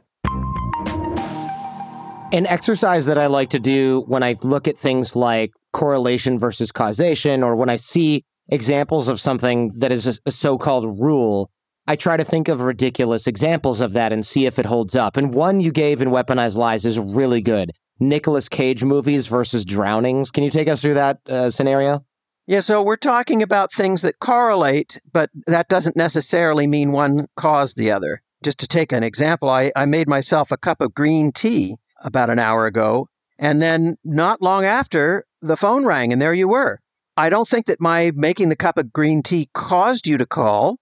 An 2.32 2.46
exercise 2.46 3.06
that 3.06 3.18
I 3.18 3.26
like 3.26 3.50
to 3.50 3.60
do 3.60 4.04
when 4.06 4.22
I 4.22 4.34
look 4.42 4.66
at 4.66 4.76
things 4.76 5.14
like 5.14 5.52
correlation 5.72 6.38
versus 6.38 6.72
causation, 6.72 7.42
or 7.42 7.54
when 7.54 7.70
I 7.70 7.76
see 7.76 8.24
examples 8.48 9.08
of 9.08 9.20
something 9.20 9.70
that 9.78 9.92
is 9.92 10.20
a 10.26 10.30
so 10.30 10.58
called 10.58 11.00
rule, 11.00 11.50
I 11.86 11.96
try 11.96 12.16
to 12.16 12.24
think 12.24 12.48
of 12.48 12.60
ridiculous 12.60 13.26
examples 13.26 13.80
of 13.80 13.92
that 13.92 14.12
and 14.12 14.26
see 14.26 14.46
if 14.46 14.58
it 14.58 14.66
holds 14.66 14.96
up. 14.96 15.16
And 15.16 15.32
one 15.32 15.60
you 15.60 15.70
gave 15.70 16.02
in 16.02 16.08
Weaponized 16.08 16.56
Lies 16.56 16.84
is 16.84 16.98
really 16.98 17.40
good. 17.40 17.72
Nicolas 18.00 18.48
Cage 18.48 18.84
movies 18.84 19.26
versus 19.28 19.64
drownings. 19.64 20.30
Can 20.30 20.44
you 20.44 20.50
take 20.50 20.68
us 20.68 20.82
through 20.82 20.94
that 20.94 21.20
uh, 21.28 21.50
scenario? 21.50 22.04
Yeah, 22.46 22.60
so 22.60 22.82
we're 22.82 22.96
talking 22.96 23.42
about 23.42 23.72
things 23.72 24.02
that 24.02 24.18
correlate, 24.20 25.00
but 25.12 25.30
that 25.46 25.68
doesn't 25.68 25.96
necessarily 25.96 26.66
mean 26.66 26.92
one 26.92 27.26
caused 27.36 27.78
the 27.78 27.92
other. 27.92 28.22
Just 28.42 28.60
to 28.60 28.66
take 28.66 28.92
an 28.92 29.02
example, 29.02 29.48
I, 29.48 29.72
I 29.74 29.86
made 29.86 30.08
myself 30.08 30.52
a 30.52 30.58
cup 30.58 30.82
of 30.82 30.94
green 30.94 31.32
tea 31.32 31.76
about 32.02 32.28
an 32.28 32.38
hour 32.38 32.66
ago. 32.66 33.08
And 33.38 33.62
then 33.62 33.96
not 34.04 34.42
long 34.42 34.64
after, 34.64 35.24
the 35.40 35.56
phone 35.56 35.86
rang 35.86 36.12
and 36.12 36.20
there 36.20 36.34
you 36.34 36.48
were. 36.48 36.80
I 37.16 37.30
don't 37.30 37.48
think 37.48 37.66
that 37.66 37.80
my 37.80 38.12
making 38.14 38.50
the 38.50 38.56
cup 38.56 38.76
of 38.76 38.92
green 38.92 39.22
tea 39.22 39.48
caused 39.54 40.06
you 40.06 40.18
to 40.18 40.26
call. 40.26 40.78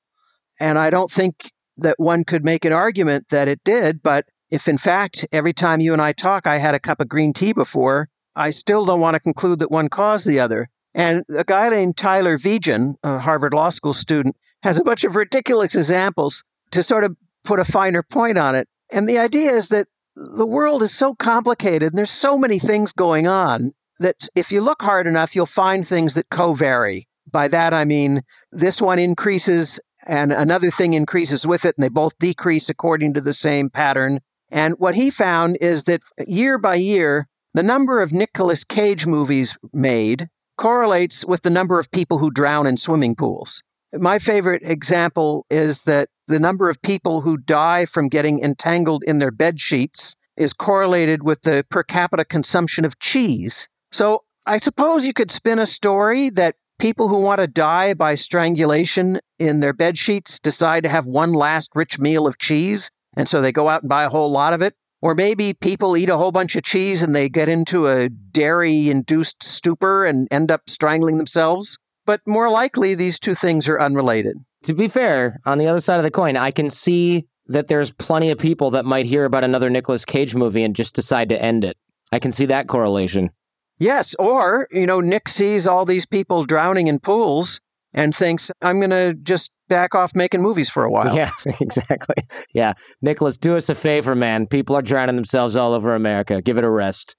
And 0.58 0.78
I 0.78 0.90
don't 0.90 1.10
think 1.10 1.52
that 1.76 1.98
one 1.98 2.24
could 2.24 2.44
make 2.44 2.64
an 2.64 2.72
argument 2.72 3.28
that 3.30 3.48
it 3.48 3.60
did. 3.64 4.02
But 4.02 4.26
if 4.52 4.68
in 4.68 4.76
fact, 4.76 5.26
every 5.32 5.54
time 5.54 5.80
you 5.80 5.94
and 5.94 6.02
I 6.02 6.12
talk, 6.12 6.46
I 6.46 6.58
had 6.58 6.74
a 6.74 6.78
cup 6.78 7.00
of 7.00 7.08
green 7.08 7.32
tea 7.32 7.54
before, 7.54 8.10
I 8.36 8.50
still 8.50 8.84
don't 8.84 9.00
want 9.00 9.14
to 9.14 9.20
conclude 9.20 9.60
that 9.60 9.70
one 9.70 9.88
caused 9.88 10.26
the 10.26 10.40
other. 10.40 10.68
And 10.94 11.24
a 11.34 11.42
guy 11.42 11.70
named 11.70 11.96
Tyler 11.96 12.36
Vigen, 12.36 12.96
a 13.02 13.18
Harvard 13.18 13.54
Law 13.54 13.70
School 13.70 13.94
student, 13.94 14.36
has 14.62 14.78
a 14.78 14.84
bunch 14.84 15.04
of 15.04 15.16
ridiculous 15.16 15.74
examples 15.74 16.44
to 16.72 16.82
sort 16.82 17.04
of 17.04 17.16
put 17.44 17.60
a 17.60 17.64
finer 17.64 18.02
point 18.02 18.36
on 18.36 18.54
it. 18.54 18.68
And 18.90 19.08
the 19.08 19.18
idea 19.18 19.52
is 19.52 19.68
that 19.68 19.88
the 20.16 20.46
world 20.46 20.82
is 20.82 20.94
so 20.94 21.14
complicated 21.14 21.92
and 21.92 21.98
there's 21.98 22.10
so 22.10 22.36
many 22.36 22.58
things 22.58 22.92
going 22.92 23.26
on 23.26 23.72
that 24.00 24.28
if 24.36 24.52
you 24.52 24.60
look 24.60 24.82
hard 24.82 25.06
enough, 25.06 25.34
you'll 25.34 25.46
find 25.46 25.88
things 25.88 26.12
that 26.14 26.28
co-vary. 26.28 27.08
By 27.30 27.48
that, 27.48 27.72
I 27.72 27.86
mean 27.86 28.20
this 28.50 28.82
one 28.82 28.98
increases 28.98 29.80
and 30.06 30.30
another 30.30 30.70
thing 30.70 30.92
increases 30.92 31.46
with 31.46 31.64
it, 31.64 31.76
and 31.78 31.84
they 31.84 31.88
both 31.88 32.18
decrease 32.18 32.68
according 32.68 33.14
to 33.14 33.20
the 33.20 33.32
same 33.32 33.70
pattern. 33.70 34.18
And 34.52 34.74
what 34.74 34.94
he 34.94 35.10
found 35.10 35.56
is 35.62 35.84
that 35.84 36.02
year 36.28 36.58
by 36.58 36.74
year, 36.74 37.26
the 37.54 37.62
number 37.62 38.02
of 38.02 38.12
Nicolas 38.12 38.64
Cage 38.64 39.06
movies 39.06 39.56
made 39.72 40.28
correlates 40.58 41.24
with 41.24 41.40
the 41.40 41.50
number 41.50 41.78
of 41.78 41.90
people 41.90 42.18
who 42.18 42.30
drown 42.30 42.66
in 42.66 42.76
swimming 42.76 43.16
pools. 43.16 43.62
My 43.94 44.18
favorite 44.18 44.62
example 44.62 45.46
is 45.50 45.82
that 45.82 46.10
the 46.28 46.38
number 46.38 46.68
of 46.68 46.80
people 46.82 47.22
who 47.22 47.38
die 47.38 47.86
from 47.86 48.08
getting 48.08 48.40
entangled 48.40 49.02
in 49.04 49.18
their 49.18 49.30
bed 49.30 49.58
sheets 49.58 50.14
is 50.36 50.52
correlated 50.52 51.22
with 51.22 51.42
the 51.42 51.64
per 51.70 51.82
capita 51.82 52.24
consumption 52.24 52.84
of 52.84 52.98
cheese. 52.98 53.68
So 53.90 54.22
I 54.44 54.58
suppose 54.58 55.06
you 55.06 55.14
could 55.14 55.30
spin 55.30 55.58
a 55.58 55.66
story 55.66 56.28
that 56.30 56.56
people 56.78 57.08
who 57.08 57.18
want 57.18 57.40
to 57.40 57.46
die 57.46 57.94
by 57.94 58.16
strangulation 58.16 59.18
in 59.38 59.60
their 59.60 59.72
bed 59.72 59.96
sheets 59.96 60.40
decide 60.40 60.82
to 60.82 60.90
have 60.90 61.06
one 61.06 61.32
last 61.32 61.70
rich 61.74 61.98
meal 61.98 62.26
of 62.26 62.38
cheese, 62.38 62.90
and 63.16 63.28
so 63.28 63.40
they 63.40 63.52
go 63.52 63.68
out 63.68 63.82
and 63.82 63.88
buy 63.88 64.04
a 64.04 64.08
whole 64.08 64.30
lot 64.30 64.52
of 64.52 64.62
it. 64.62 64.74
Or 65.00 65.16
maybe 65.16 65.52
people 65.52 65.96
eat 65.96 66.08
a 66.08 66.16
whole 66.16 66.30
bunch 66.30 66.54
of 66.54 66.62
cheese 66.62 67.02
and 67.02 67.14
they 67.14 67.28
get 67.28 67.48
into 67.48 67.88
a 67.88 68.08
dairy 68.08 68.88
induced 68.88 69.42
stupor 69.42 70.04
and 70.04 70.28
end 70.30 70.52
up 70.52 70.70
strangling 70.70 71.16
themselves. 71.16 71.76
But 72.06 72.20
more 72.26 72.48
likely, 72.50 72.94
these 72.94 73.18
two 73.18 73.34
things 73.34 73.68
are 73.68 73.80
unrelated. 73.80 74.36
To 74.64 74.74
be 74.74 74.86
fair, 74.86 75.40
on 75.44 75.58
the 75.58 75.66
other 75.66 75.80
side 75.80 75.96
of 75.96 76.04
the 76.04 76.10
coin, 76.12 76.36
I 76.36 76.52
can 76.52 76.70
see 76.70 77.26
that 77.46 77.66
there's 77.66 77.92
plenty 77.92 78.30
of 78.30 78.38
people 78.38 78.70
that 78.70 78.84
might 78.84 79.06
hear 79.06 79.24
about 79.24 79.42
another 79.42 79.68
Nicolas 79.68 80.04
Cage 80.04 80.36
movie 80.36 80.62
and 80.62 80.74
just 80.74 80.94
decide 80.94 81.28
to 81.30 81.42
end 81.42 81.64
it. 81.64 81.76
I 82.12 82.20
can 82.20 82.30
see 82.30 82.46
that 82.46 82.68
correlation. 82.68 83.30
Yes, 83.78 84.14
or, 84.20 84.68
you 84.70 84.86
know, 84.86 85.00
Nick 85.00 85.28
sees 85.28 85.66
all 85.66 85.84
these 85.84 86.06
people 86.06 86.44
drowning 86.44 86.86
in 86.86 87.00
pools 87.00 87.60
and 87.92 88.14
thinks, 88.14 88.52
I'm 88.62 88.78
going 88.78 88.90
to 88.90 89.14
just 89.14 89.50
back 89.72 89.94
off 89.94 90.14
making 90.14 90.42
movies 90.42 90.68
for 90.68 90.84
a 90.84 90.90
while. 90.90 91.14
Yeah, 91.16 91.30
exactly. 91.60 92.16
Yeah. 92.52 92.74
Nicolas, 93.00 93.38
do 93.38 93.56
us 93.56 93.70
a 93.70 93.74
favor, 93.74 94.14
man. 94.14 94.46
People 94.46 94.76
are 94.76 94.82
drowning 94.82 95.16
themselves 95.16 95.56
all 95.56 95.72
over 95.72 95.94
America. 95.94 96.42
Give 96.42 96.58
it 96.58 96.64
a 96.64 96.70
rest. 96.70 97.16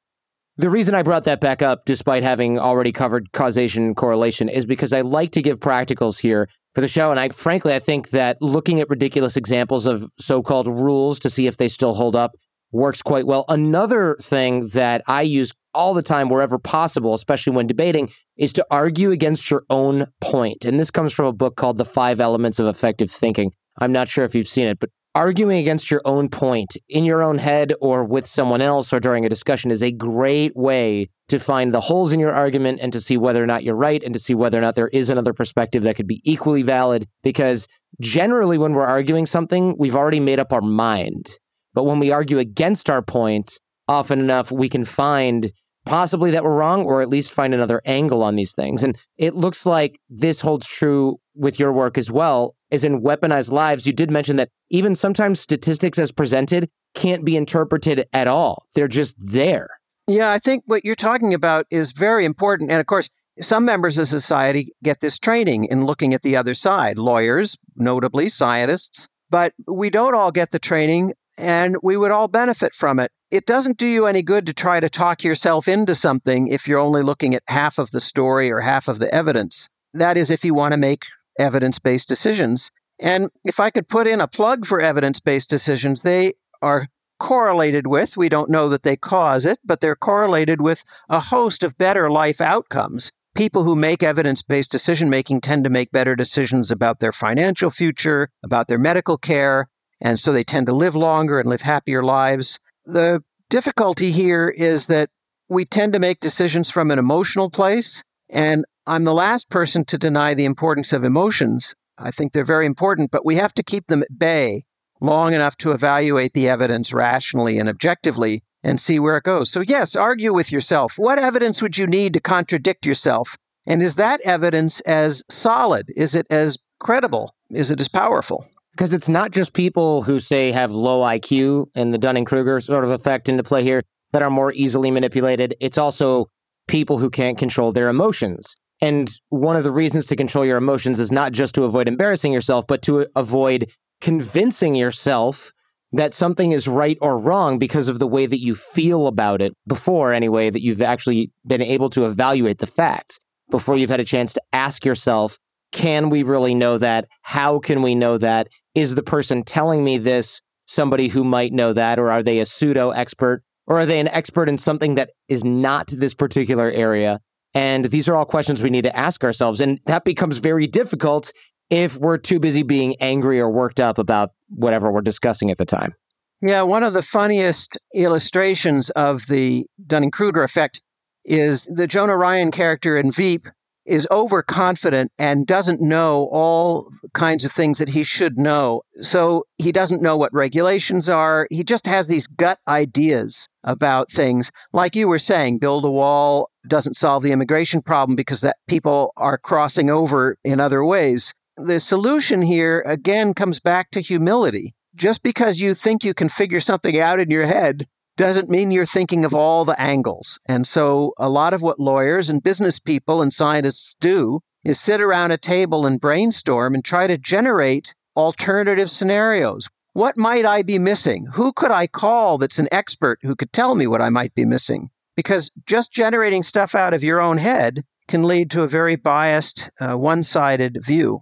The 0.55 0.69
reason 0.69 0.93
I 0.93 1.01
brought 1.01 1.23
that 1.23 1.41
back 1.41 1.63
up, 1.63 1.79
despite 1.85 2.21
having 2.21 2.59
already 2.59 2.91
covered 2.91 3.31
causation 3.31 3.85
and 3.85 3.95
correlation, 3.95 4.49
is 4.49 4.67
because 4.67 4.93
I 4.93 5.01
like 5.01 5.31
to 5.31 5.41
give 5.41 5.59
practicals 5.59 6.19
here 6.19 6.47
for 6.75 6.81
the 6.81 6.87
show. 6.87 7.09
And 7.09 7.19
I 7.19 7.29
frankly, 7.29 7.73
I 7.73 7.79
think 7.79 8.11
that 8.11 8.37
looking 8.39 8.79
at 8.79 8.87
ridiculous 8.87 9.35
examples 9.35 9.87
of 9.87 10.05
so 10.19 10.43
called 10.43 10.67
rules 10.67 11.19
to 11.21 11.29
see 11.31 11.47
if 11.47 11.57
they 11.57 11.67
still 11.67 11.95
hold 11.95 12.15
up 12.15 12.35
works 12.71 13.01
quite 13.01 13.25
well. 13.25 13.45
Another 13.49 14.15
thing 14.21 14.67
that 14.73 15.01
I 15.07 15.23
use 15.23 15.53
all 15.73 15.93
the 15.93 16.01
time, 16.01 16.29
wherever 16.29 16.57
possible, 16.59 17.13
especially 17.13 17.55
when 17.55 17.67
debating, 17.67 18.09
is 18.37 18.53
to 18.53 18.65
argue 18.69 19.11
against 19.11 19.49
your 19.49 19.63
own 19.69 20.07
point. 20.21 20.65
And 20.65 20.79
this 20.79 20.91
comes 20.91 21.13
from 21.13 21.25
a 21.25 21.33
book 21.33 21.55
called 21.55 21.77
The 21.77 21.85
Five 21.85 22.19
Elements 22.19 22.59
of 22.59 22.67
Effective 22.67 23.11
Thinking. 23.11 23.51
I'm 23.79 23.91
not 23.91 24.07
sure 24.07 24.23
if 24.23 24.35
you've 24.35 24.47
seen 24.47 24.67
it, 24.67 24.79
but 24.79 24.89
arguing 25.15 25.59
against 25.59 25.91
your 25.91 26.01
own 26.05 26.27
point 26.27 26.75
in 26.89 27.05
your 27.05 27.21
own 27.21 27.37
head 27.37 27.73
or 27.79 28.03
with 28.03 28.25
someone 28.25 28.61
else 28.61 28.91
or 28.91 28.99
during 28.99 29.25
a 29.25 29.29
discussion 29.29 29.69
is 29.69 29.83
a 29.83 29.91
great 29.91 30.55
way 30.55 31.07
to 31.27 31.39
find 31.39 31.73
the 31.73 31.81
holes 31.81 32.11
in 32.11 32.19
your 32.19 32.31
argument 32.31 32.79
and 32.81 32.91
to 32.93 32.99
see 32.99 33.17
whether 33.17 33.41
or 33.41 33.45
not 33.45 33.63
you're 33.63 33.75
right 33.75 34.03
and 34.03 34.13
to 34.13 34.19
see 34.19 34.33
whether 34.33 34.57
or 34.57 34.61
not 34.61 34.75
there 34.75 34.89
is 34.89 35.09
another 35.09 35.33
perspective 35.33 35.83
that 35.83 35.95
could 35.95 36.07
be 36.07 36.21
equally 36.23 36.63
valid. 36.63 37.05
Because 37.21 37.67
generally, 38.01 38.57
when 38.57 38.73
we're 38.73 38.85
arguing 38.85 39.25
something, 39.25 39.75
we've 39.77 39.95
already 39.95 40.19
made 40.19 40.39
up 40.39 40.51
our 40.51 40.61
mind. 40.61 41.37
But 41.73 41.85
when 41.85 41.99
we 41.99 42.11
argue 42.11 42.39
against 42.39 42.89
our 42.89 43.01
point, 43.01 43.59
often 43.87 44.19
enough, 44.19 44.51
we 44.51 44.69
can 44.69 44.85
find 44.85 45.51
possibly 45.85 46.31
that 46.31 46.43
we're 46.43 46.55
wrong 46.55 46.85
or 46.85 47.01
at 47.01 47.09
least 47.09 47.33
find 47.33 47.53
another 47.53 47.81
angle 47.85 48.23
on 48.23 48.35
these 48.35 48.53
things. 48.53 48.83
And 48.83 48.97
it 49.17 49.35
looks 49.35 49.65
like 49.65 49.99
this 50.09 50.41
holds 50.41 50.67
true 50.67 51.19
with 51.35 51.59
your 51.59 51.73
work 51.73 51.97
as 51.97 52.11
well. 52.11 52.55
As 52.71 52.83
in 52.83 53.01
Weaponized 53.01 53.51
Lies, 53.51 53.85
you 53.85 53.93
did 53.93 54.11
mention 54.11 54.35
that 54.37 54.49
even 54.69 54.95
sometimes 54.95 55.39
statistics 55.39 55.99
as 55.99 56.11
presented 56.11 56.69
can't 56.95 57.25
be 57.25 57.35
interpreted 57.35 58.05
at 58.13 58.27
all. 58.27 58.67
They're 58.75 58.87
just 58.87 59.15
there. 59.19 59.67
Yeah, 60.07 60.31
I 60.31 60.39
think 60.39 60.63
what 60.65 60.83
you're 60.83 60.95
talking 60.95 61.33
about 61.33 61.65
is 61.69 61.91
very 61.91 62.25
important. 62.25 62.69
And 62.69 62.79
of 62.79 62.85
course, 62.85 63.09
some 63.41 63.65
members 63.65 63.97
of 63.97 64.07
society 64.07 64.73
get 64.83 64.99
this 64.99 65.17
training 65.17 65.65
in 65.65 65.85
looking 65.85 66.13
at 66.13 66.21
the 66.21 66.35
other 66.35 66.53
side, 66.53 66.97
lawyers, 66.97 67.57
notably 67.75 68.29
scientists, 68.29 69.07
but 69.29 69.53
we 69.67 69.89
don't 69.89 70.13
all 70.13 70.31
get 70.31 70.51
the 70.51 70.59
training 70.59 71.13
and 71.37 71.77
we 71.81 71.97
would 71.97 72.11
all 72.11 72.27
benefit 72.27 72.75
from 72.75 72.99
it. 72.99 73.11
It 73.31 73.45
doesn't 73.45 73.77
do 73.77 73.87
you 73.87 74.05
any 74.05 74.21
good 74.21 74.45
to 74.45 74.53
try 74.53 74.79
to 74.79 74.89
talk 74.89 75.23
yourself 75.23 75.67
into 75.67 75.95
something 75.95 76.47
if 76.47 76.67
you're 76.67 76.79
only 76.79 77.01
looking 77.01 77.33
at 77.35 77.43
half 77.47 77.79
of 77.79 77.91
the 77.91 78.01
story 78.01 78.51
or 78.51 78.59
half 78.59 78.87
of 78.87 78.99
the 78.99 79.13
evidence. 79.13 79.69
That 79.93 80.17
is, 80.17 80.31
if 80.31 80.45
you 80.45 80.53
want 80.53 80.73
to 80.73 80.79
make 80.79 81.05
evidence 81.39 81.79
based 81.79 82.07
decisions. 82.07 82.71
And 82.99 83.29
if 83.43 83.59
I 83.59 83.69
could 83.69 83.87
put 83.87 84.07
in 84.07 84.21
a 84.21 84.27
plug 84.27 84.65
for 84.65 84.79
evidence 84.79 85.19
based 85.19 85.49
decisions, 85.49 86.01
they 86.01 86.33
are 86.61 86.87
correlated 87.19 87.87
with, 87.87 88.17
we 88.17 88.29
don't 88.29 88.49
know 88.49 88.69
that 88.69 88.83
they 88.83 88.95
cause 88.95 89.45
it, 89.45 89.59
but 89.63 89.81
they're 89.81 89.95
correlated 89.95 90.61
with 90.61 90.83
a 91.09 91.19
host 91.19 91.63
of 91.63 91.77
better 91.77 92.09
life 92.09 92.41
outcomes. 92.41 93.11
People 93.35 93.63
who 93.63 93.75
make 93.75 94.03
evidence 94.03 94.43
based 94.43 94.71
decision 94.71 95.09
making 95.09 95.41
tend 95.41 95.63
to 95.63 95.69
make 95.69 95.91
better 95.91 96.15
decisions 96.15 96.69
about 96.69 96.99
their 96.99 97.11
financial 97.11 97.71
future, 97.71 98.29
about 98.43 98.67
their 98.67 98.77
medical 98.77 99.17
care, 99.17 99.67
and 100.03 100.19
so 100.19 100.33
they 100.33 100.43
tend 100.43 100.67
to 100.67 100.73
live 100.73 100.95
longer 100.95 101.39
and 101.39 101.49
live 101.49 101.61
happier 101.61 102.03
lives. 102.03 102.59
The 102.85 103.23
difficulty 103.49 104.11
here 104.11 104.49
is 104.49 104.87
that 104.87 105.09
we 105.47 105.63
tend 105.63 105.93
to 105.93 105.99
make 105.99 106.19
decisions 106.19 106.69
from 106.69 106.91
an 106.91 106.99
emotional 106.99 107.49
place, 107.49 108.03
and 108.29 108.65
I'm 108.85 109.05
the 109.05 109.13
last 109.13 109.49
person 109.49 109.85
to 109.85 109.97
deny 109.97 110.33
the 110.33 110.45
importance 110.45 110.91
of 110.91 111.05
emotions. 111.05 111.73
I 111.97 112.11
think 112.11 112.33
they're 112.33 112.43
very 112.43 112.65
important, 112.65 113.11
but 113.11 113.25
we 113.25 113.37
have 113.37 113.53
to 113.53 113.63
keep 113.63 113.87
them 113.87 114.03
at 114.03 114.19
bay 114.19 114.63
long 114.99 115.33
enough 115.33 115.55
to 115.57 115.71
evaluate 115.71 116.33
the 116.33 116.49
evidence 116.49 116.93
rationally 116.93 117.57
and 117.57 117.69
objectively 117.69 118.43
and 118.61 118.79
see 118.79 118.99
where 118.99 119.17
it 119.17 119.23
goes. 119.23 119.51
So, 119.51 119.61
yes, 119.61 119.95
argue 119.95 120.33
with 120.33 120.51
yourself. 120.51 120.93
What 120.97 121.19
evidence 121.19 121.61
would 121.61 121.77
you 121.77 121.87
need 121.87 122.13
to 122.13 122.19
contradict 122.19 122.85
yourself? 122.85 123.37
And 123.65 123.81
is 123.81 123.95
that 123.95 124.19
evidence 124.21 124.81
as 124.81 125.23
solid? 125.29 125.91
Is 125.95 126.13
it 126.15 126.27
as 126.29 126.57
credible? 126.79 127.33
Is 127.51 127.71
it 127.71 127.79
as 127.79 127.87
powerful? 127.87 128.45
Because 128.73 128.93
it's 128.93 129.09
not 129.09 129.31
just 129.31 129.53
people 129.53 130.01
who 130.01 130.19
say 130.19 130.51
have 130.51 130.71
low 130.71 131.01
IQ 131.01 131.67
and 131.75 131.93
the 131.93 131.97
Dunning 131.97 132.25
Kruger 132.25 132.59
sort 132.59 132.83
of 132.83 132.89
effect 132.89 133.29
into 133.29 133.43
play 133.43 133.63
here 133.63 133.83
that 134.11 134.21
are 134.21 134.29
more 134.29 134.51
easily 134.53 134.89
manipulated. 134.89 135.55
It's 135.59 135.77
also 135.77 136.27
people 136.67 136.97
who 136.97 137.09
can't 137.09 137.37
control 137.37 137.71
their 137.71 137.89
emotions. 137.89 138.55
And 138.81 139.11
one 139.29 139.55
of 139.55 139.63
the 139.63 139.71
reasons 139.71 140.07
to 140.07 140.15
control 140.15 140.45
your 140.45 140.57
emotions 140.57 140.99
is 140.99 141.11
not 141.11 141.31
just 141.31 141.55
to 141.55 141.63
avoid 141.63 141.87
embarrassing 141.87 142.33
yourself, 142.33 142.65
but 142.67 142.81
to 142.83 143.07
avoid 143.15 143.69
convincing 144.01 144.75
yourself 144.75 145.51
that 145.91 146.13
something 146.13 146.51
is 146.51 146.67
right 146.67 146.97
or 146.99 147.19
wrong 147.19 147.59
because 147.59 147.87
of 147.87 147.99
the 147.99 148.07
way 148.07 148.25
that 148.25 148.39
you 148.39 148.55
feel 148.55 149.05
about 149.05 149.41
it 149.41 149.53
before, 149.67 150.11
anyway, 150.11 150.49
that 150.49 150.63
you've 150.63 150.81
actually 150.81 151.31
been 151.45 151.61
able 151.61 151.89
to 151.91 152.05
evaluate 152.05 152.57
the 152.57 152.67
facts, 152.67 153.19
before 153.51 153.77
you've 153.77 153.91
had 153.91 153.99
a 153.99 154.05
chance 154.05 154.33
to 154.33 154.41
ask 154.51 154.83
yourself, 154.83 155.37
can 155.71 156.09
we 156.09 156.23
really 156.23 156.55
know 156.55 156.77
that? 156.77 157.07
How 157.21 157.59
can 157.59 157.81
we 157.81 157.93
know 157.93 158.17
that? 158.17 158.47
Is 158.75 158.95
the 158.95 159.03
person 159.03 159.43
telling 159.43 159.83
me 159.83 159.97
this 159.97 160.41
somebody 160.65 161.09
who 161.09 161.23
might 161.23 161.53
know 161.53 161.73
that, 161.73 161.99
or 161.99 162.11
are 162.11 162.23
they 162.23 162.39
a 162.39 162.45
pseudo 162.45 162.89
expert, 162.89 163.43
or 163.67 163.79
are 163.79 163.85
they 163.85 163.99
an 163.99 164.07
expert 164.07 164.49
in 164.49 164.57
something 164.57 164.95
that 164.95 165.11
is 165.27 165.43
not 165.43 165.87
this 165.87 166.13
particular 166.13 166.69
area? 166.69 167.19
And 167.53 167.85
these 167.85 168.09
are 168.09 168.15
all 168.15 168.25
questions 168.25 168.63
we 168.63 168.69
need 168.69 168.83
to 168.83 168.97
ask 168.97 169.23
ourselves. 169.23 169.61
And 169.61 169.79
that 169.85 170.05
becomes 170.05 170.39
very 170.39 170.65
difficult 170.65 171.31
if 171.69 171.97
we're 171.97 172.17
too 172.17 172.39
busy 172.39 172.63
being 172.63 172.95
angry 172.99 173.39
or 173.39 173.49
worked 173.49 173.79
up 173.79 173.97
about 173.97 174.31
whatever 174.49 174.91
we're 174.91 175.01
discussing 175.01 175.51
at 175.51 175.57
the 175.57 175.65
time. 175.65 175.93
Yeah, 176.41 176.63
one 176.63 176.83
of 176.83 176.93
the 176.93 177.01
funniest 177.01 177.77
illustrations 177.95 178.89
of 178.91 179.25
the 179.27 179.65
Dunning 179.85 180.11
Kruger 180.11 180.43
effect 180.43 180.81
is 181.23 181.65
the 181.65 181.87
Jonah 181.87 182.17
Ryan 182.17 182.51
character 182.51 182.97
in 182.97 183.11
Veep 183.11 183.47
is 183.85 184.07
overconfident 184.11 185.11
and 185.17 185.45
doesn't 185.45 185.81
know 185.81 186.29
all 186.31 186.91
kinds 187.13 187.45
of 187.45 187.51
things 187.51 187.79
that 187.79 187.89
he 187.89 188.03
should 188.03 188.37
know. 188.37 188.81
So 189.01 189.45
he 189.57 189.71
doesn't 189.71 190.01
know 190.01 190.17
what 190.17 190.33
regulations 190.33 191.09
are. 191.09 191.47
He 191.49 191.63
just 191.63 191.87
has 191.87 192.07
these 192.07 192.27
gut 192.27 192.59
ideas 192.67 193.47
about 193.63 194.11
things. 194.11 194.51
Like 194.71 194.95
you 194.95 195.07
were 195.07 195.19
saying, 195.19 195.59
build 195.59 195.85
a 195.85 195.91
wall 195.91 196.49
doesn't 196.67 196.97
solve 196.97 197.23
the 197.23 197.31
immigration 197.31 197.81
problem 197.81 198.15
because 198.15 198.41
that 198.41 198.57
people 198.67 199.11
are 199.17 199.37
crossing 199.37 199.89
over 199.89 200.37
in 200.43 200.59
other 200.59 200.83
ways. 200.85 201.33
The 201.57 201.79
solution 201.79 202.41
here 202.41 202.81
again 202.85 203.33
comes 203.33 203.59
back 203.59 203.91
to 203.91 204.01
humility. 204.01 204.73
Just 204.95 205.23
because 205.23 205.59
you 205.59 205.73
think 205.73 206.03
you 206.03 206.13
can 206.13 206.29
figure 206.29 206.59
something 206.59 206.99
out 206.99 207.19
in 207.19 207.29
your 207.31 207.47
head 207.47 207.87
doesn't 208.17 208.49
mean 208.49 208.71
you're 208.71 208.85
thinking 208.85 209.25
of 209.25 209.33
all 209.33 209.65
the 209.65 209.79
angles. 209.79 210.39
And 210.45 210.67
so, 210.67 211.13
a 211.17 211.29
lot 211.29 211.53
of 211.53 211.61
what 211.61 211.79
lawyers 211.79 212.29
and 212.29 212.43
business 212.43 212.79
people 212.79 213.21
and 213.21 213.33
scientists 213.33 213.95
do 213.99 214.39
is 214.63 214.79
sit 214.79 215.01
around 215.01 215.31
a 215.31 215.37
table 215.37 215.85
and 215.85 215.99
brainstorm 215.99 216.73
and 216.73 216.83
try 216.83 217.07
to 217.07 217.17
generate 217.17 217.93
alternative 218.15 218.89
scenarios. 218.89 219.67
What 219.93 220.17
might 220.17 220.45
I 220.45 220.63
be 220.63 220.79
missing? 220.79 221.27
Who 221.33 221.53
could 221.53 221.71
I 221.71 221.87
call 221.87 222.37
that's 222.37 222.59
an 222.59 222.69
expert 222.71 223.19
who 223.21 223.35
could 223.35 223.53
tell 223.53 223.75
me 223.75 223.87
what 223.87 224.01
I 224.01 224.09
might 224.09 224.33
be 224.33 224.45
missing? 224.45 224.89
Because 225.15 225.51
just 225.65 225.91
generating 225.91 226.43
stuff 226.43 226.73
out 226.73 226.93
of 226.93 227.03
your 227.03 227.21
own 227.21 227.37
head 227.37 227.83
can 228.07 228.23
lead 228.23 228.51
to 228.51 228.63
a 228.63 228.67
very 228.67 228.95
biased, 228.95 229.69
uh, 229.79 229.95
one 229.95 230.23
sided 230.23 230.79
view. 230.83 231.19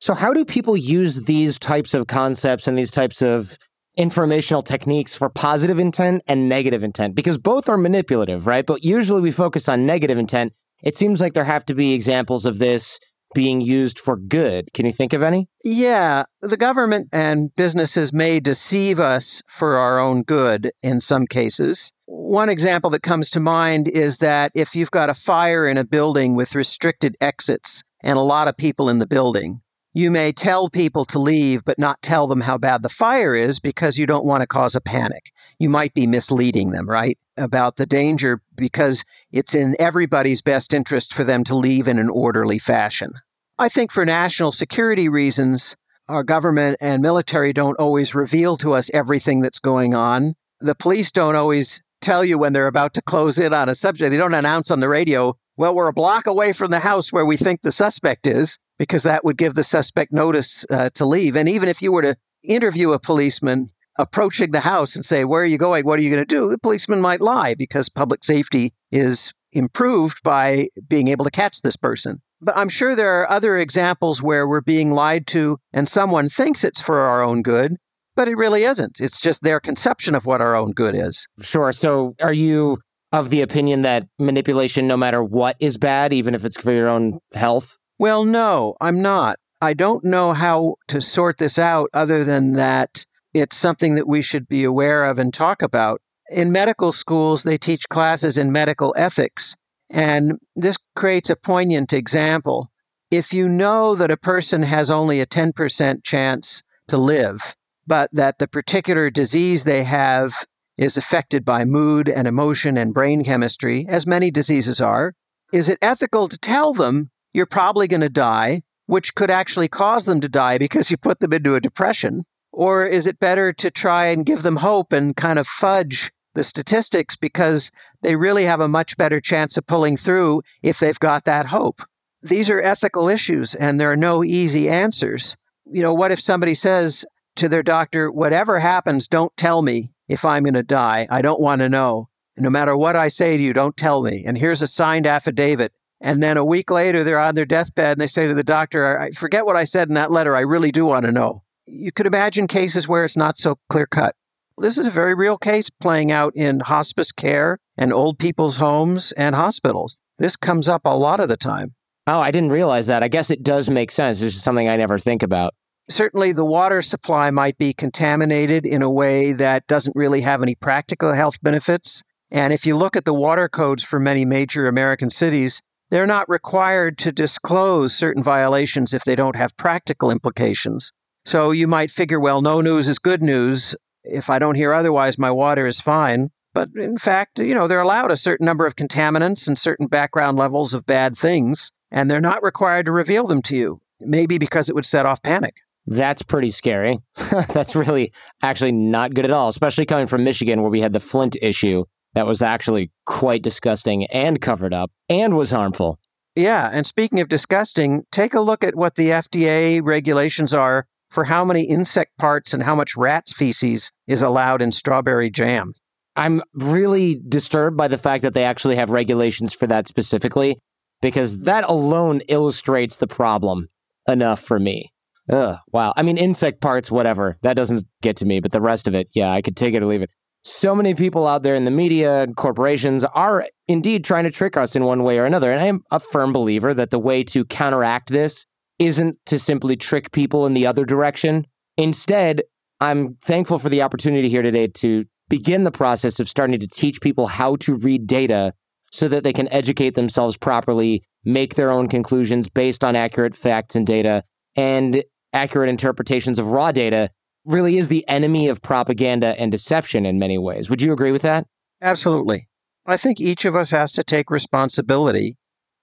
So, 0.00 0.14
how 0.14 0.32
do 0.32 0.44
people 0.44 0.76
use 0.76 1.24
these 1.24 1.58
types 1.58 1.94
of 1.94 2.06
concepts 2.06 2.68
and 2.68 2.78
these 2.78 2.90
types 2.90 3.22
of 3.22 3.58
informational 3.98 4.62
techniques 4.62 5.14
for 5.14 5.28
positive 5.28 5.78
intent 5.78 6.22
and 6.28 6.48
negative 6.48 6.84
intent 6.84 7.16
because 7.16 7.36
both 7.36 7.68
are 7.68 7.76
manipulative, 7.76 8.46
right? 8.46 8.64
But 8.64 8.84
usually 8.84 9.20
we 9.20 9.32
focus 9.32 9.68
on 9.68 9.84
negative 9.84 10.16
intent. 10.16 10.54
It 10.82 10.96
seems 10.96 11.20
like 11.20 11.32
there 11.34 11.44
have 11.44 11.66
to 11.66 11.74
be 11.74 11.92
examples 11.92 12.46
of 12.46 12.60
this 12.60 13.00
being 13.34 13.60
used 13.60 13.98
for 13.98 14.16
good. 14.16 14.72
Can 14.72 14.86
you 14.86 14.92
think 14.92 15.12
of 15.12 15.22
any? 15.22 15.48
Yeah, 15.64 16.24
the 16.40 16.56
government 16.56 17.08
and 17.12 17.54
businesses 17.56 18.12
may 18.12 18.40
deceive 18.40 19.00
us 19.00 19.42
for 19.48 19.76
our 19.76 19.98
own 19.98 20.22
good 20.22 20.70
in 20.82 21.00
some 21.00 21.26
cases. 21.26 21.92
One 22.06 22.48
example 22.48 22.90
that 22.90 23.02
comes 23.02 23.30
to 23.30 23.40
mind 23.40 23.88
is 23.88 24.18
that 24.18 24.52
if 24.54 24.74
you've 24.74 24.90
got 24.90 25.10
a 25.10 25.14
fire 25.14 25.66
in 25.66 25.76
a 25.76 25.84
building 25.84 26.36
with 26.36 26.54
restricted 26.54 27.16
exits 27.20 27.82
and 28.02 28.16
a 28.16 28.22
lot 28.22 28.48
of 28.48 28.56
people 28.56 28.88
in 28.88 28.98
the 28.98 29.06
building, 29.06 29.60
You 29.98 30.12
may 30.12 30.30
tell 30.30 30.70
people 30.70 31.04
to 31.06 31.18
leave, 31.18 31.64
but 31.64 31.76
not 31.76 32.00
tell 32.02 32.28
them 32.28 32.40
how 32.40 32.56
bad 32.56 32.84
the 32.84 32.88
fire 32.88 33.34
is 33.34 33.58
because 33.58 33.98
you 33.98 34.06
don't 34.06 34.24
want 34.24 34.42
to 34.42 34.46
cause 34.46 34.76
a 34.76 34.80
panic. 34.80 35.32
You 35.58 35.68
might 35.68 35.92
be 35.92 36.06
misleading 36.06 36.70
them, 36.70 36.88
right? 36.88 37.18
About 37.36 37.74
the 37.74 37.84
danger 37.84 38.40
because 38.54 39.04
it's 39.32 39.56
in 39.56 39.74
everybody's 39.80 40.40
best 40.40 40.72
interest 40.72 41.12
for 41.12 41.24
them 41.24 41.42
to 41.42 41.56
leave 41.56 41.88
in 41.88 41.98
an 41.98 42.10
orderly 42.10 42.60
fashion. 42.60 43.14
I 43.58 43.68
think 43.68 43.90
for 43.90 44.04
national 44.04 44.52
security 44.52 45.08
reasons, 45.08 45.74
our 46.08 46.22
government 46.22 46.76
and 46.80 47.02
military 47.02 47.52
don't 47.52 47.80
always 47.80 48.14
reveal 48.14 48.56
to 48.58 48.74
us 48.74 48.92
everything 48.94 49.40
that's 49.40 49.58
going 49.58 49.96
on. 49.96 50.34
The 50.60 50.76
police 50.76 51.10
don't 51.10 51.34
always 51.34 51.82
tell 52.00 52.24
you 52.24 52.38
when 52.38 52.52
they're 52.52 52.68
about 52.68 52.94
to 52.94 53.02
close 53.02 53.40
in 53.40 53.52
on 53.52 53.68
a 53.68 53.74
subject. 53.74 54.12
They 54.12 54.16
don't 54.16 54.32
announce 54.32 54.70
on 54.70 54.78
the 54.78 54.88
radio, 54.88 55.36
well, 55.58 55.74
we're 55.74 55.88
a 55.88 55.92
block 55.92 56.26
away 56.26 56.52
from 56.52 56.70
the 56.70 56.78
house 56.78 57.12
where 57.12 57.26
we 57.26 57.36
think 57.36 57.60
the 57.60 57.72
suspect 57.72 58.26
is, 58.26 58.58
because 58.78 59.02
that 59.02 59.24
would 59.24 59.36
give 59.36 59.54
the 59.54 59.64
suspect 59.64 60.12
notice 60.12 60.64
uh, 60.70 60.88
to 60.94 61.04
leave. 61.04 61.36
And 61.36 61.48
even 61.48 61.68
if 61.68 61.82
you 61.82 61.92
were 61.92 62.02
to 62.02 62.16
interview 62.44 62.92
a 62.92 62.98
policeman 63.00 63.68
approaching 63.98 64.52
the 64.52 64.60
house 64.60 64.94
and 64.94 65.04
say, 65.04 65.24
Where 65.24 65.42
are 65.42 65.46
you 65.46 65.58
going? 65.58 65.84
What 65.84 65.98
are 65.98 66.02
you 66.02 66.10
going 66.10 66.24
to 66.24 66.34
do? 66.34 66.48
The 66.48 66.58
policeman 66.58 67.00
might 67.00 67.20
lie 67.20 67.54
because 67.54 67.88
public 67.88 68.24
safety 68.24 68.72
is 68.92 69.32
improved 69.52 70.22
by 70.22 70.68
being 70.88 71.08
able 71.08 71.24
to 71.24 71.30
catch 71.30 71.62
this 71.62 71.76
person. 71.76 72.22
But 72.40 72.56
I'm 72.56 72.68
sure 72.68 72.94
there 72.94 73.20
are 73.20 73.28
other 73.28 73.56
examples 73.56 74.22
where 74.22 74.46
we're 74.46 74.60
being 74.60 74.92
lied 74.92 75.26
to 75.28 75.58
and 75.72 75.88
someone 75.88 76.28
thinks 76.28 76.62
it's 76.62 76.80
for 76.80 77.00
our 77.00 77.20
own 77.20 77.42
good, 77.42 77.74
but 78.14 78.28
it 78.28 78.36
really 78.36 78.62
isn't. 78.62 79.00
It's 79.00 79.20
just 79.20 79.42
their 79.42 79.58
conception 79.58 80.14
of 80.14 80.24
what 80.24 80.40
our 80.40 80.54
own 80.54 80.70
good 80.70 80.94
is. 80.94 81.26
Sure. 81.40 81.72
So 81.72 82.14
are 82.20 82.32
you 82.32 82.78
of 83.12 83.30
the 83.30 83.42
opinion 83.42 83.82
that 83.82 84.06
manipulation, 84.18 84.86
no 84.86 84.96
matter 84.96 85.22
what, 85.22 85.56
is 85.60 85.78
bad, 85.78 86.12
even 86.12 86.34
if 86.34 86.44
it's 86.44 86.60
for 86.60 86.72
your 86.72 86.88
own 86.88 87.18
health? 87.32 87.78
Well, 87.98 88.24
no, 88.24 88.74
I'm 88.80 89.02
not. 89.02 89.38
I 89.60 89.74
don't 89.74 90.04
know 90.04 90.32
how 90.32 90.76
to 90.88 91.00
sort 91.00 91.38
this 91.38 91.58
out 91.58 91.90
other 91.92 92.22
than 92.22 92.52
that 92.52 93.04
it's 93.34 93.56
something 93.56 93.96
that 93.96 94.06
we 94.06 94.22
should 94.22 94.48
be 94.48 94.64
aware 94.64 95.04
of 95.04 95.18
and 95.18 95.32
talk 95.32 95.62
about. 95.62 96.00
In 96.30 96.52
medical 96.52 96.92
schools, 96.92 97.42
they 97.42 97.58
teach 97.58 97.88
classes 97.88 98.38
in 98.38 98.52
medical 98.52 98.94
ethics, 98.96 99.56
and 99.90 100.38
this 100.54 100.76
creates 100.94 101.30
a 101.30 101.36
poignant 101.36 101.92
example. 101.92 102.70
If 103.10 103.32
you 103.32 103.48
know 103.48 103.94
that 103.94 104.10
a 104.10 104.16
person 104.16 104.62
has 104.62 104.90
only 104.90 105.20
a 105.20 105.26
10% 105.26 106.04
chance 106.04 106.62
to 106.88 106.98
live, 106.98 107.56
but 107.86 108.10
that 108.12 108.38
the 108.38 108.48
particular 108.48 109.10
disease 109.10 109.64
they 109.64 109.82
have 109.84 110.34
is 110.78 110.96
affected 110.96 111.44
by 111.44 111.64
mood 111.64 112.08
and 112.08 112.28
emotion 112.28 112.78
and 112.78 112.94
brain 112.94 113.24
chemistry, 113.24 113.84
as 113.88 114.06
many 114.06 114.30
diseases 114.30 114.80
are, 114.80 115.12
is 115.52 115.68
it 115.68 115.78
ethical 115.82 116.28
to 116.28 116.38
tell 116.38 116.72
them 116.72 117.10
you're 117.34 117.46
probably 117.46 117.88
going 117.88 118.00
to 118.00 118.08
die, 118.08 118.62
which 118.86 119.14
could 119.16 119.30
actually 119.30 119.66
cause 119.66 120.04
them 120.04 120.20
to 120.20 120.28
die 120.28 120.56
because 120.56 120.90
you 120.90 120.96
put 120.96 121.18
them 121.18 121.32
into 121.32 121.56
a 121.56 121.60
depression? 121.60 122.24
Or 122.52 122.86
is 122.86 123.08
it 123.08 123.18
better 123.18 123.52
to 123.54 123.70
try 123.72 124.06
and 124.06 124.24
give 124.24 124.42
them 124.42 124.56
hope 124.56 124.92
and 124.92 125.16
kind 125.16 125.38
of 125.38 125.48
fudge 125.48 126.12
the 126.34 126.44
statistics 126.44 127.16
because 127.16 127.72
they 128.02 128.14
really 128.14 128.44
have 128.44 128.60
a 128.60 128.68
much 128.68 128.96
better 128.96 129.20
chance 129.20 129.56
of 129.56 129.66
pulling 129.66 129.96
through 129.96 130.42
if 130.62 130.78
they've 130.78 131.00
got 131.00 131.24
that 131.24 131.46
hope? 131.46 131.82
These 132.22 132.50
are 132.50 132.62
ethical 132.62 133.08
issues 133.08 133.56
and 133.56 133.80
there 133.80 133.90
are 133.90 133.96
no 133.96 134.22
easy 134.22 134.68
answers. 134.68 135.36
You 135.66 135.82
know, 135.82 135.94
what 135.94 136.12
if 136.12 136.20
somebody 136.20 136.54
says 136.54 137.04
to 137.36 137.48
their 137.48 137.62
doctor, 137.64 138.12
whatever 138.12 138.60
happens, 138.60 139.08
don't 139.08 139.36
tell 139.36 139.60
me 139.60 139.90
if 140.08 140.24
I'm 140.24 140.44
going 140.44 140.54
to 140.54 140.62
die. 140.62 141.06
I 141.10 141.22
don't 141.22 141.40
want 141.40 141.60
to 141.60 141.68
know. 141.68 142.08
No 142.36 142.50
matter 142.50 142.76
what 142.76 142.96
I 142.96 143.08
say 143.08 143.36
to 143.36 143.42
you, 143.42 143.52
don't 143.52 143.76
tell 143.76 144.02
me. 144.02 144.24
And 144.26 144.38
here's 144.38 144.62
a 144.62 144.66
signed 144.66 145.06
affidavit 145.06 145.72
and 146.00 146.22
then 146.22 146.36
a 146.36 146.44
week 146.44 146.70
later, 146.70 147.02
they're 147.02 147.18
on 147.18 147.34
their 147.34 147.44
deathbed 147.44 147.92
and 147.92 148.00
they 148.00 148.06
say 148.06 148.26
to 148.26 148.34
the 148.34 148.44
doctor, 148.44 149.00
I 149.00 149.10
forget 149.10 149.44
what 149.44 149.56
I 149.56 149.64
said 149.64 149.88
in 149.88 149.94
that 149.94 150.12
letter. 150.12 150.36
I 150.36 150.40
really 150.40 150.70
do 150.70 150.86
want 150.86 151.06
to 151.06 151.12
know. 151.12 151.42
You 151.66 151.92
could 151.92 152.06
imagine 152.06 152.46
cases 152.46 152.86
where 152.86 153.04
it's 153.04 153.16
not 153.16 153.36
so 153.36 153.58
clear 153.68 153.86
cut. 153.86 154.14
This 154.58 154.78
is 154.78 154.86
a 154.86 154.92
very 154.92 155.14
real 155.14 155.36
case 155.36 155.70
playing 155.70 156.10
out 156.10 156.34
in 156.34 156.60
hospice 156.60 157.12
care 157.12 157.58
and 157.76 157.92
old 157.92 158.18
people's 158.18 158.56
homes 158.56 159.12
and 159.12 159.34
hospitals. 159.34 160.00
This 160.18 160.36
comes 160.36 160.68
up 160.68 160.82
a 160.84 160.96
lot 160.96 161.20
of 161.20 161.28
the 161.28 161.36
time. 161.36 161.74
Oh, 162.06 162.20
I 162.20 162.30
didn't 162.30 162.50
realize 162.50 162.86
that. 162.86 163.02
I 163.02 163.08
guess 163.08 163.30
it 163.30 163.42
does 163.42 163.68
make 163.68 163.90
sense. 163.90 164.20
This 164.20 164.34
is 164.34 164.42
something 164.42 164.68
I 164.68 164.76
never 164.76 164.98
think 164.98 165.22
about. 165.22 165.54
Certainly, 165.90 166.32
the 166.32 166.44
water 166.44 166.82
supply 166.82 167.30
might 167.30 167.56
be 167.56 167.72
contaminated 167.72 168.66
in 168.66 168.82
a 168.82 168.90
way 168.90 169.32
that 169.32 169.66
doesn't 169.66 169.96
really 169.96 170.20
have 170.20 170.42
any 170.42 170.54
practical 170.54 171.14
health 171.14 171.42
benefits. 171.42 172.02
And 172.30 172.52
if 172.52 172.66
you 172.66 172.76
look 172.76 172.94
at 172.94 173.06
the 173.06 173.14
water 173.14 173.48
codes 173.48 173.82
for 173.82 173.98
many 173.98 174.26
major 174.26 174.68
American 174.68 175.08
cities, 175.08 175.62
they're 175.90 176.06
not 176.06 176.28
required 176.28 176.98
to 176.98 177.12
disclose 177.12 177.94
certain 177.94 178.22
violations 178.22 178.92
if 178.92 179.04
they 179.04 179.16
don't 179.16 179.36
have 179.36 179.56
practical 179.56 180.10
implications. 180.10 180.92
So 181.24 181.52
you 181.52 181.66
might 181.66 181.90
figure, 181.90 182.20
well, 182.20 182.42
no 182.42 182.60
news 182.60 182.88
is 182.88 182.98
good 182.98 183.22
news. 183.22 183.74
If 184.04 184.28
I 184.28 184.38
don't 184.38 184.56
hear 184.56 184.74
otherwise, 184.74 185.18
my 185.18 185.30
water 185.30 185.66
is 185.66 185.80
fine. 185.80 186.28
But 186.52 186.68
in 186.76 186.98
fact, 186.98 187.38
you 187.38 187.54
know, 187.54 187.66
they're 187.66 187.80
allowed 187.80 188.10
a 188.10 188.16
certain 188.16 188.44
number 188.44 188.66
of 188.66 188.76
contaminants 188.76 189.48
and 189.48 189.58
certain 189.58 189.86
background 189.86 190.36
levels 190.36 190.74
of 190.74 190.84
bad 190.84 191.16
things, 191.16 191.72
and 191.90 192.10
they're 192.10 192.20
not 192.20 192.42
required 192.42 192.86
to 192.86 192.92
reveal 192.92 193.26
them 193.26 193.40
to 193.42 193.56
you, 193.56 193.80
maybe 194.00 194.36
because 194.36 194.68
it 194.68 194.74
would 194.74 194.86
set 194.86 195.06
off 195.06 195.22
panic. 195.22 195.54
That's 195.88 196.22
pretty 196.22 196.50
scary. 196.50 196.98
That's 197.48 197.74
really 197.74 198.12
actually 198.42 198.72
not 198.72 199.14
good 199.14 199.24
at 199.24 199.30
all, 199.30 199.48
especially 199.48 199.86
coming 199.86 200.06
from 200.06 200.22
Michigan 200.22 200.60
where 200.60 200.70
we 200.70 200.82
had 200.82 200.92
the 200.92 201.00
Flint 201.00 201.36
issue 201.40 201.84
that 202.12 202.26
was 202.26 202.42
actually 202.42 202.90
quite 203.06 203.42
disgusting 203.42 204.04
and 204.06 204.40
covered 204.40 204.74
up 204.74 204.90
and 205.08 205.34
was 205.34 205.50
harmful. 205.50 205.98
Yeah, 206.36 206.68
and 206.70 206.86
speaking 206.86 207.20
of 207.20 207.28
disgusting, 207.28 208.04
take 208.12 208.34
a 208.34 208.40
look 208.40 208.62
at 208.62 208.76
what 208.76 208.96
the 208.96 209.08
FDA 209.08 209.80
regulations 209.82 210.52
are 210.52 210.86
for 211.10 211.24
how 211.24 211.42
many 211.42 211.62
insect 211.62 212.16
parts 212.18 212.52
and 212.52 212.62
how 212.62 212.74
much 212.74 212.94
rat's 212.94 213.32
feces 213.32 213.90
is 214.06 214.20
allowed 214.20 214.60
in 214.60 214.72
strawberry 214.72 215.30
jam. 215.30 215.72
I'm 216.16 216.42
really 216.52 217.18
disturbed 217.28 217.78
by 217.78 217.88
the 217.88 217.96
fact 217.96 218.22
that 218.22 218.34
they 218.34 218.44
actually 218.44 218.76
have 218.76 218.90
regulations 218.90 219.54
for 219.54 219.66
that 219.68 219.88
specifically, 219.88 220.58
because 221.00 221.38
that 221.38 221.64
alone 221.64 222.20
illustrates 222.28 222.98
the 222.98 223.06
problem 223.06 223.68
enough 224.06 224.40
for 224.40 224.60
me. 224.60 224.92
Ugh, 225.30 225.58
wow. 225.72 225.92
I 225.96 226.02
mean, 226.02 226.16
insect 226.16 226.60
parts, 226.60 226.90
whatever. 226.90 227.36
That 227.42 227.56
doesn't 227.56 227.84
get 228.02 228.16
to 228.16 228.24
me, 228.24 228.40
but 228.40 228.52
the 228.52 228.60
rest 228.60 228.88
of 228.88 228.94
it, 228.94 229.08
yeah, 229.14 229.30
I 229.30 229.42
could 229.42 229.56
take 229.56 229.74
it 229.74 229.82
or 229.82 229.86
leave 229.86 230.02
it 230.02 230.10
so 230.48 230.74
many 230.74 230.94
people 230.94 231.26
out 231.26 231.42
there 231.42 231.54
in 231.54 231.64
the 231.64 231.70
media 231.70 232.22
and 232.22 232.36
corporations 232.36 233.04
are 233.04 233.46
indeed 233.66 234.04
trying 234.04 234.24
to 234.24 234.30
trick 234.30 234.56
us 234.56 234.74
in 234.74 234.84
one 234.84 235.02
way 235.02 235.18
or 235.18 235.24
another. 235.24 235.52
And 235.52 235.60
I'm 235.60 235.82
a 235.90 236.00
firm 236.00 236.32
believer 236.32 236.74
that 236.74 236.90
the 236.90 236.98
way 236.98 237.22
to 237.24 237.44
counteract 237.44 238.08
this 238.10 238.46
isn't 238.78 239.16
to 239.26 239.38
simply 239.38 239.76
trick 239.76 240.12
people 240.12 240.46
in 240.46 240.54
the 240.54 240.66
other 240.66 240.84
direction. 240.84 241.46
Instead, 241.76 242.42
I'm 242.80 243.16
thankful 243.16 243.58
for 243.58 243.68
the 243.68 243.82
opportunity 243.82 244.28
here 244.28 244.42
today 244.42 244.68
to 244.68 245.04
begin 245.28 245.64
the 245.64 245.70
process 245.70 246.20
of 246.20 246.28
starting 246.28 246.58
to 246.60 246.66
teach 246.66 247.00
people 247.00 247.26
how 247.26 247.56
to 247.56 247.76
read 247.76 248.06
data 248.06 248.54
so 248.90 249.08
that 249.08 249.24
they 249.24 249.32
can 249.32 249.52
educate 249.52 249.94
themselves 249.94 250.36
properly, 250.36 251.02
make 251.24 251.56
their 251.56 251.70
own 251.70 251.88
conclusions 251.88 252.48
based 252.48 252.84
on 252.84 252.96
accurate 252.96 253.36
facts 253.36 253.76
and 253.76 253.86
data, 253.86 254.22
and 254.56 255.04
accurate 255.32 255.68
interpretations 255.68 256.38
of 256.38 256.52
raw 256.52 256.72
data 256.72 257.10
really 257.44 257.78
is 257.78 257.88
the 257.88 258.06
enemy 258.08 258.48
of 258.48 258.62
propaganda 258.62 259.38
and 259.40 259.50
deception 259.50 260.04
in 260.04 260.18
many 260.18 260.38
ways. 260.38 260.68
Would 260.68 260.82
you 260.82 260.92
agree 260.92 261.12
with 261.12 261.22
that? 261.22 261.46
Absolutely. 261.80 262.48
I 262.86 262.96
think 262.96 263.20
each 263.20 263.44
of 263.44 263.56
us 263.56 263.70
has 263.70 263.92
to 263.92 264.04
take 264.04 264.30
responsibility 264.30 265.36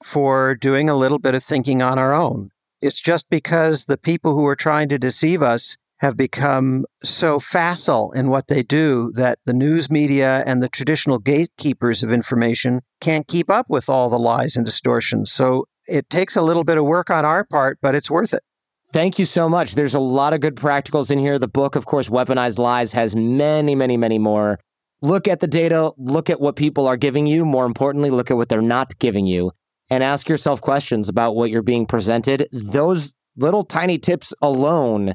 for 0.04 0.56
doing 0.56 0.90
a 0.90 0.96
little 0.96 1.20
bit 1.20 1.36
of 1.36 1.44
thinking 1.44 1.82
on 1.82 1.98
our 1.98 2.14
own. 2.14 2.50
It's 2.82 3.02
just 3.02 3.30
because 3.30 3.86
the 3.86 3.98
people 3.98 4.36
who 4.36 4.46
are 4.46 4.56
trying 4.56 4.90
to 4.90 5.00
deceive 5.00 5.42
us 5.42 5.78
have 6.00 6.18
become 6.18 6.86
so 7.04 7.40
facile 7.40 8.12
in 8.12 8.30
what 8.30 8.48
they 8.48 8.62
do 8.62 9.12
that 9.16 9.40
the 9.46 9.54
news 9.54 9.90
media 9.90 10.44
and 10.46 10.62
the 10.62 10.70
traditional 10.70 11.20
gatekeepers 11.20 12.04
of 12.04 12.12
information 12.12 12.82
can't 13.00 13.28
keep 13.28 13.50
up 13.50 13.68
with 13.70 13.90
all 13.90 14.10
the 14.10 14.20
lies 14.20 14.58
and 14.58 14.66
distortions. 14.66 15.32
So 15.32 15.68
it 15.88 16.10
takes 16.10 16.36
a 16.36 16.42
little 16.42 16.64
bit 16.64 16.78
of 16.78 16.86
work 16.86 17.10
on 17.10 17.24
our 17.24 17.46
part, 17.46 17.80
but 17.82 17.96
it's 17.96 18.12
worth 18.12 18.34
it. 18.34 18.44
Thank 18.96 19.20
you 19.20 19.26
so 19.26 19.50
much. 19.50 19.76
There's 19.76 19.94
a 19.94 20.00
lot 20.00 20.32
of 20.32 20.40
good 20.40 20.56
practicals 20.56 21.12
in 21.12 21.20
here. 21.20 21.38
The 21.38 21.50
book, 21.50 21.76
of 21.76 21.86
course, 21.86 22.08
Weaponized 22.08 22.60
Lies, 22.60 22.94
has 22.94 23.14
many, 23.14 23.76
many, 23.76 23.98
many 23.98 24.18
more. 24.18 24.58
Look 25.02 25.28
at 25.28 25.42
the 25.42 25.48
data, 25.48 25.92
look 25.98 26.30
at 26.30 26.40
what 26.40 26.56
people 26.56 26.88
are 26.88 26.96
giving 26.96 27.28
you. 27.28 27.44
More 27.44 27.66
importantly, 27.66 28.10
look 28.10 28.32
at 28.32 28.38
what 28.38 28.48
they're 28.48 28.62
not 28.62 28.98
giving 28.98 29.28
you 29.28 29.52
and 29.90 30.02
ask 30.02 30.30
yourself 30.30 30.62
questions 30.62 31.10
about 31.10 31.36
what 31.36 31.50
you're 31.50 31.62
being 31.62 31.86
presented. 31.86 32.48
Those 32.54 33.16
little 33.36 33.66
tiny 33.66 33.98
tips 33.98 34.34
alone 34.42 35.12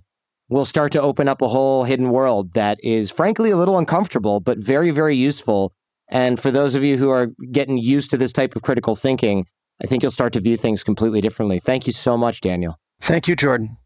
will 0.51 0.67
start 0.67 0.93
to 0.93 1.01
open 1.01 1.27
up 1.27 1.41
a 1.41 1.49
whole 1.49 1.85
hidden 1.85 2.11
world 2.11 2.53
that 2.53 2.79
is, 2.85 3.11
frankly, 3.11 3.51
a 3.51 3.57
little 3.57 3.79
uncomfortable, 3.79 4.41
but 4.41 4.59
very, 4.59 4.91
very 4.91 5.17
useful. 5.17 5.73
And 6.07 6.39
for 6.39 6.51
those 6.51 6.75
of 6.75 6.85
you 6.85 6.99
who 6.99 7.09
are 7.09 7.29
getting 7.51 7.79
used 7.79 8.11
to 8.11 8.19
this 8.19 8.35
type 8.35 8.55
of 8.55 8.61
critical 8.61 8.95
thinking, 8.95 9.47
I 9.83 9.87
think 9.87 10.03
you'll 10.03 10.13
start 10.13 10.35
to 10.35 10.41
view 10.41 10.59
things 10.59 10.85
completely 10.85 11.23
differently. 11.23 11.59
Thank 11.61 11.87
you 11.87 11.95
so 11.95 12.19
much, 12.19 12.43
Daniel. 12.43 12.77
Thank 13.01 13.29
you, 13.29 13.37
Jordan. 13.37 13.77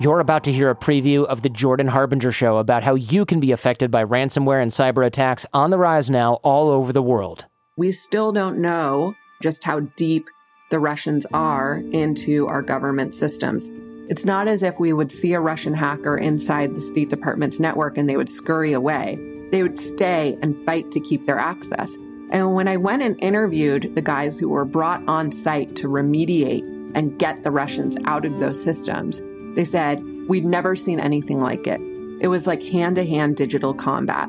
You're 0.00 0.20
about 0.20 0.44
to 0.44 0.52
hear 0.52 0.70
a 0.70 0.76
preview 0.76 1.24
of 1.24 1.42
the 1.42 1.48
Jordan 1.48 1.88
Harbinger 1.88 2.30
Show 2.30 2.58
about 2.58 2.84
how 2.84 2.94
you 2.94 3.24
can 3.24 3.40
be 3.40 3.50
affected 3.50 3.90
by 3.90 4.04
ransomware 4.04 4.62
and 4.62 4.70
cyber 4.70 5.04
attacks 5.04 5.44
on 5.52 5.70
the 5.70 5.78
rise 5.78 6.08
now 6.08 6.34
all 6.44 6.70
over 6.70 6.92
the 6.92 7.02
world. 7.02 7.46
We 7.76 7.90
still 7.90 8.30
don't 8.30 8.58
know 8.58 9.14
just 9.42 9.64
how 9.64 9.80
deep 9.80 10.28
the 10.70 10.78
Russians 10.78 11.26
are 11.32 11.82
into 11.92 12.46
our 12.46 12.62
government 12.62 13.12
systems. 13.12 13.72
It's 14.08 14.24
not 14.24 14.46
as 14.46 14.62
if 14.62 14.78
we 14.78 14.92
would 14.92 15.10
see 15.10 15.32
a 15.32 15.40
Russian 15.40 15.74
hacker 15.74 16.16
inside 16.16 16.74
the 16.74 16.80
State 16.80 17.10
Department's 17.10 17.58
network 17.58 17.98
and 17.98 18.08
they 18.08 18.16
would 18.16 18.28
scurry 18.28 18.72
away. 18.72 19.18
They 19.50 19.62
would 19.62 19.80
stay 19.80 20.38
and 20.42 20.56
fight 20.56 20.90
to 20.92 21.00
keep 21.00 21.26
their 21.26 21.38
access. 21.38 21.92
And 22.30 22.54
when 22.54 22.68
I 22.68 22.76
went 22.76 23.02
and 23.02 23.16
interviewed 23.22 23.94
the 23.94 24.02
guys 24.02 24.38
who 24.38 24.48
were 24.48 24.64
brought 24.64 25.06
on 25.08 25.32
site 25.32 25.76
to 25.76 25.88
remediate 25.88 26.64
and 26.94 27.18
get 27.18 27.42
the 27.42 27.50
Russians 27.50 27.96
out 28.04 28.24
of 28.24 28.38
those 28.38 28.62
systems, 28.62 29.22
they 29.54 29.64
said, 29.64 30.02
We'd 30.28 30.44
never 30.44 30.76
seen 30.76 31.00
anything 31.00 31.40
like 31.40 31.66
it. 31.66 31.80
It 32.20 32.28
was 32.28 32.46
like 32.46 32.62
hand 32.62 32.96
to 32.96 33.06
hand 33.06 33.36
digital 33.36 33.72
combat. 33.72 34.28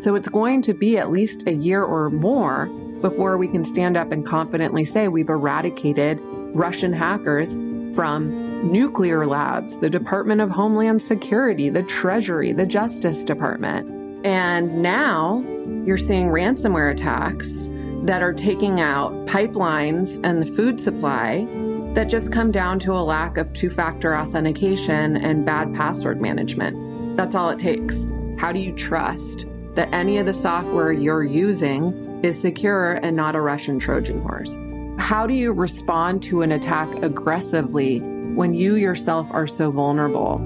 So 0.00 0.14
it's 0.14 0.28
going 0.28 0.62
to 0.62 0.74
be 0.74 0.98
at 0.98 1.10
least 1.10 1.46
a 1.46 1.54
year 1.54 1.82
or 1.82 2.10
more 2.10 2.66
before 3.00 3.38
we 3.38 3.46
can 3.46 3.62
stand 3.62 3.96
up 3.96 4.10
and 4.10 4.26
confidently 4.26 4.84
say 4.84 5.06
we've 5.08 5.28
eradicated 5.28 6.18
Russian 6.22 6.92
hackers 6.92 7.54
from 7.94 8.70
nuclear 8.72 9.26
labs, 9.26 9.78
the 9.78 9.90
Department 9.90 10.40
of 10.40 10.50
Homeland 10.50 11.00
Security, 11.00 11.70
the 11.70 11.82
Treasury, 11.84 12.52
the 12.52 12.66
Justice 12.66 13.24
Department. 13.24 13.95
And 14.24 14.82
now 14.82 15.44
you're 15.84 15.98
seeing 15.98 16.28
ransomware 16.28 16.90
attacks 16.90 17.68
that 18.06 18.22
are 18.22 18.32
taking 18.32 18.80
out 18.80 19.12
pipelines 19.26 20.20
and 20.24 20.40
the 20.40 20.46
food 20.46 20.80
supply 20.80 21.46
that 21.94 22.08
just 22.08 22.30
come 22.30 22.50
down 22.50 22.78
to 22.78 22.92
a 22.92 23.00
lack 23.00 23.36
of 23.36 23.52
two 23.52 23.70
factor 23.70 24.16
authentication 24.16 25.16
and 25.16 25.46
bad 25.46 25.74
password 25.74 26.20
management. 26.20 27.16
That's 27.16 27.34
all 27.34 27.48
it 27.50 27.58
takes. 27.58 27.96
How 28.38 28.52
do 28.52 28.60
you 28.60 28.72
trust 28.74 29.46
that 29.74 29.92
any 29.92 30.18
of 30.18 30.26
the 30.26 30.34
software 30.34 30.92
you're 30.92 31.24
using 31.24 32.20
is 32.22 32.40
secure 32.40 32.94
and 32.94 33.16
not 33.16 33.34
a 33.34 33.40
Russian 33.40 33.78
Trojan 33.78 34.20
horse? 34.20 34.58
How 34.98 35.26
do 35.26 35.34
you 35.34 35.52
respond 35.52 36.22
to 36.24 36.42
an 36.42 36.52
attack 36.52 37.02
aggressively 37.02 38.00
when 38.00 38.54
you 38.54 38.74
yourself 38.74 39.26
are 39.30 39.46
so 39.46 39.70
vulnerable? 39.70 40.38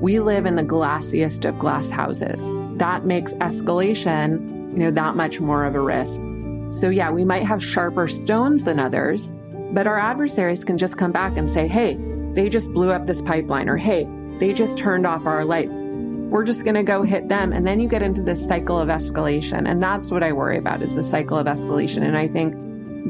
We 0.00 0.20
live 0.20 0.46
in 0.46 0.56
the 0.56 0.62
glassiest 0.62 1.48
of 1.48 1.58
glass 1.58 1.90
houses. 1.90 2.44
That 2.78 3.04
makes 3.04 3.32
escalation, 3.34 4.72
you 4.72 4.78
know, 4.78 4.90
that 4.90 5.16
much 5.16 5.40
more 5.40 5.64
of 5.64 5.74
a 5.74 5.80
risk. 5.80 6.20
So 6.70 6.90
yeah, 6.90 7.10
we 7.10 7.24
might 7.24 7.44
have 7.44 7.62
sharper 7.64 8.08
stones 8.08 8.64
than 8.64 8.78
others, 8.78 9.32
but 9.72 9.86
our 9.86 9.98
adversaries 9.98 10.64
can 10.64 10.78
just 10.78 10.96
come 10.96 11.12
back 11.12 11.36
and 11.36 11.50
say, 11.50 11.66
"Hey, 11.66 11.98
they 12.34 12.48
just 12.48 12.72
blew 12.72 12.90
up 12.90 13.06
this 13.06 13.20
pipeline," 13.22 13.68
or 13.68 13.76
"Hey, 13.76 14.06
they 14.38 14.52
just 14.52 14.78
turned 14.78 15.06
off 15.06 15.26
our 15.26 15.44
lights." 15.44 15.82
We're 15.82 16.44
just 16.44 16.62
going 16.62 16.74
to 16.74 16.82
go 16.82 17.02
hit 17.02 17.28
them 17.28 17.54
and 17.54 17.66
then 17.66 17.80
you 17.80 17.88
get 17.88 18.02
into 18.02 18.22
this 18.22 18.46
cycle 18.46 18.78
of 18.78 18.88
escalation. 18.88 19.66
And 19.66 19.82
that's 19.82 20.10
what 20.10 20.22
I 20.22 20.32
worry 20.32 20.58
about 20.58 20.82
is 20.82 20.94
the 20.94 21.02
cycle 21.02 21.38
of 21.38 21.46
escalation. 21.46 22.02
And 22.02 22.18
I 22.18 22.28
think 22.28 22.54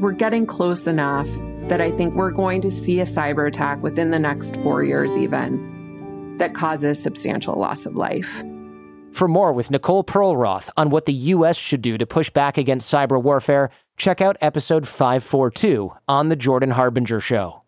we're 0.01 0.13
getting 0.13 0.45
close 0.45 0.87
enough 0.87 1.27
that 1.67 1.81
I 1.81 1.91
think 1.91 2.15
we're 2.15 2.31
going 2.31 2.61
to 2.61 2.71
see 2.71 3.01
a 3.01 3.05
cyber 3.05 3.45
attack 3.45 3.83
within 3.83 4.11
the 4.11 4.19
next 4.19 4.55
four 4.57 4.85
years, 4.85 5.17
even 5.17 6.37
that 6.37 6.53
causes 6.53 6.97
substantial 7.01 7.55
loss 7.55 7.85
of 7.85 7.97
life. 7.97 8.41
For 9.11 9.27
more 9.27 9.51
with 9.51 9.69
Nicole 9.69 10.03
Perlroth 10.03 10.69
on 10.77 10.89
what 10.89 11.05
the 11.05 11.13
U.S. 11.13 11.57
should 11.57 11.81
do 11.81 11.97
to 11.97 12.05
push 12.05 12.29
back 12.29 12.57
against 12.57 12.91
cyber 12.91 13.21
warfare, 13.21 13.69
check 13.97 14.21
out 14.21 14.37
episode 14.39 14.87
542 14.87 15.91
on 16.07 16.29
The 16.29 16.35
Jordan 16.35 16.71
Harbinger 16.71 17.19
Show. 17.19 17.61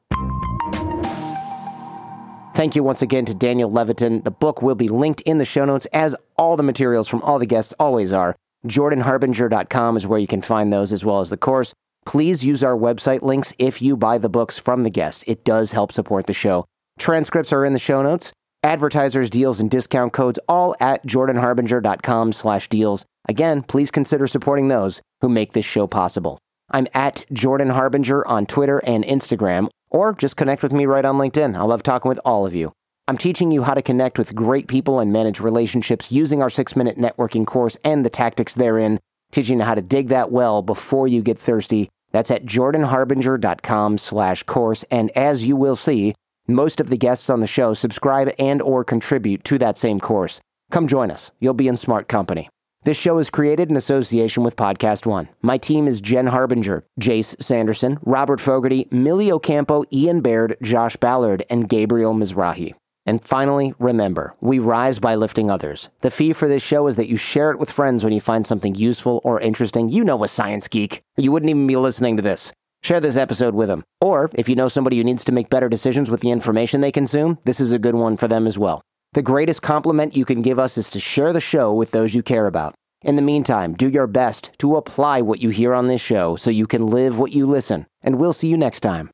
Thank 2.53 2.75
you 2.75 2.83
once 2.83 3.01
again 3.01 3.25
to 3.25 3.33
Daniel 3.33 3.71
Levitin. 3.71 4.23
The 4.23 4.31
book 4.31 4.61
will 4.61 4.75
be 4.75 4.89
linked 4.89 5.21
in 5.21 5.37
the 5.39 5.45
show 5.45 5.65
notes, 5.65 5.87
as 5.87 6.15
all 6.37 6.57
the 6.57 6.63
materials 6.63 7.07
from 7.07 7.21
all 7.21 7.39
the 7.39 7.45
guests 7.45 7.73
always 7.79 8.13
are. 8.13 8.35
JordanHarbinger.com 8.67 9.97
is 9.97 10.05
where 10.05 10.19
you 10.19 10.27
can 10.27 10.41
find 10.41 10.71
those, 10.71 10.93
as 10.93 11.03
well 11.03 11.21
as 11.21 11.29
the 11.29 11.37
course. 11.37 11.73
Please 12.05 12.45
use 12.45 12.63
our 12.63 12.77
website 12.77 13.21
links 13.21 13.53
if 13.57 13.81
you 13.81 13.95
buy 13.95 14.17
the 14.17 14.29
books 14.29 14.59
from 14.59 14.83
the 14.83 14.89
guest. 14.89 15.23
It 15.27 15.43
does 15.43 15.71
help 15.71 15.91
support 15.91 16.27
the 16.27 16.33
show. 16.33 16.65
Transcripts 16.99 17.53
are 17.53 17.65
in 17.65 17.73
the 17.73 17.79
show 17.79 18.01
notes. 18.03 18.33
Advertisers, 18.63 19.29
deals, 19.29 19.59
and 19.59 19.71
discount 19.71 20.13
codes 20.13 20.39
all 20.47 20.75
at 20.79 21.05
jordanharbinger.com 21.05 22.31
slash 22.31 22.67
deals. 22.67 23.05
Again, 23.27 23.63
please 23.63 23.89
consider 23.89 24.27
supporting 24.27 24.67
those 24.67 25.01
who 25.21 25.29
make 25.29 25.53
this 25.53 25.65
show 25.65 25.87
possible. 25.87 26.37
I'm 26.69 26.87
at 26.93 27.25
Jordan 27.33 27.69
Harbinger 27.69 28.25
on 28.27 28.45
Twitter 28.45 28.79
and 28.85 29.03
Instagram, 29.03 29.69
or 29.89 30.13
just 30.13 30.37
connect 30.37 30.61
with 30.61 30.73
me 30.73 30.85
right 30.85 31.03
on 31.03 31.15
LinkedIn. 31.15 31.55
I 31.55 31.63
love 31.63 31.81
talking 31.81 32.07
with 32.07 32.19
all 32.23 32.45
of 32.45 32.53
you. 32.53 32.71
I'm 33.07 33.17
teaching 33.17 33.51
you 33.51 33.63
how 33.63 33.73
to 33.73 33.81
connect 33.81 34.19
with 34.19 34.35
great 34.35 34.67
people 34.67 34.99
and 34.99 35.11
manage 35.11 35.39
relationships 35.39 36.11
using 36.11 36.41
our 36.41 36.49
six 36.49 36.75
minute 36.75 36.97
networking 36.97 37.45
course 37.45 37.77
and 37.83 38.05
the 38.05 38.09
tactics 38.09 38.53
therein 38.53 38.99
teaching 39.31 39.59
you 39.59 39.65
how 39.65 39.73
to 39.73 39.81
dig 39.81 40.09
that 40.09 40.31
well 40.31 40.61
before 40.61 41.07
you 41.07 41.21
get 41.21 41.39
thirsty. 41.39 41.89
That's 42.11 42.31
at 42.31 42.45
jordanharbinger.com 42.45 43.97
slash 43.97 44.43
course. 44.43 44.83
And 44.91 45.09
as 45.11 45.47
you 45.47 45.55
will 45.55 45.77
see, 45.77 46.13
most 46.55 46.79
of 46.79 46.89
the 46.89 46.97
guests 46.97 47.29
on 47.29 47.39
the 47.39 47.47
show 47.47 47.73
subscribe 47.73 48.31
and 48.39 48.61
or 48.61 48.83
contribute 48.83 49.43
to 49.45 49.57
that 49.59 49.77
same 49.77 49.99
course. 49.99 50.41
Come 50.71 50.87
join 50.87 51.11
us. 51.11 51.31
You'll 51.39 51.53
be 51.53 51.67
in 51.67 51.77
smart 51.77 52.07
company. 52.07 52.49
This 52.83 52.99
show 52.99 53.19
is 53.19 53.29
created 53.29 53.69
in 53.69 53.75
association 53.77 54.41
with 54.41 54.55
Podcast 54.55 55.05
One. 55.05 55.29
My 55.43 55.59
team 55.59 55.87
is 55.87 56.01
Jen 56.01 56.27
Harbinger, 56.27 56.83
Jase 56.97 57.35
Sanderson, 57.39 57.99
Robert 58.01 58.41
Fogarty, 58.41 58.87
Millie 58.89 59.31
Ocampo, 59.31 59.83
Ian 59.93 60.21
Baird, 60.21 60.57
Josh 60.63 60.95
Ballard, 60.95 61.43
and 61.49 61.69
Gabriel 61.69 62.15
Mizrahi. 62.15 62.73
And 63.05 63.23
finally, 63.23 63.73
remember, 63.77 64.35
we 64.41 64.57
rise 64.57 64.99
by 64.99 65.13
lifting 65.15 65.51
others. 65.51 65.89
The 65.99 66.09
fee 66.11 66.33
for 66.33 66.47
this 66.47 66.63
show 66.63 66.87
is 66.87 66.95
that 66.95 67.07
you 67.07 67.17
share 67.17 67.51
it 67.51 67.59
with 67.59 67.69
friends 67.69 68.03
when 68.03 68.13
you 68.13 68.21
find 68.21 68.47
something 68.47 68.73
useful 68.73 69.21
or 69.23 69.39
interesting. 69.39 69.89
You 69.89 70.03
know 70.03 70.23
a 70.23 70.27
science 70.27 70.67
geek. 70.67 71.01
You 71.17 71.31
wouldn't 71.31 71.49
even 71.49 71.67
be 71.67 71.75
listening 71.75 72.17
to 72.17 72.23
this. 72.23 72.51
Share 72.83 72.99
this 72.99 73.17
episode 73.17 73.53
with 73.53 73.67
them. 73.67 73.83
Or 73.99 74.31
if 74.33 74.49
you 74.49 74.55
know 74.55 74.67
somebody 74.67 74.97
who 74.97 75.03
needs 75.03 75.23
to 75.25 75.31
make 75.31 75.49
better 75.49 75.69
decisions 75.69 76.09
with 76.09 76.21
the 76.21 76.31
information 76.31 76.81
they 76.81 76.91
consume, 76.91 77.37
this 77.45 77.59
is 77.59 77.71
a 77.71 77.79
good 77.79 77.95
one 77.95 78.17
for 78.17 78.27
them 78.27 78.47
as 78.47 78.57
well. 78.57 78.81
The 79.13 79.21
greatest 79.21 79.61
compliment 79.61 80.15
you 80.15 80.25
can 80.25 80.41
give 80.41 80.57
us 80.57 80.77
is 80.77 80.89
to 80.91 80.99
share 80.99 81.31
the 81.31 81.41
show 81.41 81.73
with 81.73 81.91
those 81.91 82.15
you 82.15 82.23
care 82.23 82.47
about. 82.47 82.73
In 83.03 83.17
the 83.17 83.21
meantime, 83.21 83.73
do 83.73 83.87
your 83.87 84.07
best 84.07 84.51
to 84.59 84.77
apply 84.77 85.21
what 85.21 85.41
you 85.41 85.49
hear 85.49 85.73
on 85.73 85.87
this 85.87 86.01
show 86.01 86.35
so 86.35 86.49
you 86.49 86.65
can 86.65 86.85
live 86.85 87.19
what 87.19 87.31
you 87.31 87.45
listen. 87.45 87.87
And 88.01 88.19
we'll 88.19 88.33
see 88.33 88.47
you 88.47 88.57
next 88.57 88.79
time. 88.79 89.11